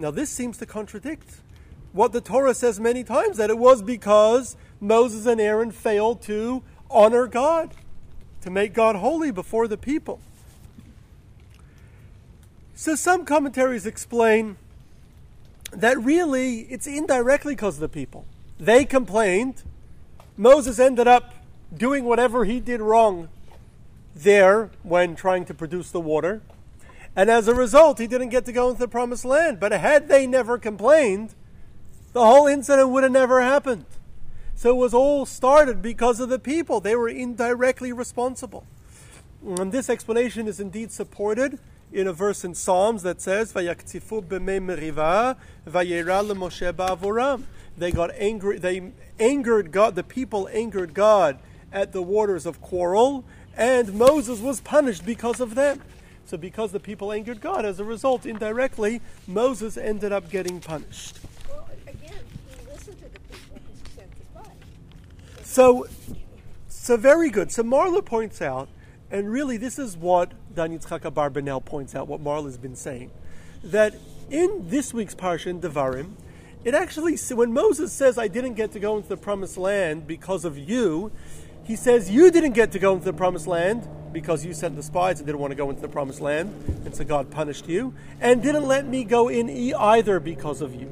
Now, 0.00 0.10
this 0.10 0.30
seems 0.30 0.58
to 0.58 0.66
contradict 0.66 1.42
what 1.98 2.12
the 2.12 2.20
Torah 2.20 2.54
says 2.54 2.78
many 2.78 3.02
times 3.02 3.38
that 3.38 3.50
it 3.50 3.58
was 3.58 3.82
because 3.82 4.56
Moses 4.80 5.26
and 5.26 5.40
Aaron 5.40 5.72
failed 5.72 6.22
to 6.22 6.62
honor 6.88 7.26
God, 7.26 7.74
to 8.42 8.50
make 8.50 8.72
God 8.72 8.94
holy 8.94 9.32
before 9.32 9.66
the 9.66 9.76
people. 9.76 10.20
So, 12.76 12.94
some 12.94 13.24
commentaries 13.24 13.84
explain 13.84 14.58
that 15.72 15.98
really 15.98 16.60
it's 16.70 16.86
indirectly 16.86 17.56
because 17.56 17.74
of 17.74 17.80
the 17.80 17.88
people. 17.88 18.26
They 18.60 18.84
complained. 18.84 19.64
Moses 20.36 20.78
ended 20.78 21.08
up 21.08 21.34
doing 21.76 22.04
whatever 22.04 22.44
he 22.44 22.60
did 22.60 22.80
wrong 22.80 23.28
there 24.14 24.70
when 24.84 25.16
trying 25.16 25.44
to 25.46 25.52
produce 25.52 25.90
the 25.90 26.00
water. 26.00 26.42
And 27.16 27.28
as 27.28 27.48
a 27.48 27.54
result, 27.56 27.98
he 27.98 28.06
didn't 28.06 28.28
get 28.28 28.44
to 28.44 28.52
go 28.52 28.68
into 28.68 28.78
the 28.78 28.86
promised 28.86 29.24
land. 29.24 29.58
But 29.58 29.72
had 29.72 30.06
they 30.06 30.28
never 30.28 30.58
complained, 30.58 31.34
the 32.18 32.26
whole 32.26 32.48
incident 32.48 32.88
would 32.88 33.04
have 33.04 33.12
never 33.12 33.40
happened. 33.40 33.84
So 34.56 34.70
it 34.70 34.76
was 34.76 34.92
all 34.92 35.24
started 35.24 35.80
because 35.80 36.18
of 36.18 36.28
the 36.28 36.40
people. 36.40 36.80
They 36.80 36.96
were 36.96 37.08
indirectly 37.08 37.92
responsible. 37.92 38.66
And 39.46 39.70
this 39.70 39.88
explanation 39.88 40.48
is 40.48 40.58
indeed 40.58 40.90
supported 40.90 41.60
in 41.92 42.08
a 42.08 42.12
verse 42.12 42.44
in 42.44 42.56
Psalms 42.56 43.04
that 43.04 43.20
says, 43.20 43.52
"Vayaktifu 43.52 44.22
meriva, 44.24 45.36
vayera 45.64 46.26
leMoshe 46.26 46.72
ba'avoram." 46.72 47.44
They 47.76 47.92
got 47.92 48.10
angry. 48.16 48.58
They 48.58 48.90
angered 49.20 49.70
God. 49.70 49.94
The 49.94 50.02
people 50.02 50.48
angered 50.52 50.94
God 50.94 51.38
at 51.72 51.92
the 51.92 52.02
waters 52.02 52.46
of 52.46 52.60
quarrel, 52.60 53.24
and 53.56 53.94
Moses 53.94 54.40
was 54.40 54.60
punished 54.60 55.06
because 55.06 55.38
of 55.38 55.54
them. 55.54 55.82
So, 56.26 56.36
because 56.36 56.72
the 56.72 56.80
people 56.80 57.12
angered 57.12 57.40
God, 57.40 57.64
as 57.64 57.78
a 57.78 57.84
result, 57.84 58.26
indirectly, 58.26 59.00
Moses 59.28 59.76
ended 59.76 60.10
up 60.10 60.28
getting 60.30 60.58
punished. 60.60 61.20
Well, 61.48 61.66
again, 61.86 62.20
he 62.50 62.66
listened 62.66 62.98
to 62.98 63.04
the 63.04 63.20
people 63.20 63.56
he 63.66 63.76
sent 63.96 64.10
the 64.18 64.24
spies. 64.26 65.47
So, 65.58 65.88
so 66.68 66.96
very 66.96 67.30
good. 67.30 67.50
So 67.50 67.64
Marla 67.64 68.04
points 68.04 68.40
out, 68.40 68.68
and 69.10 69.28
really 69.28 69.56
this 69.56 69.76
is 69.76 69.96
what 69.96 70.30
Dan 70.54 70.70
Yitzchak 70.70 71.00
Barbanel 71.12 71.64
points 71.64 71.96
out, 71.96 72.06
what 72.06 72.22
Marla's 72.22 72.56
been 72.56 72.76
saying, 72.76 73.10
that 73.64 73.96
in 74.30 74.68
this 74.68 74.94
week's 74.94 75.16
parsha 75.16 75.48
in 75.48 75.60
Devarim, 75.60 76.12
it 76.62 76.74
actually 76.74 77.16
when 77.34 77.52
Moses 77.52 77.92
says, 77.92 78.18
"I 78.18 78.28
didn't 78.28 78.54
get 78.54 78.70
to 78.70 78.78
go 78.78 78.98
into 78.98 79.08
the 79.08 79.16
promised 79.16 79.56
land 79.56 80.06
because 80.06 80.44
of 80.44 80.56
you," 80.56 81.10
he 81.64 81.74
says, 81.74 82.08
"You 82.08 82.30
didn't 82.30 82.52
get 82.52 82.70
to 82.70 82.78
go 82.78 82.92
into 82.92 83.06
the 83.06 83.12
promised 83.12 83.48
land 83.48 83.88
because 84.12 84.44
you 84.44 84.54
sent 84.54 84.76
the 84.76 84.84
spies 84.84 85.18
and 85.18 85.26
didn't 85.26 85.40
want 85.40 85.50
to 85.50 85.56
go 85.56 85.70
into 85.70 85.82
the 85.82 85.88
promised 85.88 86.20
land, 86.20 86.54
and 86.84 86.94
so 86.94 87.02
God 87.02 87.32
punished 87.32 87.68
you, 87.68 87.94
and 88.20 88.44
didn't 88.44 88.68
let 88.68 88.86
me 88.86 89.02
go 89.02 89.26
in 89.26 89.50
either 89.50 90.20
because 90.20 90.60
of 90.60 90.76
you." 90.76 90.86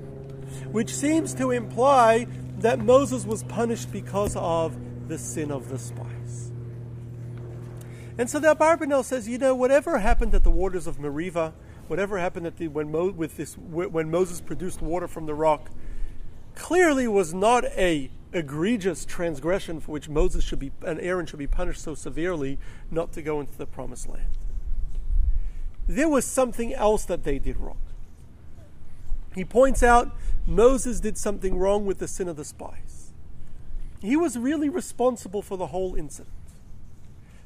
which 0.72 0.94
seems 0.94 1.34
to 1.34 1.50
imply 1.50 2.26
that 2.58 2.78
Moses 2.78 3.24
was 3.24 3.42
punished 3.44 3.92
because 3.92 4.36
of 4.36 4.76
the 5.08 5.18
sin 5.18 5.50
of 5.50 5.68
the 5.68 5.78
spies. 5.78 6.52
And 8.18 8.30
so 8.30 8.38
the 8.38 8.56
Barbanel 8.56 9.04
says, 9.04 9.28
you 9.28 9.38
know, 9.38 9.54
whatever 9.54 9.98
happened 9.98 10.34
at 10.34 10.42
the 10.42 10.50
waters 10.50 10.86
of 10.86 10.98
Merivah, 10.98 11.52
whatever 11.86 12.18
happened 12.18 12.46
at 12.46 12.56
the 12.56 12.68
when 12.68 12.90
Mo, 12.90 13.10
with 13.10 13.36
this 13.36 13.54
when 13.58 14.10
Moses 14.10 14.40
produced 14.40 14.80
water 14.80 15.06
from 15.06 15.26
the 15.26 15.34
rock, 15.34 15.70
clearly 16.54 17.06
was 17.06 17.34
not 17.34 17.64
a 17.64 18.10
egregious 18.32 19.04
transgression 19.04 19.80
for 19.80 19.92
which 19.92 20.08
Moses 20.08 20.42
should 20.42 20.58
be 20.58 20.72
and 20.84 21.00
Aaron 21.00 21.26
should 21.26 21.38
be 21.38 21.46
punished 21.46 21.82
so 21.82 21.94
severely 21.94 22.58
not 22.90 23.12
to 23.12 23.22
go 23.22 23.40
into 23.40 23.56
the 23.56 23.66
promised 23.66 24.08
land. 24.08 24.38
there 25.86 26.08
was 26.08 26.24
something 26.24 26.74
else 26.74 27.04
that 27.04 27.22
they 27.22 27.38
did 27.38 27.56
wrong. 27.56 27.78
He 29.36 29.44
points 29.44 29.82
out 29.82 30.16
Moses 30.46 30.98
did 30.98 31.18
something 31.18 31.58
wrong 31.58 31.84
with 31.84 31.98
the 31.98 32.08
sin 32.08 32.26
of 32.26 32.36
the 32.36 32.44
spies. 32.44 33.12
He 34.00 34.16
was 34.16 34.38
really 34.38 34.70
responsible 34.70 35.42
for 35.42 35.58
the 35.58 35.68
whole 35.68 35.94
incident. 35.94 36.32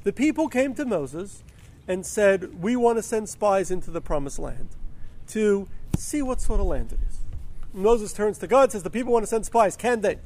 The 0.05 0.13
people 0.13 0.49
came 0.49 0.73
to 0.77 0.85
Moses 0.87 1.43
and 1.89 2.07
said, 2.07 2.63
We 2.63 2.77
want 2.77 2.99
to 2.99 3.03
send 3.03 3.29
spies 3.29 3.73
into 3.73 3.91
the 3.91 4.01
promised 4.01 4.39
land 4.39 4.69
to 5.29 5.69
see 5.97 6.23
what 6.23 6.41
sort 6.41 6.61
of 6.61 6.67
land 6.67 6.93
it 6.93 7.01
is. 7.09 7.19
Moses 7.75 8.13
turns 8.13 8.39
to 8.39 8.47
God 8.47 8.71
says, 8.71 8.85
The 8.85 8.91
people 8.91 9.13
want 9.13 9.25
to 9.25 9.27
send 9.27 9.45
spies. 9.45 9.77
Can 9.77 10.01
they? 10.01 10.19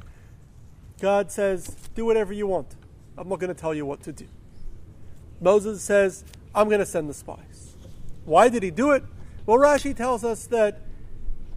God 1.01 1.33
says, 1.33 1.77
Do 1.95 2.05
whatever 2.05 2.35
you 2.35 2.47
want. 2.47 2.77
I'm 3.17 3.29
not 3.29 3.41
going 3.41 3.53
to 3.53 3.59
tell 3.59 3.75
you 3.75 3.87
what 3.87 4.03
to 4.03 4.13
do. 4.13 4.27
Moses 5.41 5.81
says, 5.81 6.25
I'm 6.55 6.69
going 6.69 6.81
to 6.81 6.87
send 6.87 7.09
the 7.09 7.15
spies. 7.15 7.75
Why 8.27 8.51
did 8.51 8.63
he 8.63 8.71
do 8.71 8.91
it? 8.91 9.03
Well, 9.47 9.59
Rashi 9.59 9.97
tells 9.97 10.25
us 10.25 10.47
that 10.49 10.81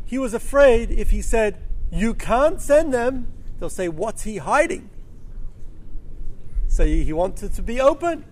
he 0.07 0.17
was 0.17 0.33
afraid 0.33 0.89
if 0.89 1.11
he 1.11 1.21
said, 1.21 1.57
You 1.91 2.13
can't 2.13 2.61
send 2.61 2.93
them, 2.93 3.27
they'll 3.59 3.69
say, 3.69 3.89
What's 3.89 4.23
he 4.23 4.37
hiding? 4.37 4.89
So 6.69 6.85
he 6.85 7.11
wanted 7.11 7.53
to 7.53 7.61
be 7.61 7.79
open, 7.79 8.23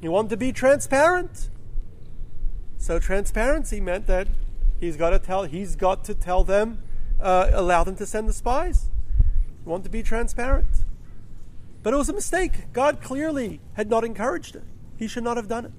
he 0.00 0.08
wanted 0.08 0.30
to 0.30 0.36
be 0.36 0.52
transparent. 0.52 1.50
So 2.78 3.00
transparency 3.00 3.80
meant 3.80 4.06
that 4.06 4.28
he's 4.78 4.96
got 4.96 5.10
to 5.10 5.18
tell 5.18 5.44
he's 5.44 5.74
got 5.74 6.04
to 6.04 6.14
tell 6.14 6.44
them, 6.44 6.82
uh, 7.20 7.50
allow 7.52 7.82
them 7.82 7.96
to 7.96 8.06
send 8.06 8.28
the 8.28 8.32
spies. 8.32 8.86
He 9.64 9.68
wanted 9.68 9.84
to 9.84 9.90
be 9.90 10.04
transparent. 10.04 10.84
But 11.82 11.92
it 11.92 11.96
was 11.96 12.08
a 12.08 12.12
mistake. 12.12 12.72
God 12.72 13.00
clearly 13.02 13.60
had 13.74 13.90
not 13.90 14.04
encouraged 14.04 14.54
it. 14.54 14.64
He 14.96 15.08
should 15.08 15.24
not 15.24 15.36
have 15.36 15.48
done 15.48 15.64
it. 15.64 15.72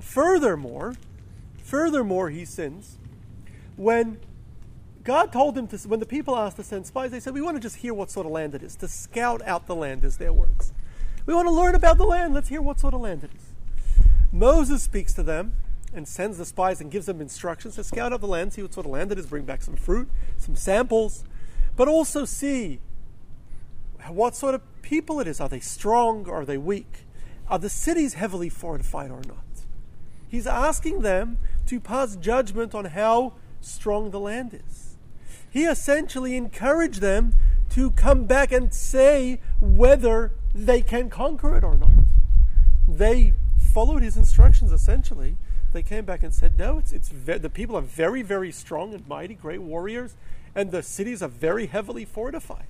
Furthermore, 0.00 0.94
furthermore, 1.58 2.30
he 2.30 2.46
sins 2.46 2.98
when 3.76 4.18
God 5.04 5.32
told 5.32 5.54
them 5.54 5.66
to, 5.68 5.76
when 5.88 6.00
the 6.00 6.06
people 6.06 6.36
asked 6.36 6.56
to 6.56 6.62
send 6.62 6.86
spies, 6.86 7.10
they 7.10 7.20
said, 7.20 7.34
We 7.34 7.40
want 7.40 7.56
to 7.56 7.60
just 7.60 7.76
hear 7.76 7.94
what 7.94 8.10
sort 8.10 8.26
of 8.26 8.32
land 8.32 8.54
it 8.54 8.62
is. 8.62 8.76
To 8.76 8.88
scout 8.88 9.42
out 9.42 9.66
the 9.66 9.74
land 9.74 10.04
is 10.04 10.18
their 10.18 10.32
words. 10.32 10.72
We 11.26 11.34
want 11.34 11.48
to 11.48 11.54
learn 11.54 11.74
about 11.74 11.98
the 11.98 12.04
land. 12.04 12.34
Let's 12.34 12.48
hear 12.48 12.62
what 12.62 12.80
sort 12.80 12.94
of 12.94 13.00
land 13.00 13.24
it 13.24 13.30
is. 13.34 14.06
Moses 14.32 14.82
speaks 14.82 15.12
to 15.14 15.22
them 15.22 15.54
and 15.94 16.08
sends 16.08 16.38
the 16.38 16.44
spies 16.44 16.80
and 16.80 16.90
gives 16.90 17.06
them 17.06 17.20
instructions 17.20 17.74
to 17.76 17.84
scout 17.84 18.12
out 18.12 18.20
the 18.20 18.26
land, 18.26 18.52
see 18.52 18.62
what 18.62 18.72
sort 18.72 18.86
of 18.86 18.92
land 18.92 19.12
it 19.12 19.18
is, 19.18 19.26
bring 19.26 19.44
back 19.44 19.62
some 19.62 19.76
fruit, 19.76 20.08
some 20.38 20.56
samples, 20.56 21.24
but 21.76 21.86
also 21.86 22.24
see 22.24 22.80
what 24.08 24.34
sort 24.34 24.54
of 24.54 24.62
people 24.82 25.20
it 25.20 25.26
is. 25.26 25.40
Are 25.40 25.48
they 25.48 25.60
strong? 25.60 26.28
Are 26.28 26.44
they 26.44 26.58
weak? 26.58 27.04
Are 27.48 27.58
the 27.58 27.68
cities 27.68 28.14
heavily 28.14 28.48
fortified 28.48 29.10
or 29.10 29.20
not? 29.26 29.44
He's 30.28 30.46
asking 30.46 31.02
them 31.02 31.38
to 31.66 31.78
pass 31.78 32.16
judgment 32.16 32.74
on 32.74 32.86
how 32.86 33.34
strong 33.64 34.10
the 34.10 34.20
land 34.20 34.54
is. 34.54 34.96
He 35.50 35.64
essentially 35.64 36.36
encouraged 36.36 37.00
them 37.00 37.34
to 37.70 37.90
come 37.92 38.24
back 38.24 38.52
and 38.52 38.72
say 38.72 39.40
whether 39.60 40.32
they 40.54 40.82
can 40.82 41.10
conquer 41.10 41.56
it 41.56 41.64
or 41.64 41.76
not. 41.76 41.90
They 42.88 43.34
followed 43.72 44.02
his 44.02 44.16
instructions 44.16 44.72
essentially. 44.72 45.36
They 45.72 45.82
came 45.82 46.04
back 46.04 46.22
and 46.22 46.34
said, 46.34 46.58
No, 46.58 46.78
it's, 46.78 46.92
it's 46.92 47.08
ve- 47.08 47.38
the 47.38 47.48
people 47.48 47.76
are 47.76 47.82
very, 47.82 48.22
very 48.22 48.52
strong 48.52 48.92
and 48.92 49.06
mighty, 49.08 49.34
great 49.34 49.62
warriors, 49.62 50.14
and 50.54 50.70
the 50.70 50.82
cities 50.82 51.22
are 51.22 51.28
very 51.28 51.66
heavily 51.66 52.04
fortified. 52.04 52.66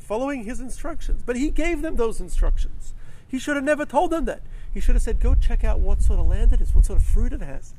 Following 0.00 0.44
his 0.44 0.60
instructions. 0.60 1.22
But 1.24 1.36
he 1.36 1.50
gave 1.50 1.82
them 1.82 1.96
those 1.96 2.20
instructions. 2.20 2.94
He 3.28 3.38
should 3.38 3.56
have 3.56 3.64
never 3.64 3.84
told 3.84 4.10
them 4.10 4.24
that. 4.26 4.42
He 4.72 4.80
should 4.80 4.94
have 4.94 5.02
said, 5.02 5.20
Go 5.20 5.34
check 5.34 5.64
out 5.64 5.80
what 5.80 6.02
sort 6.02 6.18
of 6.18 6.26
land 6.26 6.52
it 6.52 6.60
is, 6.60 6.74
what 6.74 6.86
sort 6.86 7.00
of 7.00 7.06
fruit 7.06 7.32
it 7.32 7.42
has, 7.42 7.74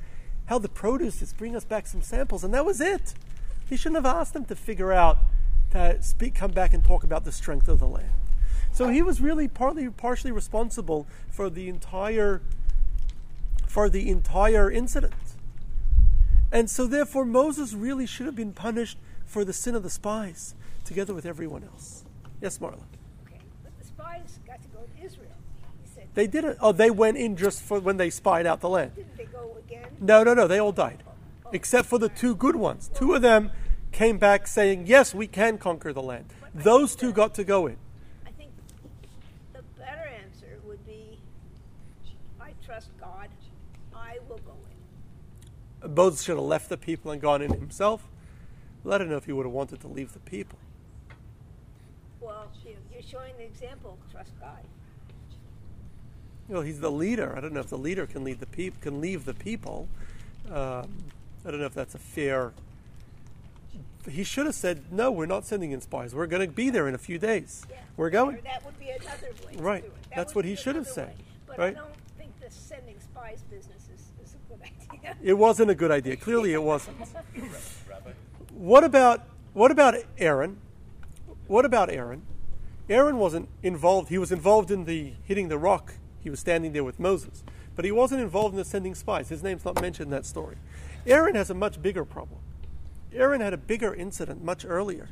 how 0.45 0.59
the 0.59 0.69
produce 0.69 1.21
is, 1.21 1.33
bring 1.33 1.55
us 1.55 1.65
back 1.65 1.87
some 1.87 2.01
samples. 2.01 2.43
And 2.43 2.53
that 2.53 2.65
was 2.65 2.79
it. 2.79 3.13
He 3.69 3.77
shouldn't 3.77 4.03
have 4.03 4.15
asked 4.15 4.33
them 4.33 4.45
to 4.45 4.55
figure 4.55 4.93
out, 4.93 5.19
to 5.71 6.01
speak, 6.01 6.35
come 6.35 6.51
back 6.51 6.73
and 6.73 6.83
talk 6.83 7.03
about 7.03 7.25
the 7.25 7.31
strength 7.31 7.67
of 7.67 7.79
the 7.79 7.87
land. 7.87 8.11
So 8.71 8.89
he 8.89 9.01
was 9.01 9.21
really 9.21 9.47
partly, 9.47 9.89
partially 9.89 10.31
responsible 10.31 11.07
for 11.31 11.49
the 11.49 11.69
entire, 11.69 12.41
for 13.65 13.89
the 13.89 14.09
entire 14.09 14.69
incident. 14.69 15.13
And 16.51 16.69
so 16.69 16.85
therefore 16.85 17.25
Moses 17.25 17.73
really 17.73 18.05
should 18.05 18.25
have 18.25 18.35
been 18.35 18.53
punished 18.53 18.97
for 19.25 19.43
the 19.43 19.53
sin 19.53 19.75
of 19.75 19.83
the 19.83 19.89
spies, 19.89 20.55
together 20.83 21.13
with 21.13 21.25
everyone 21.25 21.63
else. 21.63 22.03
Yes, 22.41 22.59
Marla. 22.59 22.83
Okay, 23.25 23.39
but 23.63 23.77
the 23.79 23.85
spies 23.85 24.39
got 24.45 24.61
to 24.61 24.67
go 24.69 24.79
to 24.79 25.05
Israel. 25.05 25.31
He 25.83 25.89
said, 25.93 26.07
They 26.13 26.27
didn't. 26.27 26.57
Oh, 26.61 26.71
they 26.71 26.91
went 26.91 27.17
in 27.17 27.35
just 27.35 27.61
for 27.61 27.79
when 27.79 27.97
they 27.97 28.09
spied 28.09 28.45
out 28.45 28.61
the 28.61 28.69
land. 28.69 28.93
didn't 28.95 29.17
they 29.17 29.25
go 29.25 29.57
again? 29.65 29.84
No, 29.99 30.23
no, 30.23 30.33
no. 30.33 30.47
They 30.47 30.59
all 30.59 30.71
died, 30.71 31.03
except 31.51 31.87
for 31.87 31.97
the 31.99 32.09
two 32.09 32.35
good 32.35 32.55
ones. 32.55 32.89
Two 32.93 33.13
of 33.13 33.21
them 33.21 33.51
came 33.91 34.17
back 34.17 34.47
saying, 34.47 34.87
"Yes, 34.87 35.13
we 35.13 35.27
can 35.27 35.57
conquer 35.57 35.93
the 35.93 36.03
land." 36.03 36.33
Those 36.53 36.95
two 36.95 37.11
got 37.11 37.33
to 37.35 37.43
go 37.43 37.67
in. 37.67 37.77
I 38.25 38.31
think 38.31 38.51
the 39.53 39.61
better 39.77 40.09
answer 40.23 40.59
would 40.65 40.85
be, 40.85 41.19
I 42.39 42.53
trust 42.65 42.89
God. 42.99 43.29
I 43.93 44.19
will 44.27 44.39
go 44.39 44.53
in. 45.83 45.93
Moses 45.93 46.23
should 46.23 46.37
have 46.37 46.45
left 46.45 46.69
the 46.69 46.77
people 46.77 47.11
and 47.11 47.21
gone 47.21 47.41
in 47.41 47.51
himself. 47.53 48.07
Well, 48.83 48.93
I 48.93 48.97
don't 48.97 49.09
know 49.09 49.17
if 49.17 49.25
he 49.25 49.33
would 49.33 49.45
have 49.45 49.53
wanted 49.53 49.81
to 49.81 49.87
leave 49.87 50.13
the 50.13 50.19
people. 50.19 50.59
Well, 52.21 52.51
you- 52.65 52.77
you're 52.91 53.03
showing 53.03 53.35
the 53.37 53.43
example. 53.43 53.97
Trust 54.11 54.31
God. 54.39 54.63
You 56.47 56.55
know, 56.55 56.61
he's 56.61 56.79
the 56.79 56.91
leader. 56.91 57.33
I 57.35 57.41
don't 57.41 57.53
know 57.53 57.59
if 57.59 57.69
the 57.69 57.77
leader 57.77 58.05
can 58.05 58.23
lead 58.23 58.39
the 58.39 58.45
peop- 58.45 58.79
can 58.81 59.01
leave 59.01 59.25
the 59.25 59.33
people. 59.33 59.87
Um, 60.49 60.89
I 61.45 61.51
don't 61.51 61.59
know 61.59 61.65
if 61.65 61.73
that's 61.73 61.95
a 61.95 61.99
fair. 61.99 62.53
He 64.09 64.23
should 64.23 64.45
have 64.45 64.53
said, 64.55 64.91
"No, 64.91 65.11
we're 65.11 65.25
not 65.25 65.45
sending 65.45 65.71
in 65.71 65.81
spies. 65.81 66.13
We're 66.13 66.27
going 66.27 66.47
to 66.47 66.53
be 66.53 66.69
there 66.69 66.87
in 66.87 66.93
a 66.93 66.99
few 66.99 67.17
days. 67.17 67.65
Yeah. 67.69 67.77
We're 67.97 68.11
going." 68.11 68.35
Or 68.37 68.41
that 68.41 68.63
would 68.63 68.77
be 68.79 68.89
another 68.89 69.29
way. 69.47 69.55
to 69.55 69.63
Right. 69.63 69.81
do 69.81 69.87
it. 69.87 69.93
That 70.09 70.15
That's 70.15 70.35
what 70.35 70.45
he 70.45 70.55
should 70.55 70.75
have 70.75 70.87
said, 70.87 71.07
way. 71.07 71.15
But 71.47 71.57
right? 71.57 71.75
I 71.75 71.79
don't 71.79 71.89
think 72.17 72.31
the 72.39 72.51
sending 72.51 72.99
spies 72.99 73.41
business 73.49 73.87
is, 73.93 74.11
is 74.23 74.35
a 74.35 74.53
good 74.53 74.61
idea. 74.61 75.15
It 75.23 75.33
wasn't 75.39 75.71
a 75.71 75.75
good 75.75 75.91
idea. 75.91 76.15
Clearly, 76.15 76.53
it 76.53 76.61
wasn't. 76.61 76.97
What 78.53 78.83
about 78.83 79.23
what 79.53 79.71
about 79.71 79.95
Aaron? 80.17 80.57
What 81.47 81.65
about 81.65 81.89
Aaron? 81.89 82.21
Aaron 82.89 83.17
wasn't 83.17 83.49
involved. 83.63 84.09
He 84.09 84.17
was 84.17 84.31
involved 84.31 84.69
in 84.71 84.85
the 84.85 85.13
hitting 85.23 85.49
the 85.49 85.57
rock. 85.57 85.95
He 86.25 86.31
was 86.31 86.39
standing 86.39 86.73
there 86.73 86.83
with 86.83 86.99
Moses, 86.99 87.43
but 87.75 87.85
he 87.85 87.91
wasn't 87.91 88.19
involved 88.19 88.55
in 88.55 88.57
the 88.57 88.65
sending 88.65 88.95
spies. 88.95 89.29
His 89.29 89.43
name's 89.43 89.63
not 89.63 89.79
mentioned 89.79 90.07
in 90.07 90.11
that 90.11 90.25
story. 90.25 90.55
Aaron 91.05 91.35
has 91.35 91.51
a 91.51 91.53
much 91.53 91.79
bigger 91.79 92.03
problem. 92.03 92.39
Aaron 93.13 93.41
had 93.41 93.53
a 93.53 93.57
bigger 93.57 93.93
incident 93.93 94.43
much 94.43 94.65
earlier 94.65 95.09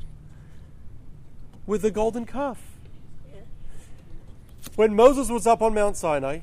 with 1.68 1.84
the 1.84 1.92
golden 1.92 2.26
calf. 2.26 2.64
Yeah. 3.32 3.42
When 4.76 4.96
Moses 4.96 5.30
was 5.30 5.46
up 5.46 5.62
on 5.62 5.76
Mount 5.76 5.98
Sinai, 5.98 6.40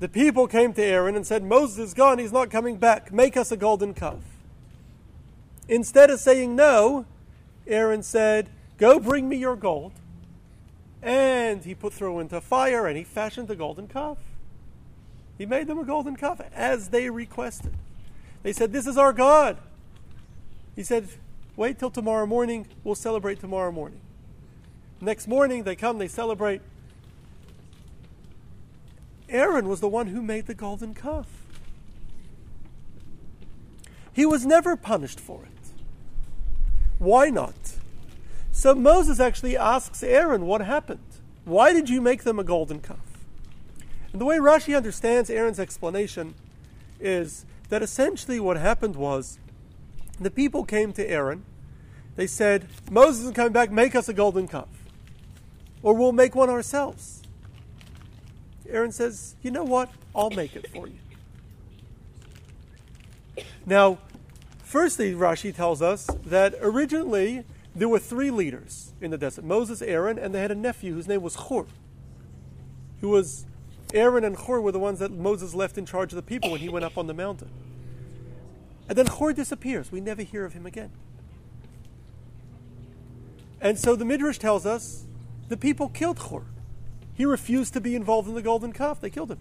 the 0.00 0.08
people 0.08 0.46
came 0.46 0.72
to 0.72 0.82
Aaron 0.82 1.14
and 1.14 1.26
said, 1.26 1.42
Moses 1.42 1.78
is 1.78 1.92
gone, 1.92 2.18
he's 2.18 2.32
not 2.32 2.50
coming 2.50 2.78
back. 2.78 3.12
Make 3.12 3.36
us 3.36 3.52
a 3.52 3.56
golden 3.58 3.92
calf. 3.92 4.24
Instead 5.68 6.08
of 6.08 6.20
saying 6.20 6.56
no, 6.56 7.04
Aaron 7.66 8.02
said, 8.02 8.48
Go 8.78 8.98
bring 8.98 9.28
me 9.28 9.36
your 9.36 9.56
gold. 9.56 9.92
And 11.02 11.64
he 11.64 11.74
put 11.74 11.92
through 11.92 12.20
into 12.20 12.40
fire 12.40 12.86
and 12.86 12.96
he 12.96 13.04
fashioned 13.04 13.50
a 13.50 13.56
golden 13.56 13.88
calf. 13.88 14.18
He 15.38 15.46
made 15.46 15.66
them 15.66 15.78
a 15.78 15.84
golden 15.84 16.16
calf 16.16 16.40
as 16.54 16.88
they 16.88 17.10
requested. 17.10 17.74
They 18.42 18.52
said, 18.52 18.72
This 18.72 18.86
is 18.86 18.96
our 18.96 19.12
God. 19.12 19.58
He 20.74 20.82
said, 20.82 21.08
Wait 21.56 21.78
till 21.78 21.90
tomorrow 21.90 22.26
morning. 22.26 22.66
We'll 22.84 22.94
celebrate 22.94 23.40
tomorrow 23.40 23.72
morning. 23.72 24.00
Next 25.00 25.26
morning, 25.26 25.64
they 25.64 25.76
come, 25.76 25.98
they 25.98 26.08
celebrate. 26.08 26.62
Aaron 29.28 29.68
was 29.68 29.80
the 29.80 29.88
one 29.88 30.08
who 30.08 30.22
made 30.22 30.46
the 30.46 30.54
golden 30.54 30.94
calf. 30.94 31.26
He 34.12 34.24
was 34.24 34.46
never 34.46 34.76
punished 34.76 35.20
for 35.20 35.42
it. 35.42 35.50
Why 36.98 37.28
not? 37.28 37.54
So 38.56 38.74
Moses 38.74 39.20
actually 39.20 39.54
asks 39.54 40.02
Aaron 40.02 40.46
what 40.46 40.62
happened. 40.62 41.04
Why 41.44 41.74
did 41.74 41.90
you 41.90 42.00
make 42.00 42.24
them 42.24 42.38
a 42.38 42.42
golden 42.42 42.80
calf? 42.80 43.26
And 44.12 44.18
the 44.18 44.24
way 44.24 44.38
Rashi 44.38 44.74
understands 44.74 45.28
Aaron's 45.28 45.60
explanation 45.60 46.34
is 46.98 47.44
that 47.68 47.82
essentially 47.82 48.40
what 48.40 48.56
happened 48.56 48.96
was 48.96 49.38
the 50.18 50.30
people 50.30 50.64
came 50.64 50.94
to 50.94 51.06
Aaron. 51.06 51.44
They 52.16 52.26
said, 52.26 52.66
Moses 52.90 53.26
is 53.26 53.32
coming 53.32 53.52
back, 53.52 53.70
make 53.70 53.94
us 53.94 54.08
a 54.08 54.14
golden 54.14 54.48
calf. 54.48 54.70
Or 55.82 55.92
we'll 55.92 56.12
make 56.12 56.34
one 56.34 56.48
ourselves. 56.48 57.22
Aaron 58.70 58.90
says, 58.90 59.36
You 59.42 59.50
know 59.50 59.64
what? 59.64 59.90
I'll 60.14 60.30
make 60.30 60.56
it 60.56 60.66
for 60.70 60.88
you. 60.88 60.96
Now, 63.66 63.98
firstly, 64.64 65.12
Rashi 65.12 65.54
tells 65.54 65.82
us 65.82 66.06
that 66.24 66.54
originally 66.62 67.44
there 67.76 67.88
were 67.90 67.98
three 67.98 68.30
leaders 68.30 68.94
in 69.02 69.10
the 69.10 69.18
desert 69.18 69.44
Moses, 69.44 69.82
Aaron, 69.82 70.18
and 70.18 70.34
they 70.34 70.40
had 70.40 70.50
a 70.50 70.54
nephew 70.54 70.94
whose 70.94 71.06
name 71.06 71.20
was 71.20 71.36
Hur, 71.36 71.66
who 73.02 73.10
was 73.10 73.44
Aaron 73.92 74.24
and 74.24 74.36
Hur 74.36 74.60
were 74.60 74.72
the 74.72 74.78
ones 74.78 74.98
that 74.98 75.12
Moses 75.12 75.54
left 75.54 75.76
in 75.76 75.84
charge 75.84 76.12
of 76.12 76.16
the 76.16 76.22
people 76.22 76.50
when 76.50 76.60
he 76.60 76.70
went 76.70 76.86
up 76.86 76.96
on 76.96 77.06
the 77.06 77.14
mountain. 77.14 77.50
And 78.88 78.96
then 78.96 79.06
Hur 79.06 79.34
disappears. 79.34 79.92
We 79.92 80.00
never 80.00 80.22
hear 80.22 80.46
of 80.46 80.54
him 80.54 80.64
again. 80.64 80.90
And 83.60 83.78
so 83.78 83.94
the 83.94 84.04
Midrash 84.04 84.38
tells 84.38 84.64
us 84.64 85.04
the 85.48 85.56
people 85.56 85.88
killed 85.90 86.18
Hur. 86.18 86.44
He 87.14 87.26
refused 87.26 87.74
to 87.74 87.80
be 87.80 87.94
involved 87.94 88.28
in 88.28 88.34
the 88.34 88.42
golden 88.42 88.72
calf. 88.72 89.00
They 89.00 89.10
killed 89.10 89.30
him. 89.30 89.40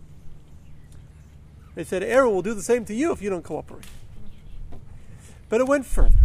They 1.73 1.83
said, 1.83 2.03
Aaron 2.03 2.33
will 2.33 2.41
do 2.41 2.53
the 2.53 2.63
same 2.63 2.85
to 2.85 2.93
you 2.93 3.11
if 3.11 3.21
you 3.21 3.29
don't 3.29 3.43
cooperate. 3.43 3.85
But 5.47 5.61
it 5.61 5.67
went 5.67 5.85
further. 5.85 6.15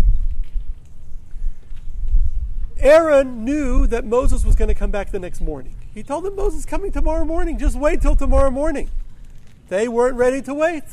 Aaron 2.81 3.45
knew 3.45 3.87
that 3.87 4.05
Moses 4.05 4.45
was 4.45 4.55
going 4.57 4.69
to 4.69 4.75
come 4.75 4.91
back 4.91 5.11
the 5.11 5.19
next 5.19 5.41
morning. 5.41 5.75
He 5.93 6.03
told 6.03 6.25
them, 6.25 6.37
Moses 6.37 6.65
coming 6.65 6.93
tomorrow 6.93 7.25
morning. 7.25 7.59
Just 7.59 7.77
wait 7.77 8.01
till 8.01 8.17
tomorrow 8.17 8.51
morning. 8.51 8.91
They 9.69 9.89
weren't 9.89 10.17
ready 10.17 10.43
to 10.43 10.55
wait. 10.55 10.85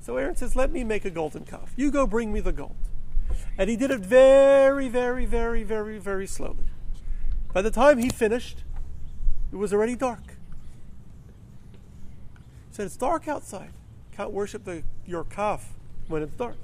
So 0.00 0.16
Aaron 0.16 0.36
says, 0.36 0.56
Let 0.56 0.70
me 0.70 0.84
make 0.84 1.04
a 1.04 1.10
golden 1.10 1.44
calf. 1.44 1.72
You 1.76 1.90
go 1.90 2.06
bring 2.06 2.32
me 2.32 2.40
the 2.40 2.52
gold. 2.52 2.76
And 3.58 3.68
he 3.68 3.76
did 3.76 3.90
it 3.90 4.00
very, 4.00 4.88
very, 4.88 5.26
very, 5.26 5.62
very, 5.62 5.98
very 5.98 6.26
slowly. 6.26 6.66
By 7.52 7.62
the 7.62 7.70
time 7.70 7.98
he 7.98 8.08
finished, 8.08 8.64
it 9.52 9.56
was 9.56 9.72
already 9.72 9.94
dark. 9.94 10.36
He 12.68 12.74
said, 12.76 12.86
It's 12.86 12.96
dark 12.96 13.28
outside. 13.28 13.72
Can't 14.12 14.32
worship 14.32 14.64
the, 14.64 14.82
your 15.06 15.24
calf 15.24 15.72
when 16.08 16.22
it's 16.22 16.34
dark. 16.34 16.56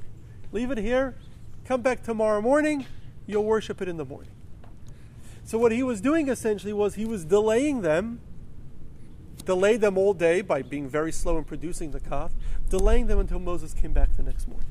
Leave 0.53 0.71
it 0.71 0.79
here. 0.79 1.17
Come 1.65 1.83
back 1.83 2.03
tomorrow 2.03 2.41
morning. 2.41 2.87
You'll 3.29 3.45
worship 3.45 3.83
it 3.83 3.89
in 3.89 3.99
the 3.99 4.07
morning. 4.07 4.33
So, 5.45 5.59
what 5.59 5.71
he 5.71 5.83
was 5.83 6.01
doing 6.01 6.29
essentially 6.29 6.73
was 6.73 6.95
he 6.95 7.05
was 7.05 7.27
delaying 7.27 7.83
them, 7.83 8.21
delayed 9.45 9.83
them 9.83 9.99
all 9.99 10.15
day 10.15 10.41
by 10.41 10.63
being 10.63 10.89
very 10.89 11.13
slow 11.13 11.37
in 11.37 11.45
producing 11.45 11.91
the 11.91 12.01
calf, 12.01 12.33
delaying 12.71 13.07
them 13.07 13.19
until 13.19 13.39
Moses 13.39 13.75
came 13.75 13.93
back 13.93 14.17
the 14.17 14.23
next 14.23 14.49
morning. 14.49 14.69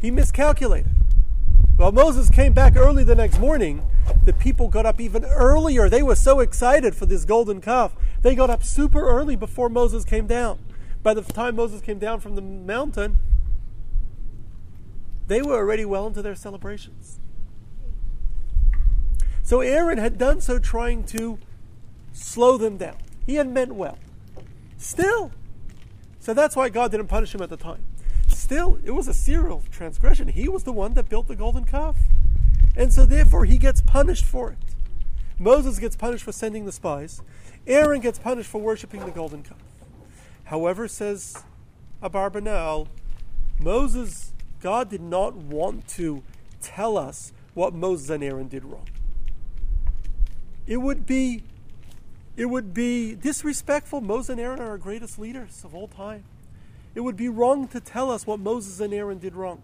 He 0.00 0.10
miscalculated. 0.10 0.90
While 1.76 1.92
Moses 1.92 2.30
came 2.30 2.54
back 2.54 2.74
early 2.74 3.04
the 3.04 3.14
next 3.14 3.38
morning, 3.38 3.86
the 4.24 4.32
people 4.32 4.68
got 4.68 4.86
up 4.86 4.98
even 4.98 5.26
earlier. 5.26 5.90
They 5.90 6.02
were 6.02 6.16
so 6.16 6.40
excited 6.40 6.94
for 6.94 7.04
this 7.04 7.26
golden 7.26 7.60
calf. 7.60 7.94
They 8.22 8.34
got 8.34 8.48
up 8.48 8.64
super 8.64 9.06
early 9.06 9.36
before 9.36 9.68
Moses 9.68 10.04
came 10.04 10.26
down. 10.26 10.58
By 11.02 11.12
the 11.12 11.22
time 11.22 11.56
Moses 11.56 11.82
came 11.82 11.98
down 11.98 12.20
from 12.20 12.34
the 12.34 12.42
mountain, 12.42 13.18
they 15.26 15.42
were 15.42 15.56
already 15.56 15.84
well 15.84 16.06
into 16.06 16.22
their 16.22 16.34
celebrations. 16.34 17.18
So 19.42 19.60
Aaron 19.60 19.98
had 19.98 20.18
done 20.18 20.40
so 20.40 20.58
trying 20.58 21.04
to 21.04 21.38
slow 22.12 22.56
them 22.56 22.76
down. 22.76 22.96
He 23.26 23.34
had 23.34 23.48
meant 23.48 23.74
well. 23.74 23.98
Still. 24.78 25.32
So 26.18 26.34
that's 26.34 26.54
why 26.54 26.68
God 26.68 26.90
didn't 26.90 27.08
punish 27.08 27.34
him 27.34 27.42
at 27.42 27.50
the 27.50 27.56
time. 27.56 27.84
Still, 28.28 28.78
it 28.84 28.92
was 28.92 29.08
a 29.08 29.14
serial 29.14 29.62
transgression. 29.70 30.28
He 30.28 30.48
was 30.48 30.64
the 30.64 30.72
one 30.72 30.94
that 30.94 31.08
built 31.08 31.28
the 31.28 31.36
golden 31.36 31.64
calf. 31.64 31.96
And 32.76 32.92
so 32.92 33.04
therefore 33.04 33.44
he 33.44 33.58
gets 33.58 33.80
punished 33.80 34.24
for 34.24 34.50
it. 34.50 34.58
Moses 35.38 35.78
gets 35.78 35.96
punished 35.96 36.24
for 36.24 36.32
sending 36.32 36.64
the 36.64 36.72
spies. 36.72 37.20
Aaron 37.66 38.00
gets 38.00 38.18
punished 38.18 38.48
for 38.48 38.60
worshiping 38.60 39.04
the 39.04 39.10
golden 39.10 39.42
calf. 39.42 39.58
However, 40.44 40.88
says 40.88 41.42
Abarbanel, 42.02 42.88
Moses, 43.58 44.31
God 44.62 44.88
did 44.88 45.02
not 45.02 45.34
want 45.34 45.88
to 45.88 46.22
tell 46.62 46.96
us 46.96 47.32
what 47.52 47.74
Moses 47.74 48.08
and 48.08 48.22
Aaron 48.22 48.48
did 48.48 48.64
wrong. 48.64 48.88
It 50.66 50.78
would 50.78 51.04
be 51.04 51.42
it 52.36 52.46
would 52.46 52.72
be 52.72 53.14
disrespectful. 53.14 54.00
Moses 54.00 54.30
and 54.30 54.40
Aaron 54.40 54.58
are 54.58 54.70
our 54.70 54.78
greatest 54.78 55.18
leaders 55.18 55.64
of 55.64 55.74
all 55.74 55.88
time. 55.88 56.24
It 56.94 57.00
would 57.00 57.16
be 57.16 57.28
wrong 57.28 57.68
to 57.68 57.80
tell 57.80 58.10
us 58.10 58.26
what 58.26 58.40
Moses 58.40 58.80
and 58.80 58.94
Aaron 58.94 59.18
did 59.18 59.34
wrong. 59.34 59.62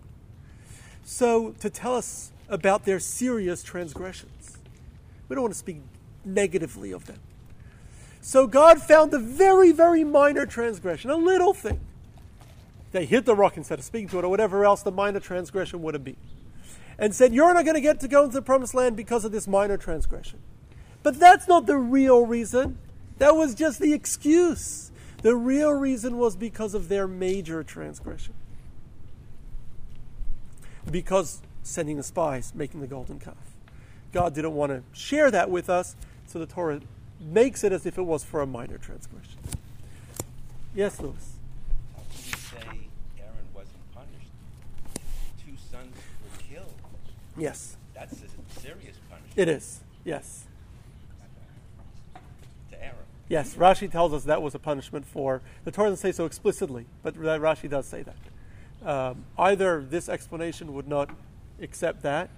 So, 1.04 1.54
to 1.60 1.70
tell 1.70 1.94
us 1.94 2.32
about 2.48 2.84
their 2.84 3.00
serious 3.00 3.62
transgressions. 3.62 4.58
We 5.28 5.34
don't 5.34 5.44
want 5.44 5.54
to 5.54 5.58
speak 5.58 5.80
negatively 6.24 6.92
of 6.92 7.06
them. 7.06 7.20
So, 8.20 8.46
God 8.46 8.82
found 8.82 9.14
a 9.14 9.18
very, 9.18 9.72
very 9.72 10.04
minor 10.04 10.44
transgression, 10.44 11.10
a 11.10 11.16
little 11.16 11.54
thing. 11.54 11.80
They 12.92 13.04
hit 13.04 13.26
the 13.26 13.34
rock 13.34 13.56
instead 13.56 13.78
of 13.78 13.84
speaking 13.84 14.08
to 14.10 14.18
it, 14.18 14.24
or 14.24 14.28
whatever 14.28 14.64
else 14.64 14.82
the 14.82 14.90
minor 14.90 15.20
transgression 15.20 15.82
would 15.82 15.94
have 15.94 16.04
been. 16.04 16.16
And 16.98 17.14
said, 17.14 17.34
You're 17.34 17.54
not 17.54 17.64
going 17.64 17.74
to 17.74 17.80
get 17.80 18.00
to 18.00 18.08
go 18.08 18.24
into 18.24 18.34
the 18.34 18.42
promised 18.42 18.74
land 18.74 18.96
because 18.96 19.24
of 19.24 19.32
this 19.32 19.46
minor 19.46 19.76
transgression. 19.76 20.40
But 21.02 21.18
that's 21.18 21.46
not 21.46 21.66
the 21.66 21.76
real 21.76 22.26
reason. 22.26 22.78
That 23.18 23.36
was 23.36 23.54
just 23.54 23.80
the 23.80 23.92
excuse. 23.92 24.90
The 25.22 25.34
real 25.34 25.72
reason 25.72 26.16
was 26.16 26.36
because 26.36 26.74
of 26.74 26.88
their 26.88 27.08
major 27.08 27.62
transgression. 27.62 28.34
Because 30.90 31.42
sending 31.62 31.96
the 31.96 32.02
spies, 32.02 32.54
making 32.54 32.80
the 32.80 32.86
golden 32.86 33.18
calf. 33.18 33.36
God 34.12 34.34
didn't 34.34 34.54
want 34.54 34.72
to 34.72 34.82
share 34.98 35.30
that 35.30 35.50
with 35.50 35.68
us, 35.68 35.96
so 36.26 36.38
the 36.38 36.46
Torah 36.46 36.80
makes 37.20 37.62
it 37.62 37.72
as 37.72 37.84
if 37.84 37.98
it 37.98 38.02
was 38.02 38.24
for 38.24 38.40
a 38.40 38.46
minor 38.46 38.78
transgression. 38.78 39.38
Yes, 40.74 41.00
Louis. 41.00 41.14
How 41.94 42.02
can 42.10 42.24
you 42.24 42.32
say 42.32 42.78
Aaron 43.18 43.48
wasn't 43.52 43.94
punished? 43.94 44.30
Two 45.44 45.52
sons 45.70 45.94
were 46.22 46.38
killed. 46.38 46.74
Yes. 47.38 47.76
That's 47.94 48.12
a 48.12 48.60
serious 48.60 48.96
punishment. 49.08 49.36
It 49.36 49.48
is. 49.48 49.80
Yes. 50.04 50.44
To 52.70 52.82
Aaron. 52.82 52.96
Yes, 53.28 53.54
Rashi 53.54 53.90
tells 53.90 54.12
us 54.12 54.24
that 54.24 54.40
was 54.42 54.54
a 54.54 54.58
punishment 54.58 55.06
for. 55.06 55.42
The 55.64 55.70
Torah 55.70 55.90
doesn't 55.90 56.02
say 56.02 56.12
so 56.12 56.24
explicitly, 56.24 56.86
but 57.02 57.14
Rashi 57.14 57.68
does 57.68 57.86
say 57.86 58.02
that. 58.02 58.16
Um, 58.84 59.24
either 59.36 59.82
this 59.82 60.08
explanation 60.08 60.72
would 60.74 60.88
not 60.88 61.10
accept 61.60 62.02
that, 62.02 62.30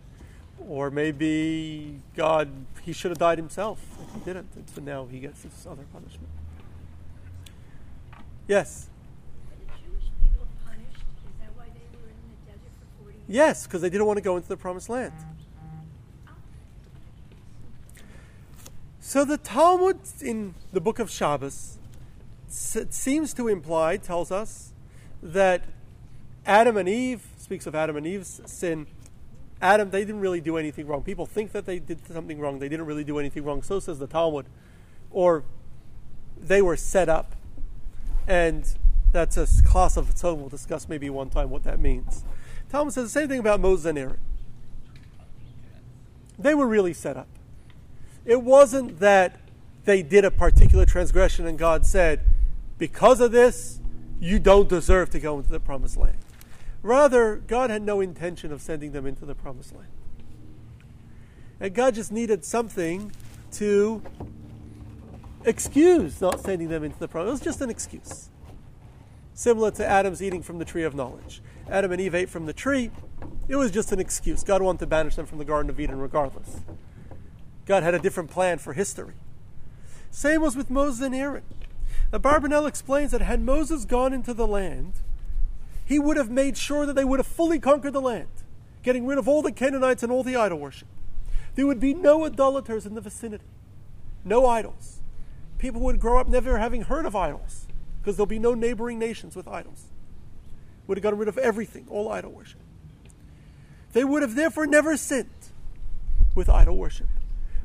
or 0.69 0.91
maybe 0.91 2.01
God, 2.17 2.49
he 2.83 2.93
should 2.93 3.11
have 3.11 3.19
died 3.19 3.39
himself. 3.39 3.81
If 4.03 4.15
he 4.15 4.21
didn't, 4.21 4.49
and 4.57 4.69
so 4.69 4.81
now 4.81 5.07
he 5.11 5.21
gets 5.21 5.43
this 5.43 5.67
other 5.71 5.85
punishment. 5.93 6.29
Yes? 8.49 8.89
Were 9.49 9.57
the 9.57 9.67
Jewish 9.81 10.09
people 10.23 10.47
punished? 10.65 10.97
Is 10.97 11.39
that 11.41 11.55
why 11.57 11.67
they 11.73 11.87
were 11.97 12.09
in 12.09 12.19
the 12.33 12.51
desert 12.51 12.73
for 12.81 13.05
40 13.05 13.17
years? 13.19 13.20
Yes, 13.31 13.65
because 13.65 13.81
they 13.81 13.89
didn't 13.89 14.09
want 14.09 14.17
to 14.17 14.23
go 14.23 14.37
into 14.37 14.49
the 14.49 14.57
promised 14.57 14.89
land. 14.89 15.13
So 18.99 19.25
the 19.25 19.39
Talmud 19.39 20.01
in 20.21 20.57
the 20.73 20.81
book 20.81 20.99
of 20.99 21.09
Shabbos 21.09 21.79
seems 22.49 23.33
to 23.35 23.47
imply, 23.47 23.99
tells 23.99 24.33
us, 24.33 24.73
that 25.23 25.63
Adam 26.45 26.77
and 26.77 26.89
Eve, 26.89 27.25
speaks 27.39 27.69
of 27.69 27.75
Adam 27.77 27.97
and 27.97 28.05
Eve's 28.05 28.41
sin. 28.47 28.89
Adam, 29.63 29.91
they 29.91 30.01
didn't 30.01 30.21
really 30.21 30.41
do 30.41 30.57
anything 30.57 30.89
wrong. 30.89 31.05
People 31.05 31.25
think 31.25 31.53
that 31.53 31.67
they 31.67 31.79
did 31.79 32.05
something 32.09 32.41
wrong. 32.41 32.59
They 32.59 32.69
didn't 32.69 32.87
really 32.87 33.05
do 33.05 33.21
anything 33.21 33.45
wrong. 33.45 33.63
So 33.63 33.79
says 33.79 34.01
the 34.01 34.09
Talmud. 34.09 34.47
Or 35.13 35.45
they 36.37 36.61
were 36.63 36.77
set 36.77 37.09
up. 37.09 37.37
And 38.27 38.65
that's 39.13 39.37
a 39.37 39.47
class 39.65 39.97
of 39.97 40.11
its 40.11 40.25
own. 40.25 40.41
We'll 40.41 40.49
discuss 40.49 40.89
maybe 40.89 41.09
one 41.11 41.31
time 41.31 41.51
what 41.51 41.63
that 41.63 41.79
means. 41.79 42.25
Talmud 42.71 42.95
says 42.95 43.05
the 43.13 43.21
same 43.21 43.29
thing 43.29 43.41
about 43.41 43.61
Moses 43.61 43.87
and 43.87 43.99
Aaron. 43.99 44.19
They 46.39 46.55
were 46.55 46.67
really 46.67 46.93
set 46.93 47.17
up. 47.17 47.29
It 48.25 48.43
wasn't 48.43 49.01
that 49.01 49.41
they 49.85 50.03
did 50.03 50.25
a 50.25 50.31
particular 50.31 50.87
transgression 50.87 51.47
and 51.47 51.59
God 51.59 51.85
said, 51.85 52.21
because 52.79 53.21
of 53.21 53.33
this, 53.33 53.81
you 54.21 54.39
don't 54.39 54.69
deserve 54.69 55.11
to 55.11 55.21
go 55.21 55.39
into 55.39 55.51
the 55.51 55.61
promised 55.61 55.97
land. 55.97 56.17
Rather, 56.83 57.37
God 57.37 57.71
had 57.71 57.83
no 57.83 58.01
intention 58.01 58.53
of 58.53 58.63
sending 58.63 58.93
them 58.93 59.07
into 59.07 59.27
the 59.27 59.35
promised 59.35 59.75
land. 59.75 59.89
And 61.59 61.75
God 61.75 61.95
just 61.95 62.13
needed 62.13 62.45
something 62.45 63.13
to 63.53 64.03
excuse 65.45 66.21
not 66.21 66.41
sending 66.41 66.69
them 66.69 66.85
into 66.85 66.99
the 66.99 67.09
promised 67.09 67.27
land. 67.27 67.29
It 67.29 67.33
was 67.33 67.41
just 67.41 67.61
an 67.61 67.71
excuse. 67.71 68.31
Similar 69.35 69.71
to 69.73 69.87
Adam's 69.87 70.23
eating 70.23 70.43
from 70.43 70.59
the 70.59 70.65
tree 70.65 70.85
of 70.85 70.95
knowledge. 70.95 71.43
Adam 71.69 71.93
and 71.93 72.01
Eve 72.01 72.15
ate 72.15 72.29
from 72.29 72.47
the 72.47 72.53
tree. 72.53 72.91
It 73.49 73.57
was 73.57 73.71
just 73.71 73.93
an 73.93 73.99
excuse. 74.01 74.43
God 74.45 74.63
wanted 74.63 74.81
to 74.81 74.87
banish 74.87 75.17
them 75.17 75.27
from 75.27 75.39
the 75.39 75.45
Garden 75.45 75.71
of 75.71 75.81
Eden 75.81 75.99
regardless. 75.99 76.61
God 77.67 77.83
had 77.83 77.95
a 77.95 77.99
different 77.99 78.31
plan 78.31 78.59
for 78.59 78.73
history. 78.73 79.15
Same 80.11 80.41
was 80.41 80.57
with 80.57 80.71
Moses 80.71 81.05
and 81.05 81.15
Aaron. 81.15 81.45
The 82.11 82.21
Barbanel 82.21 82.67
explains 82.67 83.13
that 83.13 83.21
had 83.21 83.41
Moses 83.41 83.85
gone 83.85 84.13
into 84.13 84.35
the 84.35 84.47
land, 84.47 84.95
he 85.85 85.99
would 85.99 86.17
have 86.17 86.31
made 86.31 86.57
sure 86.57 86.87
that 86.87 86.95
they 86.95 87.05
would 87.05 87.19
have 87.19 87.27
fully 87.27 87.59
conquered 87.59 87.93
the 87.93 88.01
land, 88.01 88.29
getting 88.83 89.07
rid 89.07 89.19
of 89.19 89.29
all 89.29 89.43
the 89.43 89.53
Canaanites 89.53 90.03
and 90.03 90.11
all 90.11 90.23
the 90.23 90.37
idol 90.37 90.59
worship. 90.59 90.89
There 91.55 91.67
would 91.67 91.81
be 91.81 91.95
no 91.95 92.25
idolaters 92.25 92.87
in 92.87 92.95
the 92.95 93.01
vicinity, 93.01 93.45
no 94.25 94.47
idols. 94.47 95.01
People 95.59 95.81
would 95.83 96.01
grow 96.01 96.19
up 96.19 96.29
never 96.29 96.59
having 96.59 96.83
heard 96.83 97.07
of 97.07 97.15
idols 97.15 97.67
because 98.01 98.17
there'll 98.17 98.27
be 98.27 98.39
no 98.39 98.55
neighboring 98.55 98.99
nations 98.99 99.37
with 99.37 99.47
idols. 99.47 99.87
Would 100.91 100.99
have 100.99 101.05
gotten 101.05 101.21
rid 101.21 101.29
of 101.29 101.39
everything, 101.39 101.87
all 101.89 102.11
idol 102.11 102.33
worship. 102.33 102.59
They 103.93 104.03
would 104.03 104.23
have 104.23 104.35
therefore 104.35 104.67
never 104.67 104.97
sinned 104.97 105.31
with 106.35 106.49
idol 106.49 106.77
worship. 106.77 107.07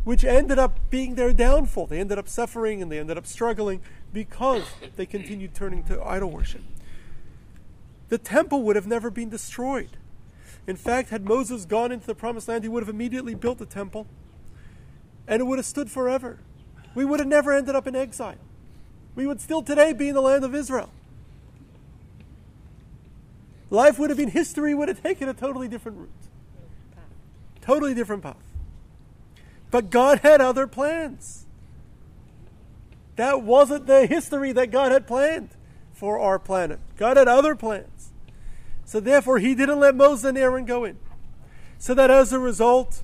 which 0.04 0.24
ended 0.24 0.60
up 0.60 0.78
being 0.92 1.16
their 1.16 1.34
downfall. 1.34 1.88
They 1.88 2.00
ended 2.00 2.20
up 2.20 2.30
suffering 2.30 2.84
and 2.84 2.92
they 2.92 3.00
ended 3.00 3.18
up 3.18 3.26
struggling 3.26 3.82
because 4.14 4.62
they 4.96 5.08
continued 5.08 5.56
turning 5.56 5.82
to 5.86 6.00
idol 6.04 6.30
worship. 6.30 6.62
The 8.10 8.20
temple 8.20 8.62
would 8.62 8.76
have 8.76 8.86
never 8.86 9.10
been 9.10 9.30
destroyed. 9.30 9.98
In 10.68 10.76
fact, 10.76 11.10
had 11.10 11.26
Moses 11.26 11.66
gone 11.66 11.92
into 11.92 12.06
the 12.06 12.14
promised 12.14 12.48
land, 12.48 12.64
he 12.64 12.70
would 12.70 12.84
have 12.84 12.94
immediately 12.94 13.34
built 13.34 13.58
the 13.58 13.66
temple 13.66 14.06
and 15.28 15.42
it 15.42 15.46
would 15.46 15.58
have 15.58 15.66
stood 15.66 15.90
forever. 15.90 16.38
We 16.94 17.04
would 17.04 17.20
have 17.20 17.28
never 17.28 17.52
ended 17.52 17.76
up 17.76 17.88
in 17.88 17.96
exile. 17.96 18.38
We 19.16 19.26
would 19.26 19.42
still 19.42 19.64
today 19.64 19.94
be 19.94 20.10
in 20.10 20.14
the 20.14 20.22
land 20.22 20.46
of 20.46 20.54
Israel. 20.54 20.92
Life 23.76 24.00
would 24.00 24.10
have 24.10 24.18
been 24.18 24.30
history, 24.30 24.74
would 24.74 24.88
have 24.88 25.04
taken 25.04 25.28
a 25.28 25.34
totally 25.34 25.68
different 25.68 25.98
route. 25.98 26.10
Totally 27.60 27.94
different 27.94 28.24
path. 28.24 28.38
But 29.70 29.90
God 29.90 30.20
had 30.20 30.40
other 30.40 30.66
plans. 30.66 31.46
That 33.18 33.42
wasn't 33.42 33.86
the 33.86 34.06
history 34.06 34.54
that 34.54 34.72
God 34.72 34.94
had 34.94 35.06
planned 35.06 35.50
for 35.94 36.18
our 36.20 36.40
planet. 36.40 36.80
God 36.96 37.18
had 37.18 37.28
other 37.28 37.54
plans. 37.54 38.12
So 38.86 39.02
therefore, 39.02 39.40
He 39.40 39.54
didn't 39.54 39.82
let 39.82 39.94
Moses 39.94 40.24
and 40.24 40.38
Aaron 40.38 40.64
go 40.64 40.86
in. 40.86 40.98
So 41.78 41.94
that 41.96 42.10
as 42.10 42.32
a 42.32 42.40
result, 42.40 43.04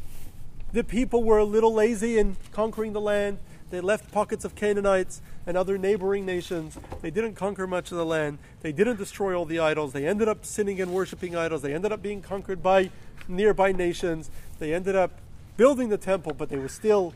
the 0.71 0.85
people 0.85 1.21
were 1.21 1.37
a 1.37 1.43
little 1.43 1.73
lazy 1.73 2.17
in 2.17 2.37
conquering 2.53 2.93
the 2.93 3.01
land. 3.01 3.39
They 3.71 3.81
left 3.81 4.09
pockets 4.11 4.45
of 4.45 4.55
Canaanites 4.55 5.21
and 5.45 5.57
other 5.57 5.77
neighboring 5.77 6.25
nations. 6.25 6.77
They 7.01 7.11
didn't 7.11 7.35
conquer 7.35 7.67
much 7.67 7.91
of 7.91 7.97
the 7.97 8.05
land. 8.05 8.37
They 8.61 8.71
didn't 8.71 8.97
destroy 8.97 9.35
all 9.35 9.45
the 9.45 9.59
idols. 9.59 9.93
They 9.93 10.07
ended 10.07 10.27
up 10.27 10.45
sinning 10.45 10.79
and 10.81 10.91
worshiping 10.93 11.35
idols. 11.35 11.61
They 11.61 11.73
ended 11.73 11.91
up 11.91 12.01
being 12.01 12.21
conquered 12.21 12.61
by 12.61 12.91
nearby 13.27 13.71
nations. 13.71 14.29
They 14.59 14.73
ended 14.73 14.95
up 14.95 15.11
building 15.57 15.89
the 15.89 15.97
temple, 15.97 16.33
but 16.33 16.49
they 16.49 16.57
were 16.57 16.69
still 16.69 17.13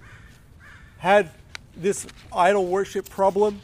had 0.97 1.29
this 1.75 2.07
idol 2.33 2.65
worship 2.67 3.09
problem. 3.09 3.61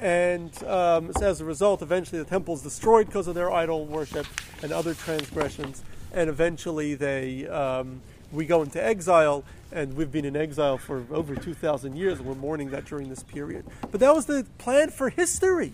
And 0.00 0.50
um, 0.64 1.12
as 1.22 1.40
a 1.40 1.44
result, 1.44 1.82
eventually 1.82 2.20
the 2.20 2.28
temple 2.28 2.54
is 2.54 2.62
destroyed 2.62 3.06
because 3.06 3.28
of 3.28 3.34
their 3.34 3.52
idol 3.52 3.86
worship 3.86 4.26
and 4.62 4.72
other 4.72 4.94
transgressions. 4.94 5.82
And 6.12 6.28
eventually 6.28 6.94
they 6.94 7.46
um, 7.46 8.00
we 8.34 8.46
go 8.46 8.62
into 8.62 8.82
exile, 8.82 9.44
and 9.72 9.96
we've 9.96 10.12
been 10.12 10.24
in 10.24 10.36
exile 10.36 10.78
for 10.78 11.04
over 11.10 11.34
2,000 11.34 11.96
years, 11.96 12.18
and 12.18 12.26
we're 12.26 12.34
mourning 12.34 12.70
that 12.70 12.84
during 12.84 13.08
this 13.08 13.22
period. 13.22 13.64
But 13.90 14.00
that 14.00 14.14
was 14.14 14.26
the 14.26 14.46
plan 14.58 14.90
for 14.90 15.10
history. 15.10 15.72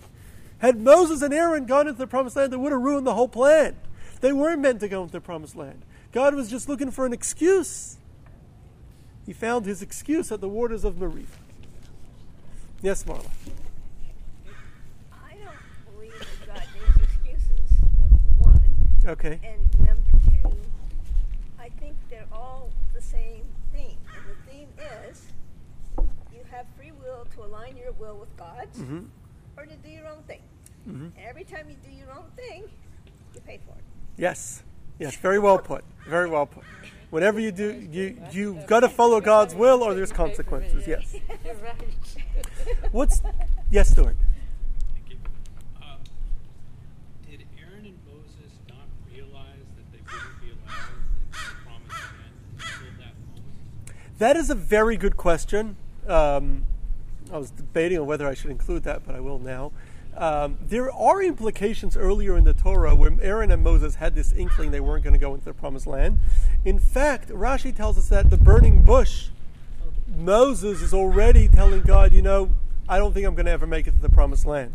Had 0.59 0.79
Moses 0.79 1.23
and 1.23 1.33
Aaron 1.33 1.65
gone 1.65 1.89
into 1.89 1.99
the 1.99 2.07
promised 2.07 2.37
land, 2.37 2.53
they 2.53 2.57
would 2.57 2.73
have 2.73 2.83
ruined 2.83 3.07
the 3.07 3.15
whole 3.15 3.29
plan. 3.29 3.77
They 4.21 4.33
weren't 4.33 4.61
meant 4.61 4.81
to 4.81 4.89
go 4.89 5.03
into 5.03 5.13
the 5.13 5.21
promised 5.21 5.57
land. 5.57 5.83
God 6.13 6.35
was 6.35 6.51
just 6.51 6.69
looking 6.69 6.91
for 6.91 7.07
an 7.07 7.13
excuse. 7.13 7.97
He 9.25 9.33
found 9.33 9.65
his 9.65 9.81
excuse 9.81 10.31
at 10.33 10.41
the 10.41 10.49
waters 10.49 10.85
of 10.85 10.99
Meribah. 10.99 11.27
Yes, 12.83 13.05
Marla. 13.05 13.31
I 15.13 15.35
don't 15.35 15.95
believe 15.95 16.19
that 16.19 16.47
God 16.47 16.67
needs 16.75 16.97
excuses, 16.97 17.81
number 17.99 18.17
one. 18.39 18.63
Okay. 19.07 19.39
And 19.45 19.87
number 19.87 20.11
two, 20.31 20.51
I 21.59 21.69
think 21.81 21.95
they're 22.11 22.27
all 22.33 22.71
the 22.95 23.03
same 23.03 23.45
theme. 23.73 23.97
And 24.15 24.25
the 24.27 24.51
theme 24.51 24.69
is 25.09 25.23
you 26.33 26.41
have 26.51 26.67
free 26.77 26.93
will 26.93 27.27
to 27.37 27.45
align 27.45 27.77
your 27.77 27.93
will 28.61 28.67
with 28.69 28.79
God's 28.79 28.91
Mhm. 28.91 29.07
or 29.57 29.67
to 29.67 29.77
do 29.77 29.89
your 29.91 30.07
own 30.09 30.23
thing. 30.25 30.43
Mhm. 30.89 31.13
And 31.17 31.27
every 31.27 31.45
time 31.45 31.69
you 31.69 31.77
do 31.77 31.91
your 31.95 32.11
own 32.13 32.31
thing, 32.37 32.65
you 33.35 33.41
pay 33.41 33.59
for 33.67 33.73
it. 33.77 33.85
Yes. 34.17 34.63
Yes, 34.99 35.17
very 35.17 35.39
well 35.39 35.59
put. 35.59 35.85
Very 36.07 36.29
well 36.29 36.47
put. 36.47 36.65
Whatever 37.11 37.41
you 37.41 37.51
do, 37.53 37.73
you 37.91 38.23
you've 38.31 38.67
got 38.67 38.81
to 38.81 38.89
follow 38.89 39.21
God's 39.21 39.55
will, 39.55 39.83
or 39.83 39.95
there's 39.95 40.13
consequences. 40.13 40.87
Yes. 40.87 41.15
What's 42.93 43.21
yes, 43.71 43.91
Stuart? 43.91 44.17
You. 45.09 45.17
Um, 45.83 45.99
did 47.29 47.45
Aaron 47.59 47.87
and 47.87 47.99
Moses 48.07 48.53
not 48.69 48.87
realize 49.13 49.67
that 49.77 49.91
they 49.93 49.99
wouldn't 50.05 50.41
be 50.41 50.51
allowed 50.51 50.93
into 50.93 51.33
the 51.33 51.57
promised 51.65 51.91
land 51.91 52.35
until 52.53 52.93
that 52.99 53.15
moment? 53.27 54.19
That 54.19 54.37
is 54.37 54.51
a 54.51 54.55
very 54.55 54.97
good 54.97 55.17
question. 55.17 55.77
Um, 56.07 56.67
I 57.33 57.39
was 57.39 57.51
debating 57.51 57.99
on 57.99 58.07
whether 58.07 58.27
I 58.27 58.35
should 58.35 58.51
include 58.51 58.83
that, 58.85 59.07
but 59.07 59.15
I 59.15 59.21
will 59.21 59.39
now. 59.39 59.73
Um, 60.17 60.59
there 60.61 60.91
are 60.91 61.23
implications 61.23 61.97
earlier 61.97 62.37
in 62.37 62.45
the 62.45 62.53
Torah 62.53 62.95
where 62.95 63.17
Aaron 63.23 63.51
and 63.51 63.63
Moses 63.63 63.97
had 63.97 64.15
this 64.15 64.33
inkling 64.33 64.71
they 64.71 64.81
weren't 64.81 65.05
going 65.05 65.15
to 65.15 65.21
go 65.21 65.35
into 65.35 65.45
the 65.45 65.55
promised 65.55 65.87
land. 65.87 66.19
In 66.65 66.79
fact, 66.79 67.29
Rashi 67.29 67.75
tells 67.75 67.97
us 67.97 68.09
that 68.09 68.29
the 68.29 68.37
burning 68.37 68.83
bush, 68.83 69.29
Moses 70.17 70.83
is 70.83 70.93
already 70.93 71.47
telling 71.47 71.83
God, 71.83 72.13
you 72.13 72.23
know, 72.23 72.51
I 72.89 72.99
don't 72.99 73.15
think 73.15 73.25
I'm 73.25 73.35
going 73.35 73.47
to 73.47 73.53
ever 73.53 73.69
make 73.69 73.87
it 73.87 73.93
to 73.93 74.01
the 74.01 74.09
promised 74.09 74.47
land. 74.47 74.75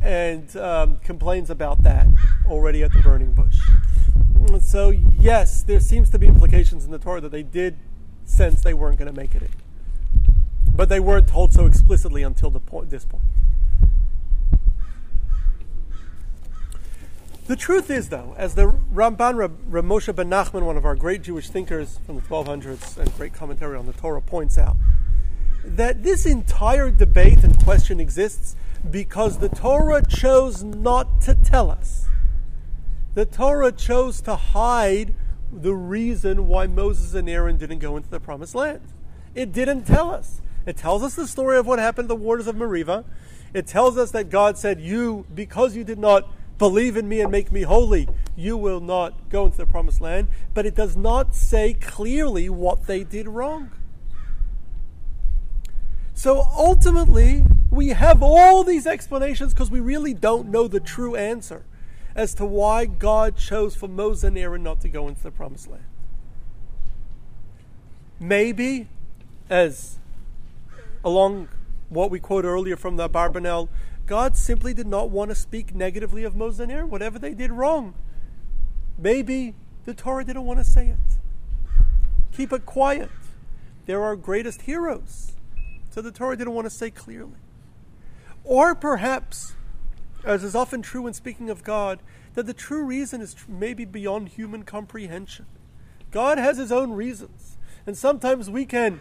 And 0.00 0.56
um, 0.56 0.96
complains 0.98 1.50
about 1.50 1.82
that 1.82 2.06
already 2.46 2.82
at 2.82 2.92
the 2.92 3.00
burning 3.00 3.32
bush. 3.32 3.58
So, 4.62 4.90
yes, 4.90 5.62
there 5.62 5.80
seems 5.80 6.08
to 6.10 6.18
be 6.18 6.26
implications 6.26 6.86
in 6.86 6.90
the 6.90 6.98
Torah 6.98 7.20
that 7.20 7.32
they 7.32 7.42
did 7.42 7.76
sense 8.24 8.62
they 8.62 8.72
weren't 8.72 8.98
going 8.98 9.12
to 9.12 9.20
make 9.20 9.34
it 9.34 9.42
in. 9.42 9.48
But 10.78 10.88
they 10.88 11.00
weren't 11.00 11.26
told 11.26 11.52
so 11.52 11.66
explicitly 11.66 12.22
until 12.22 12.50
this 12.52 13.04
point. 13.04 13.24
The 17.48 17.56
truth 17.56 17.90
is, 17.90 18.10
though, 18.10 18.36
as 18.38 18.54
the 18.54 18.66
Ramban 18.94 19.34
Rab, 19.34 19.58
Rab 19.66 19.84
Moshe 19.84 20.14
ben 20.14 20.30
Nachman, 20.30 20.62
one 20.62 20.76
of 20.76 20.84
our 20.84 20.94
great 20.94 21.22
Jewish 21.22 21.48
thinkers 21.48 21.98
from 22.06 22.14
the 22.14 22.22
1200s 22.22 22.96
and 22.96 23.12
great 23.16 23.32
commentary 23.32 23.76
on 23.76 23.86
the 23.86 23.92
Torah, 23.92 24.22
points 24.22 24.56
out, 24.56 24.76
that 25.64 26.04
this 26.04 26.24
entire 26.24 26.92
debate 26.92 27.42
and 27.42 27.58
question 27.64 27.98
exists 27.98 28.54
because 28.88 29.38
the 29.38 29.48
Torah 29.48 30.06
chose 30.06 30.62
not 30.62 31.20
to 31.22 31.34
tell 31.34 31.72
us. 31.72 32.06
The 33.14 33.26
Torah 33.26 33.72
chose 33.72 34.20
to 34.20 34.36
hide 34.36 35.12
the 35.50 35.74
reason 35.74 36.46
why 36.46 36.68
Moses 36.68 37.14
and 37.14 37.28
Aaron 37.28 37.56
didn't 37.56 37.80
go 37.80 37.96
into 37.96 38.08
the 38.08 38.20
promised 38.20 38.54
land. 38.54 38.82
It 39.34 39.50
didn't 39.50 39.82
tell 39.82 40.12
us. 40.12 40.40
It 40.68 40.76
tells 40.76 41.02
us 41.02 41.14
the 41.14 41.26
story 41.26 41.56
of 41.56 41.66
what 41.66 41.78
happened 41.78 42.10
to 42.10 42.14
the 42.14 42.20
waters 42.20 42.46
of 42.46 42.54
Meribah. 42.54 43.06
It 43.54 43.66
tells 43.66 43.96
us 43.96 44.10
that 44.10 44.28
God 44.28 44.58
said, 44.58 44.82
You, 44.82 45.24
because 45.34 45.74
you 45.74 45.82
did 45.82 45.98
not 45.98 46.30
believe 46.58 46.94
in 46.94 47.08
me 47.08 47.22
and 47.22 47.32
make 47.32 47.50
me 47.50 47.62
holy, 47.62 48.06
you 48.36 48.54
will 48.54 48.80
not 48.80 49.30
go 49.30 49.46
into 49.46 49.56
the 49.56 49.64
promised 49.64 50.02
land. 50.02 50.28
But 50.52 50.66
it 50.66 50.74
does 50.74 50.94
not 50.94 51.34
say 51.34 51.72
clearly 51.72 52.50
what 52.50 52.86
they 52.86 53.02
did 53.02 53.28
wrong. 53.28 53.70
So 56.12 56.44
ultimately, 56.54 57.44
we 57.70 57.88
have 57.88 58.22
all 58.22 58.62
these 58.62 58.86
explanations 58.86 59.54
because 59.54 59.70
we 59.70 59.80
really 59.80 60.12
don't 60.12 60.50
know 60.50 60.68
the 60.68 60.80
true 60.80 61.16
answer 61.16 61.64
as 62.14 62.34
to 62.34 62.44
why 62.44 62.84
God 62.84 63.38
chose 63.38 63.74
for 63.74 63.88
Moses 63.88 64.24
and 64.24 64.36
Aaron 64.36 64.64
not 64.64 64.82
to 64.82 64.90
go 64.90 65.08
into 65.08 65.22
the 65.22 65.30
promised 65.30 65.70
land. 65.70 65.84
Maybe, 68.20 68.88
as 69.48 69.98
along 71.08 71.48
what 71.88 72.10
we 72.10 72.20
quote 72.20 72.44
earlier 72.44 72.76
from 72.76 72.96
the 72.96 73.08
Barbanel, 73.08 73.68
God 74.06 74.36
simply 74.36 74.74
did 74.74 74.86
not 74.86 75.08
want 75.08 75.30
to 75.30 75.34
speak 75.34 75.74
negatively 75.74 76.22
of 76.22 76.36
Moses 76.36 76.60
and 76.60 76.70
Aaron, 76.70 76.90
whatever 76.90 77.18
they 77.18 77.32
did 77.32 77.50
wrong. 77.50 77.94
Maybe 78.98 79.54
the 79.86 79.94
Torah 79.94 80.24
didn't 80.24 80.44
want 80.44 80.60
to 80.60 80.64
say 80.64 80.88
it. 80.88 81.18
Keep 82.32 82.52
it 82.52 82.66
quiet. 82.66 83.10
They're 83.86 84.02
our 84.02 84.16
greatest 84.16 84.62
heroes. 84.62 85.32
So 85.90 86.02
the 86.02 86.12
Torah 86.12 86.36
didn't 86.36 86.52
want 86.52 86.66
to 86.66 86.70
say 86.70 86.90
clearly. 86.90 87.40
Or 88.44 88.74
perhaps, 88.74 89.54
as 90.24 90.44
is 90.44 90.54
often 90.54 90.82
true 90.82 91.02
when 91.02 91.14
speaking 91.14 91.48
of 91.48 91.64
God, 91.64 92.00
that 92.34 92.46
the 92.46 92.54
true 92.54 92.84
reason 92.84 93.22
is 93.22 93.34
maybe 93.48 93.86
beyond 93.86 94.28
human 94.28 94.62
comprehension. 94.62 95.46
God 96.10 96.36
has 96.36 96.58
his 96.58 96.70
own 96.70 96.92
reasons. 96.92 97.56
And 97.86 97.96
sometimes 97.96 98.50
we 98.50 98.66
can 98.66 99.00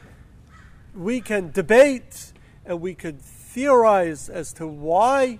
we 0.98 1.22
can 1.22 1.52
debate 1.52 2.34
and 2.66 2.82
we 2.82 2.96
could 2.96 3.22
theorize 3.22 4.30
as 4.30 4.52
to 4.54 4.68
why 4.68 5.40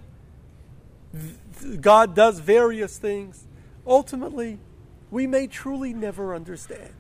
God 1.82 2.16
does 2.16 2.40
various 2.40 2.98
things. 2.98 3.48
Ultimately, 3.86 4.60
we 5.10 5.26
may 5.26 5.48
truly 5.48 5.94
never 5.94 6.36
understand. 6.36 6.94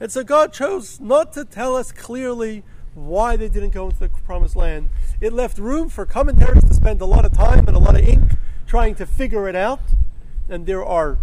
And 0.00 0.10
so 0.10 0.24
God 0.24 0.52
chose 0.52 1.00
not 1.00 1.32
to 1.34 1.44
tell 1.44 1.76
us 1.76 1.92
clearly 1.92 2.64
why 2.94 3.36
they 3.36 3.48
didn't 3.48 3.70
go 3.70 3.86
into 3.86 3.98
the 3.98 4.08
promised 4.08 4.56
land. 4.56 4.88
It 5.20 5.32
left 5.32 5.58
room 5.58 5.88
for 5.88 6.06
commentaries 6.06 6.64
to 6.64 6.74
spend 6.74 7.00
a 7.00 7.06
lot 7.06 7.24
of 7.24 7.32
time 7.32 7.66
and 7.66 7.76
a 7.76 7.80
lot 7.80 7.94
of 7.94 8.06
ink 8.06 8.32
trying 8.66 8.94
to 8.96 9.06
figure 9.06 9.48
it 9.48 9.56
out. 9.56 9.80
And 10.48 10.66
there 10.66 10.84
are 10.84 11.18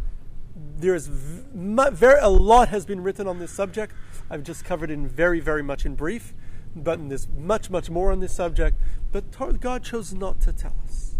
there's 0.77 1.07
very 1.07 2.19
a 2.19 2.29
lot 2.29 2.69
has 2.69 2.85
been 2.85 3.01
written 3.01 3.27
on 3.27 3.39
this 3.39 3.51
subject. 3.51 3.93
I've 4.29 4.43
just 4.43 4.65
covered 4.65 4.89
it 4.89 4.93
in 4.93 5.07
very 5.07 5.39
very 5.39 5.63
much 5.63 5.85
in 5.85 5.95
brief, 5.95 6.33
but 6.75 7.09
there's 7.09 7.27
much 7.29 7.69
much 7.69 7.89
more 7.89 8.11
on 8.11 8.19
this 8.19 8.33
subject. 8.33 8.77
But 9.11 9.31
God 9.59 9.83
chose 9.83 10.13
not 10.13 10.39
to 10.41 10.53
tell 10.53 10.75
us. 10.87 11.15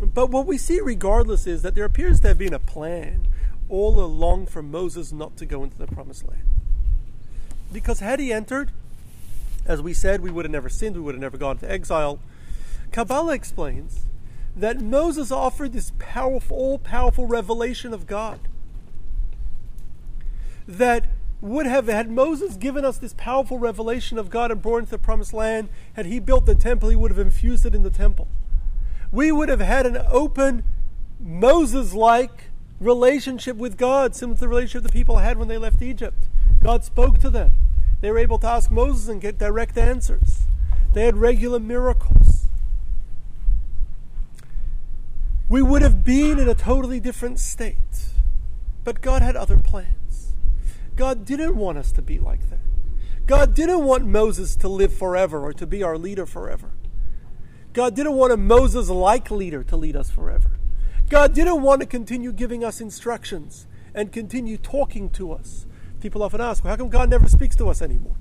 But 0.00 0.30
what 0.30 0.46
we 0.46 0.58
see, 0.58 0.80
regardless, 0.80 1.46
is 1.46 1.62
that 1.62 1.74
there 1.74 1.84
appears 1.84 2.20
to 2.20 2.28
have 2.28 2.38
been 2.38 2.52
a 2.52 2.58
plan 2.58 3.26
all 3.68 3.98
along 3.98 4.46
for 4.46 4.62
Moses 4.62 5.12
not 5.12 5.36
to 5.38 5.46
go 5.46 5.64
into 5.64 5.78
the 5.78 5.86
promised 5.86 6.28
land. 6.28 6.42
Because 7.72 8.00
had 8.00 8.20
he 8.20 8.32
entered, 8.32 8.70
as 9.66 9.80
we 9.80 9.94
said, 9.94 10.20
we 10.20 10.30
would 10.30 10.44
have 10.44 10.52
never 10.52 10.68
sinned, 10.68 10.96
we 10.96 11.02
would 11.02 11.14
have 11.14 11.22
never 11.22 11.38
gone 11.38 11.58
to 11.58 11.70
exile. 11.70 12.18
Kabbalah 12.92 13.34
explains 13.34 14.06
that 14.54 14.80
Moses 14.80 15.32
offered 15.32 15.72
this 15.72 15.92
powerful, 15.98 16.56
all 16.56 16.78
powerful 16.78 17.26
revelation 17.26 17.94
of 17.94 18.06
God. 18.06 18.40
That 20.68 21.06
would 21.44 21.66
have, 21.66 21.88
had 21.88 22.10
Moses 22.10 22.56
given 22.56 22.86
us 22.86 22.96
this 22.96 23.14
powerful 23.18 23.58
revelation 23.58 24.16
of 24.16 24.30
God 24.30 24.50
and 24.50 24.62
brought 24.62 24.78
into 24.78 24.92
the 24.92 24.98
promised 24.98 25.34
land, 25.34 25.68
had 25.92 26.06
he 26.06 26.18
built 26.18 26.46
the 26.46 26.54
temple, 26.54 26.88
he 26.88 26.96
would 26.96 27.10
have 27.10 27.18
infused 27.18 27.66
it 27.66 27.74
in 27.74 27.82
the 27.82 27.90
temple. 27.90 28.28
We 29.12 29.30
would 29.30 29.50
have 29.50 29.60
had 29.60 29.84
an 29.84 29.98
open, 30.08 30.64
Moses 31.20 31.92
like 31.92 32.44
relationship 32.80 33.56
with 33.56 33.76
God, 33.76 34.16
similar 34.16 34.36
to 34.36 34.40
the 34.40 34.48
relationship 34.48 34.82
the 34.84 34.92
people 34.92 35.18
had 35.18 35.36
when 35.36 35.48
they 35.48 35.58
left 35.58 35.82
Egypt. 35.82 36.28
God 36.62 36.82
spoke 36.82 37.18
to 37.18 37.28
them. 37.28 37.52
They 38.00 38.10
were 38.10 38.18
able 38.18 38.38
to 38.38 38.48
ask 38.48 38.70
Moses 38.70 39.08
and 39.08 39.20
get 39.20 39.38
direct 39.38 39.76
answers. 39.76 40.46
They 40.94 41.04
had 41.04 41.18
regular 41.18 41.60
miracles. 41.60 42.48
We 45.48 45.60
would 45.60 45.82
have 45.82 46.04
been 46.04 46.38
in 46.38 46.48
a 46.48 46.54
totally 46.54 47.00
different 47.00 47.38
state. 47.38 47.76
But 48.82 49.02
God 49.02 49.20
had 49.20 49.36
other 49.36 49.58
plans. 49.58 50.03
God 50.96 51.24
didn't 51.24 51.56
want 51.56 51.78
us 51.78 51.92
to 51.92 52.02
be 52.02 52.18
like 52.18 52.50
that. 52.50 52.60
God 53.26 53.54
didn't 53.54 53.84
want 53.84 54.04
Moses 54.06 54.54
to 54.56 54.68
live 54.68 54.92
forever 54.92 55.40
or 55.40 55.52
to 55.54 55.66
be 55.66 55.82
our 55.82 55.96
leader 55.96 56.26
forever. 56.26 56.72
God 57.72 57.96
didn't 57.96 58.12
want 58.12 58.32
a 58.32 58.36
Moses 58.36 58.88
like 58.88 59.30
leader 59.30 59.64
to 59.64 59.76
lead 59.76 59.96
us 59.96 60.10
forever. 60.10 60.50
God 61.08 61.34
didn't 61.34 61.62
want 61.62 61.80
to 61.80 61.86
continue 61.86 62.32
giving 62.32 62.62
us 62.62 62.80
instructions 62.80 63.66
and 63.94 64.12
continue 64.12 64.56
talking 64.56 65.10
to 65.10 65.32
us. 65.32 65.66
People 66.00 66.22
often 66.22 66.40
ask, 66.40 66.62
well, 66.62 66.72
how 66.72 66.76
come 66.76 66.88
God 66.88 67.10
never 67.10 67.28
speaks 67.28 67.56
to 67.56 67.68
us 67.68 67.80
anymore? 67.80 68.16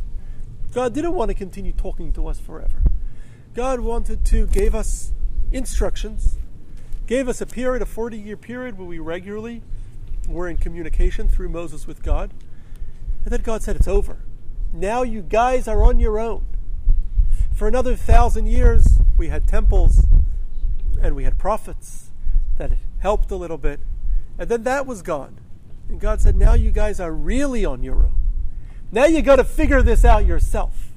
God 0.74 0.94
didn't 0.94 1.14
want 1.14 1.30
to 1.30 1.36
continue 1.36 1.74
talking 1.74 2.12
to 2.14 2.28
us 2.28 2.40
forever. 2.40 2.82
God 3.54 3.82
wanted 3.82 4.26
to 4.26 4.48
give 4.48 4.74
us 4.74 5.14
instructions, 5.52 6.40
gave 7.06 7.28
us 7.28 7.42
a 7.42 7.46
period, 7.46 7.82
a 7.82 7.86
40 7.86 8.18
year 8.18 8.38
period 8.38 8.78
where 8.78 8.88
we 8.88 8.98
regularly 8.98 9.62
were 10.28 10.48
in 10.48 10.58
communication 10.58 11.28
through 11.28 11.50
Moses 11.50 11.86
with 11.86 12.02
God. 12.02 12.34
And 13.24 13.32
then 13.32 13.42
God 13.42 13.64
said, 13.64 13.76
It's 13.76 13.88
over. 13.88 14.20
Now 14.74 15.04
you 15.04 15.22
guys 15.22 15.68
are 15.68 15.84
on 15.84 16.00
your 16.00 16.20
own. 16.20 16.46
For 17.54 17.68
another 17.68 17.96
thousand 17.96 18.48
years, 18.48 19.00
we 19.18 19.28
had 19.28 19.48
temples 19.48 20.06
and 21.02 21.16
we 21.16 21.24
had 21.24 21.38
prophets 21.38 22.10
that 22.58 22.74
helped 23.00 23.30
a 23.32 23.36
little 23.36 23.58
bit. 23.58 23.80
And 24.38 24.50
then 24.50 24.64
that 24.64 24.86
was 24.86 25.02
gone. 25.02 25.40
And 25.90 26.00
God 26.00 26.22
said, 26.22 26.36
Now 26.36 26.54
you 26.54 26.72
guys 26.72 27.00
are 27.00 27.14
really 27.14 27.64
on 27.64 27.84
your 27.84 28.04
own. 28.06 28.16
Now 28.92 29.06
you 29.06 29.22
got 29.22 29.38
to 29.38 29.44
figure 29.44 29.82
this 29.82 30.04
out 30.04 30.26
yourself. 30.26 30.92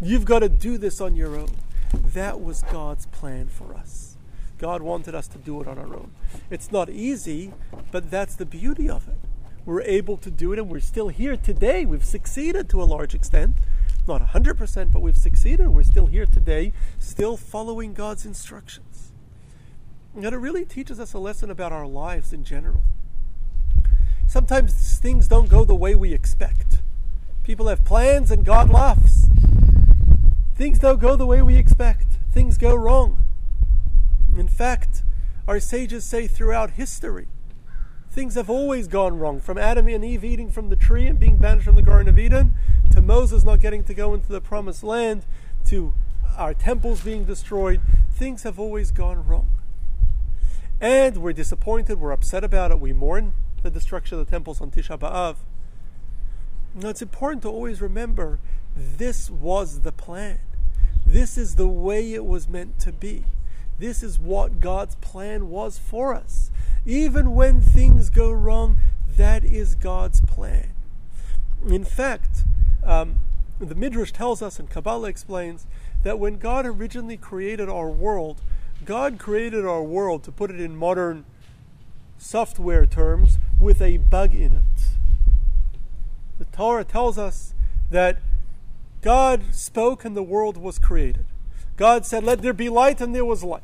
You've 0.00 0.24
got 0.24 0.40
to 0.40 0.48
do 0.48 0.78
this 0.78 1.00
on 1.00 1.14
your 1.14 1.36
own. 1.36 1.50
That 1.92 2.40
was 2.40 2.62
God's 2.62 3.06
plan 3.06 3.48
for 3.48 3.74
us. 3.74 4.16
God 4.58 4.82
wanted 4.82 5.14
us 5.14 5.26
to 5.28 5.38
do 5.38 5.60
it 5.60 5.68
on 5.68 5.78
our 5.78 5.94
own. 5.94 6.12
It's 6.50 6.70
not 6.70 6.90
easy, 6.90 7.52
but 7.90 8.10
that's 8.10 8.34
the 8.34 8.44
beauty 8.44 8.88
of 8.88 9.08
it. 9.08 9.29
We're 9.64 9.82
able 9.82 10.16
to 10.18 10.30
do 10.30 10.52
it, 10.52 10.58
and 10.58 10.68
we're 10.68 10.80
still 10.80 11.08
here 11.08 11.36
today. 11.36 11.84
We've 11.84 12.04
succeeded 12.04 12.68
to 12.70 12.82
a 12.82 12.84
large 12.84 13.14
extent. 13.14 13.56
Not 14.08 14.22
100%, 14.22 14.90
but 14.92 15.02
we've 15.02 15.16
succeeded. 15.16 15.68
We're 15.68 15.82
still 15.82 16.06
here 16.06 16.26
today, 16.26 16.72
still 16.98 17.36
following 17.36 17.92
God's 17.92 18.24
instructions. 18.24 19.12
And 20.14 20.24
it 20.24 20.36
really 20.36 20.64
teaches 20.64 20.98
us 20.98 21.12
a 21.12 21.18
lesson 21.18 21.50
about 21.50 21.72
our 21.72 21.86
lives 21.86 22.32
in 22.32 22.42
general. 22.42 22.82
Sometimes 24.26 24.98
things 24.98 25.28
don't 25.28 25.48
go 25.48 25.64
the 25.64 25.74
way 25.74 25.94
we 25.94 26.12
expect. 26.12 26.82
People 27.42 27.68
have 27.68 27.84
plans 27.84 28.30
and 28.30 28.44
God 28.44 28.70
laughs. 28.70 29.26
Things 30.54 30.78
don't 30.78 31.00
go 31.00 31.16
the 31.16 31.26
way 31.26 31.42
we 31.42 31.56
expect. 31.56 32.18
Things 32.32 32.58
go 32.58 32.74
wrong. 32.74 33.24
In 34.36 34.48
fact, 34.48 35.02
our 35.48 35.58
sages 35.58 36.04
say 36.04 36.26
throughout 36.26 36.72
history, 36.72 37.26
things 38.20 38.34
have 38.34 38.50
always 38.50 38.86
gone 38.86 39.18
wrong. 39.18 39.40
From 39.40 39.56
Adam 39.56 39.88
and 39.88 40.04
Eve 40.04 40.24
eating 40.24 40.50
from 40.50 40.68
the 40.68 40.76
tree 40.76 41.06
and 41.06 41.18
being 41.18 41.38
banished 41.38 41.64
from 41.64 41.74
the 41.74 41.80
Garden 41.80 42.06
of 42.06 42.18
Eden, 42.18 42.52
to 42.90 43.00
Moses 43.00 43.44
not 43.44 43.60
getting 43.60 43.82
to 43.84 43.94
go 43.94 44.12
into 44.12 44.28
the 44.28 44.42
promised 44.42 44.84
land, 44.84 45.24
to 45.64 45.94
our 46.36 46.52
temples 46.52 47.00
being 47.00 47.24
destroyed, 47.24 47.80
things 48.12 48.42
have 48.42 48.60
always 48.60 48.90
gone 48.90 49.26
wrong. 49.26 49.48
And 50.82 51.16
we're 51.16 51.32
disappointed, 51.32 51.98
we're 51.98 52.12
upset 52.12 52.44
about 52.44 52.70
it, 52.70 52.78
we 52.78 52.92
mourn 52.92 53.32
the 53.62 53.70
destruction 53.70 54.18
of 54.18 54.26
the 54.26 54.30
temples 54.30 54.60
on 54.60 54.70
Tisha 54.70 54.98
B'Av. 54.98 55.36
Now 56.74 56.90
it's 56.90 57.00
important 57.00 57.40
to 57.44 57.48
always 57.48 57.80
remember 57.80 58.38
this 58.76 59.30
was 59.30 59.80
the 59.80 59.92
plan. 59.92 60.40
This 61.06 61.38
is 61.38 61.54
the 61.54 61.68
way 61.68 62.12
it 62.12 62.26
was 62.26 62.50
meant 62.50 62.78
to 62.80 62.92
be. 62.92 63.24
This 63.80 64.02
is 64.02 64.18
what 64.18 64.60
God's 64.60 64.94
plan 64.96 65.48
was 65.48 65.78
for 65.78 66.14
us. 66.14 66.50
Even 66.84 67.34
when 67.34 67.62
things 67.62 68.10
go 68.10 68.30
wrong, 68.30 68.76
that 69.16 69.42
is 69.42 69.74
God's 69.74 70.20
plan. 70.20 70.68
In 71.66 71.86
fact, 71.86 72.44
um, 72.84 73.20
the 73.58 73.74
Midrash 73.74 74.12
tells 74.12 74.42
us, 74.42 74.58
and 74.58 74.68
Kabbalah 74.68 75.08
explains, 75.08 75.66
that 76.02 76.18
when 76.18 76.36
God 76.36 76.66
originally 76.66 77.16
created 77.16 77.70
our 77.70 77.88
world, 77.88 78.42
God 78.84 79.18
created 79.18 79.64
our 79.64 79.82
world, 79.82 80.24
to 80.24 80.32
put 80.32 80.50
it 80.50 80.60
in 80.60 80.76
modern 80.76 81.24
software 82.18 82.84
terms, 82.84 83.38
with 83.58 83.80
a 83.80 83.96
bug 83.96 84.34
in 84.34 84.52
it. 84.52 84.82
The 86.38 86.44
Torah 86.46 86.84
tells 86.84 87.16
us 87.16 87.54
that 87.90 88.18
God 89.00 89.54
spoke 89.54 90.04
and 90.04 90.14
the 90.14 90.22
world 90.22 90.58
was 90.58 90.78
created. 90.78 91.24
God 91.78 92.04
said, 92.04 92.24
Let 92.24 92.42
there 92.42 92.52
be 92.52 92.68
light, 92.68 93.00
and 93.00 93.14
there 93.14 93.24
was 93.24 93.42
light. 93.42 93.62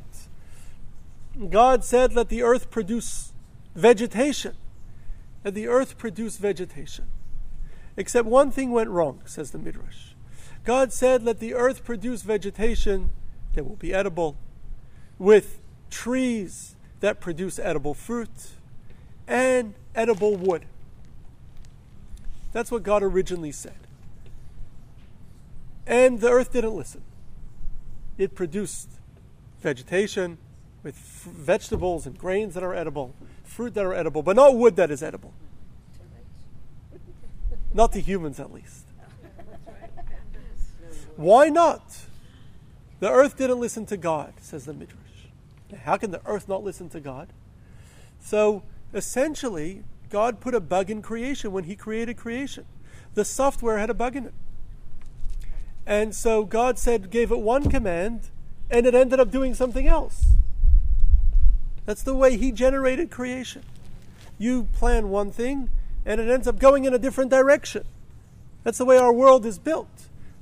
God 1.48 1.84
said, 1.84 2.14
Let 2.14 2.28
the 2.28 2.42
earth 2.42 2.70
produce 2.70 3.32
vegetation. 3.74 4.54
And 5.44 5.54
the 5.54 5.68
earth 5.68 5.98
produced 5.98 6.40
vegetation. 6.40 7.06
Except 7.96 8.26
one 8.26 8.50
thing 8.50 8.72
went 8.72 8.90
wrong, 8.90 9.22
says 9.24 9.50
the 9.50 9.58
Midrash. 9.58 10.12
God 10.64 10.92
said, 10.92 11.22
Let 11.22 11.38
the 11.38 11.54
earth 11.54 11.84
produce 11.84 12.22
vegetation 12.22 13.10
that 13.54 13.64
will 13.64 13.76
be 13.76 13.94
edible, 13.94 14.36
with 15.18 15.60
trees 15.90 16.76
that 17.00 17.20
produce 17.20 17.58
edible 17.58 17.94
fruit, 17.94 18.50
and 19.26 19.74
edible 19.94 20.36
wood. 20.36 20.66
That's 22.52 22.70
what 22.70 22.82
God 22.82 23.02
originally 23.02 23.52
said. 23.52 23.76
And 25.86 26.20
the 26.20 26.28
earth 26.28 26.52
didn't 26.52 26.74
listen. 26.74 27.02
It 28.18 28.34
produced 28.34 28.88
vegetation 29.60 30.38
with 30.86 30.94
f- 30.94 31.32
vegetables 31.32 32.06
and 32.06 32.16
grains 32.16 32.54
that 32.54 32.62
are 32.62 32.72
edible, 32.72 33.12
fruit 33.42 33.74
that 33.74 33.84
are 33.84 33.92
edible, 33.92 34.22
but 34.22 34.36
not 34.36 34.54
wood 34.54 34.76
that 34.76 34.88
is 34.88 35.02
edible. 35.02 35.34
Not 37.74 37.92
to 37.94 38.00
humans, 38.00 38.38
at 38.38 38.52
least. 38.52 38.84
Why 41.16 41.48
not? 41.48 42.02
The 43.00 43.10
earth 43.10 43.36
didn't 43.36 43.58
listen 43.58 43.84
to 43.86 43.96
God, 43.96 44.34
says 44.40 44.64
the 44.64 44.72
Midrash. 44.72 45.00
How 45.82 45.96
can 45.96 46.12
the 46.12 46.20
earth 46.24 46.48
not 46.48 46.62
listen 46.62 46.88
to 46.90 47.00
God? 47.00 47.32
So 48.20 48.62
essentially, 48.94 49.82
God 50.08 50.38
put 50.38 50.54
a 50.54 50.60
bug 50.60 50.88
in 50.88 51.02
creation 51.02 51.50
when 51.50 51.64
He 51.64 51.74
created 51.74 52.16
creation. 52.16 52.64
The 53.14 53.24
software 53.24 53.78
had 53.78 53.90
a 53.90 53.94
bug 53.94 54.14
in 54.14 54.26
it. 54.26 54.34
And 55.84 56.14
so 56.14 56.44
God 56.44 56.78
said, 56.78 57.10
gave 57.10 57.32
it 57.32 57.40
one 57.40 57.68
command, 57.68 58.30
and 58.70 58.86
it 58.86 58.94
ended 58.94 59.18
up 59.18 59.32
doing 59.32 59.52
something 59.52 59.88
else. 59.88 60.35
That's 61.86 62.02
the 62.02 62.14
way 62.14 62.36
He 62.36 62.52
generated 62.52 63.10
creation. 63.10 63.62
You 64.38 64.64
plan 64.74 65.08
one 65.08 65.30
thing, 65.30 65.70
and 66.04 66.20
it 66.20 66.28
ends 66.28 66.46
up 66.46 66.58
going 66.58 66.84
in 66.84 66.92
a 66.92 66.98
different 66.98 67.30
direction. 67.30 67.84
That's 68.64 68.78
the 68.78 68.84
way 68.84 68.98
our 68.98 69.12
world 69.12 69.46
is 69.46 69.58
built. 69.58 69.88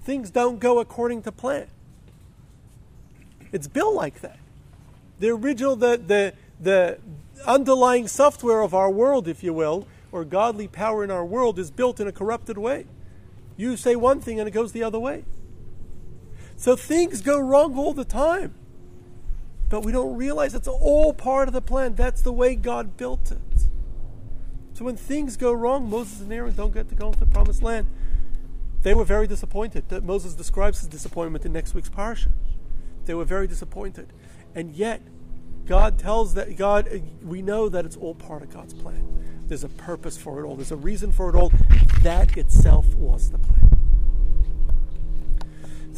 Things 0.03 0.31
don't 0.31 0.59
go 0.59 0.81
according 0.81 1.23
to 1.23 1.33
plan. 1.33 1.69
It's 3.53 3.69
built 3.69 3.95
like 3.95 4.21
that. 4.23 4.39
The 5.21 5.29
original, 5.29 5.77
the, 5.77 5.97
the, 6.05 6.35
the 6.61 6.99
underlying 7.47 8.09
software 8.09 8.63
of 8.63 8.75
our 8.75 8.91
world, 8.91 9.29
if 9.29 9.45
you 9.45 9.53
will, 9.53 9.87
or 10.11 10.25
godly 10.25 10.67
power 10.67 11.05
in 11.05 11.11
our 11.11 11.25
world, 11.25 11.59
is 11.59 11.71
built 11.71 12.01
in 12.01 12.09
a 12.09 12.13
corrupted 12.13 12.59
way. 12.59 12.87
You 13.57 13.77
say 13.77 13.95
one 13.95 14.21
thing 14.21 14.41
and 14.41 14.49
it 14.49 14.53
goes 14.53 14.73
the 14.73 14.83
other 14.83 14.99
way. 14.99 15.25
So 16.57 16.77
things 16.77 17.21
go 17.21 17.39
wrong 17.39 17.77
all 17.77 17.93
the 17.93 18.05
time. 18.05 18.55
But 19.75 19.85
we 19.85 19.91
don't 19.91 20.14
realize 20.14 20.55
it's 20.55 20.68
all 20.68 21.12
part 21.12 21.49
of 21.49 21.53
the 21.53 21.61
plan. 21.61 21.97
That's 21.97 22.22
the 22.22 22.33
way 22.33 22.55
God 22.55 22.97
built 22.97 23.33
it. 23.33 23.62
So 24.72 24.85
when 24.85 24.97
things 24.97 25.37
go 25.37 25.53
wrong, 25.53 25.91
Moses 25.91 26.20
and 26.20 26.33
Aaron 26.33 26.55
don't 26.55 26.72
get 26.72 26.89
to 26.91 26.95
go 26.95 27.09
into 27.09 27.18
the 27.18 27.27
promised 27.27 27.61
land. 27.61 27.89
They 28.83 28.95
were 28.95 29.03
very 29.03 29.27
disappointed. 29.27 29.89
That 29.89 30.05
Moses 30.05 30.35
describes 30.35 30.79
his 30.79 30.89
disappointment 30.89 31.45
in 31.45 31.53
next 31.53 31.75
week's 31.75 31.91
parsha. 31.91 32.31
They 33.07 33.14
were 33.14 33.25
very 33.25 33.49
disappointed. 33.49 34.12
And 34.55 34.77
yet, 34.77 35.03
God 35.66 35.99
tells 35.99 36.35
that 36.35 36.57
God, 36.57 37.03
we 37.25 37.43
know 37.43 37.68
that 37.68 37.85
it's 37.85 37.97
all 37.97 38.14
part 38.14 38.43
of 38.43 38.51
God's 38.51 38.75
plan. 38.75 39.43
There's 39.49 39.64
a 39.64 39.68
purpose 39.68 40.16
for 40.16 40.39
it 40.39 40.47
all. 40.47 40.55
There's 40.55 40.70
a 40.70 40.77
reason 40.77 41.11
for 41.11 41.29
it 41.31 41.35
all. 41.35 41.51
That 42.03 42.37
itself 42.37 42.95
was 42.95 43.33
the 43.33 43.39
plan. 43.39 43.74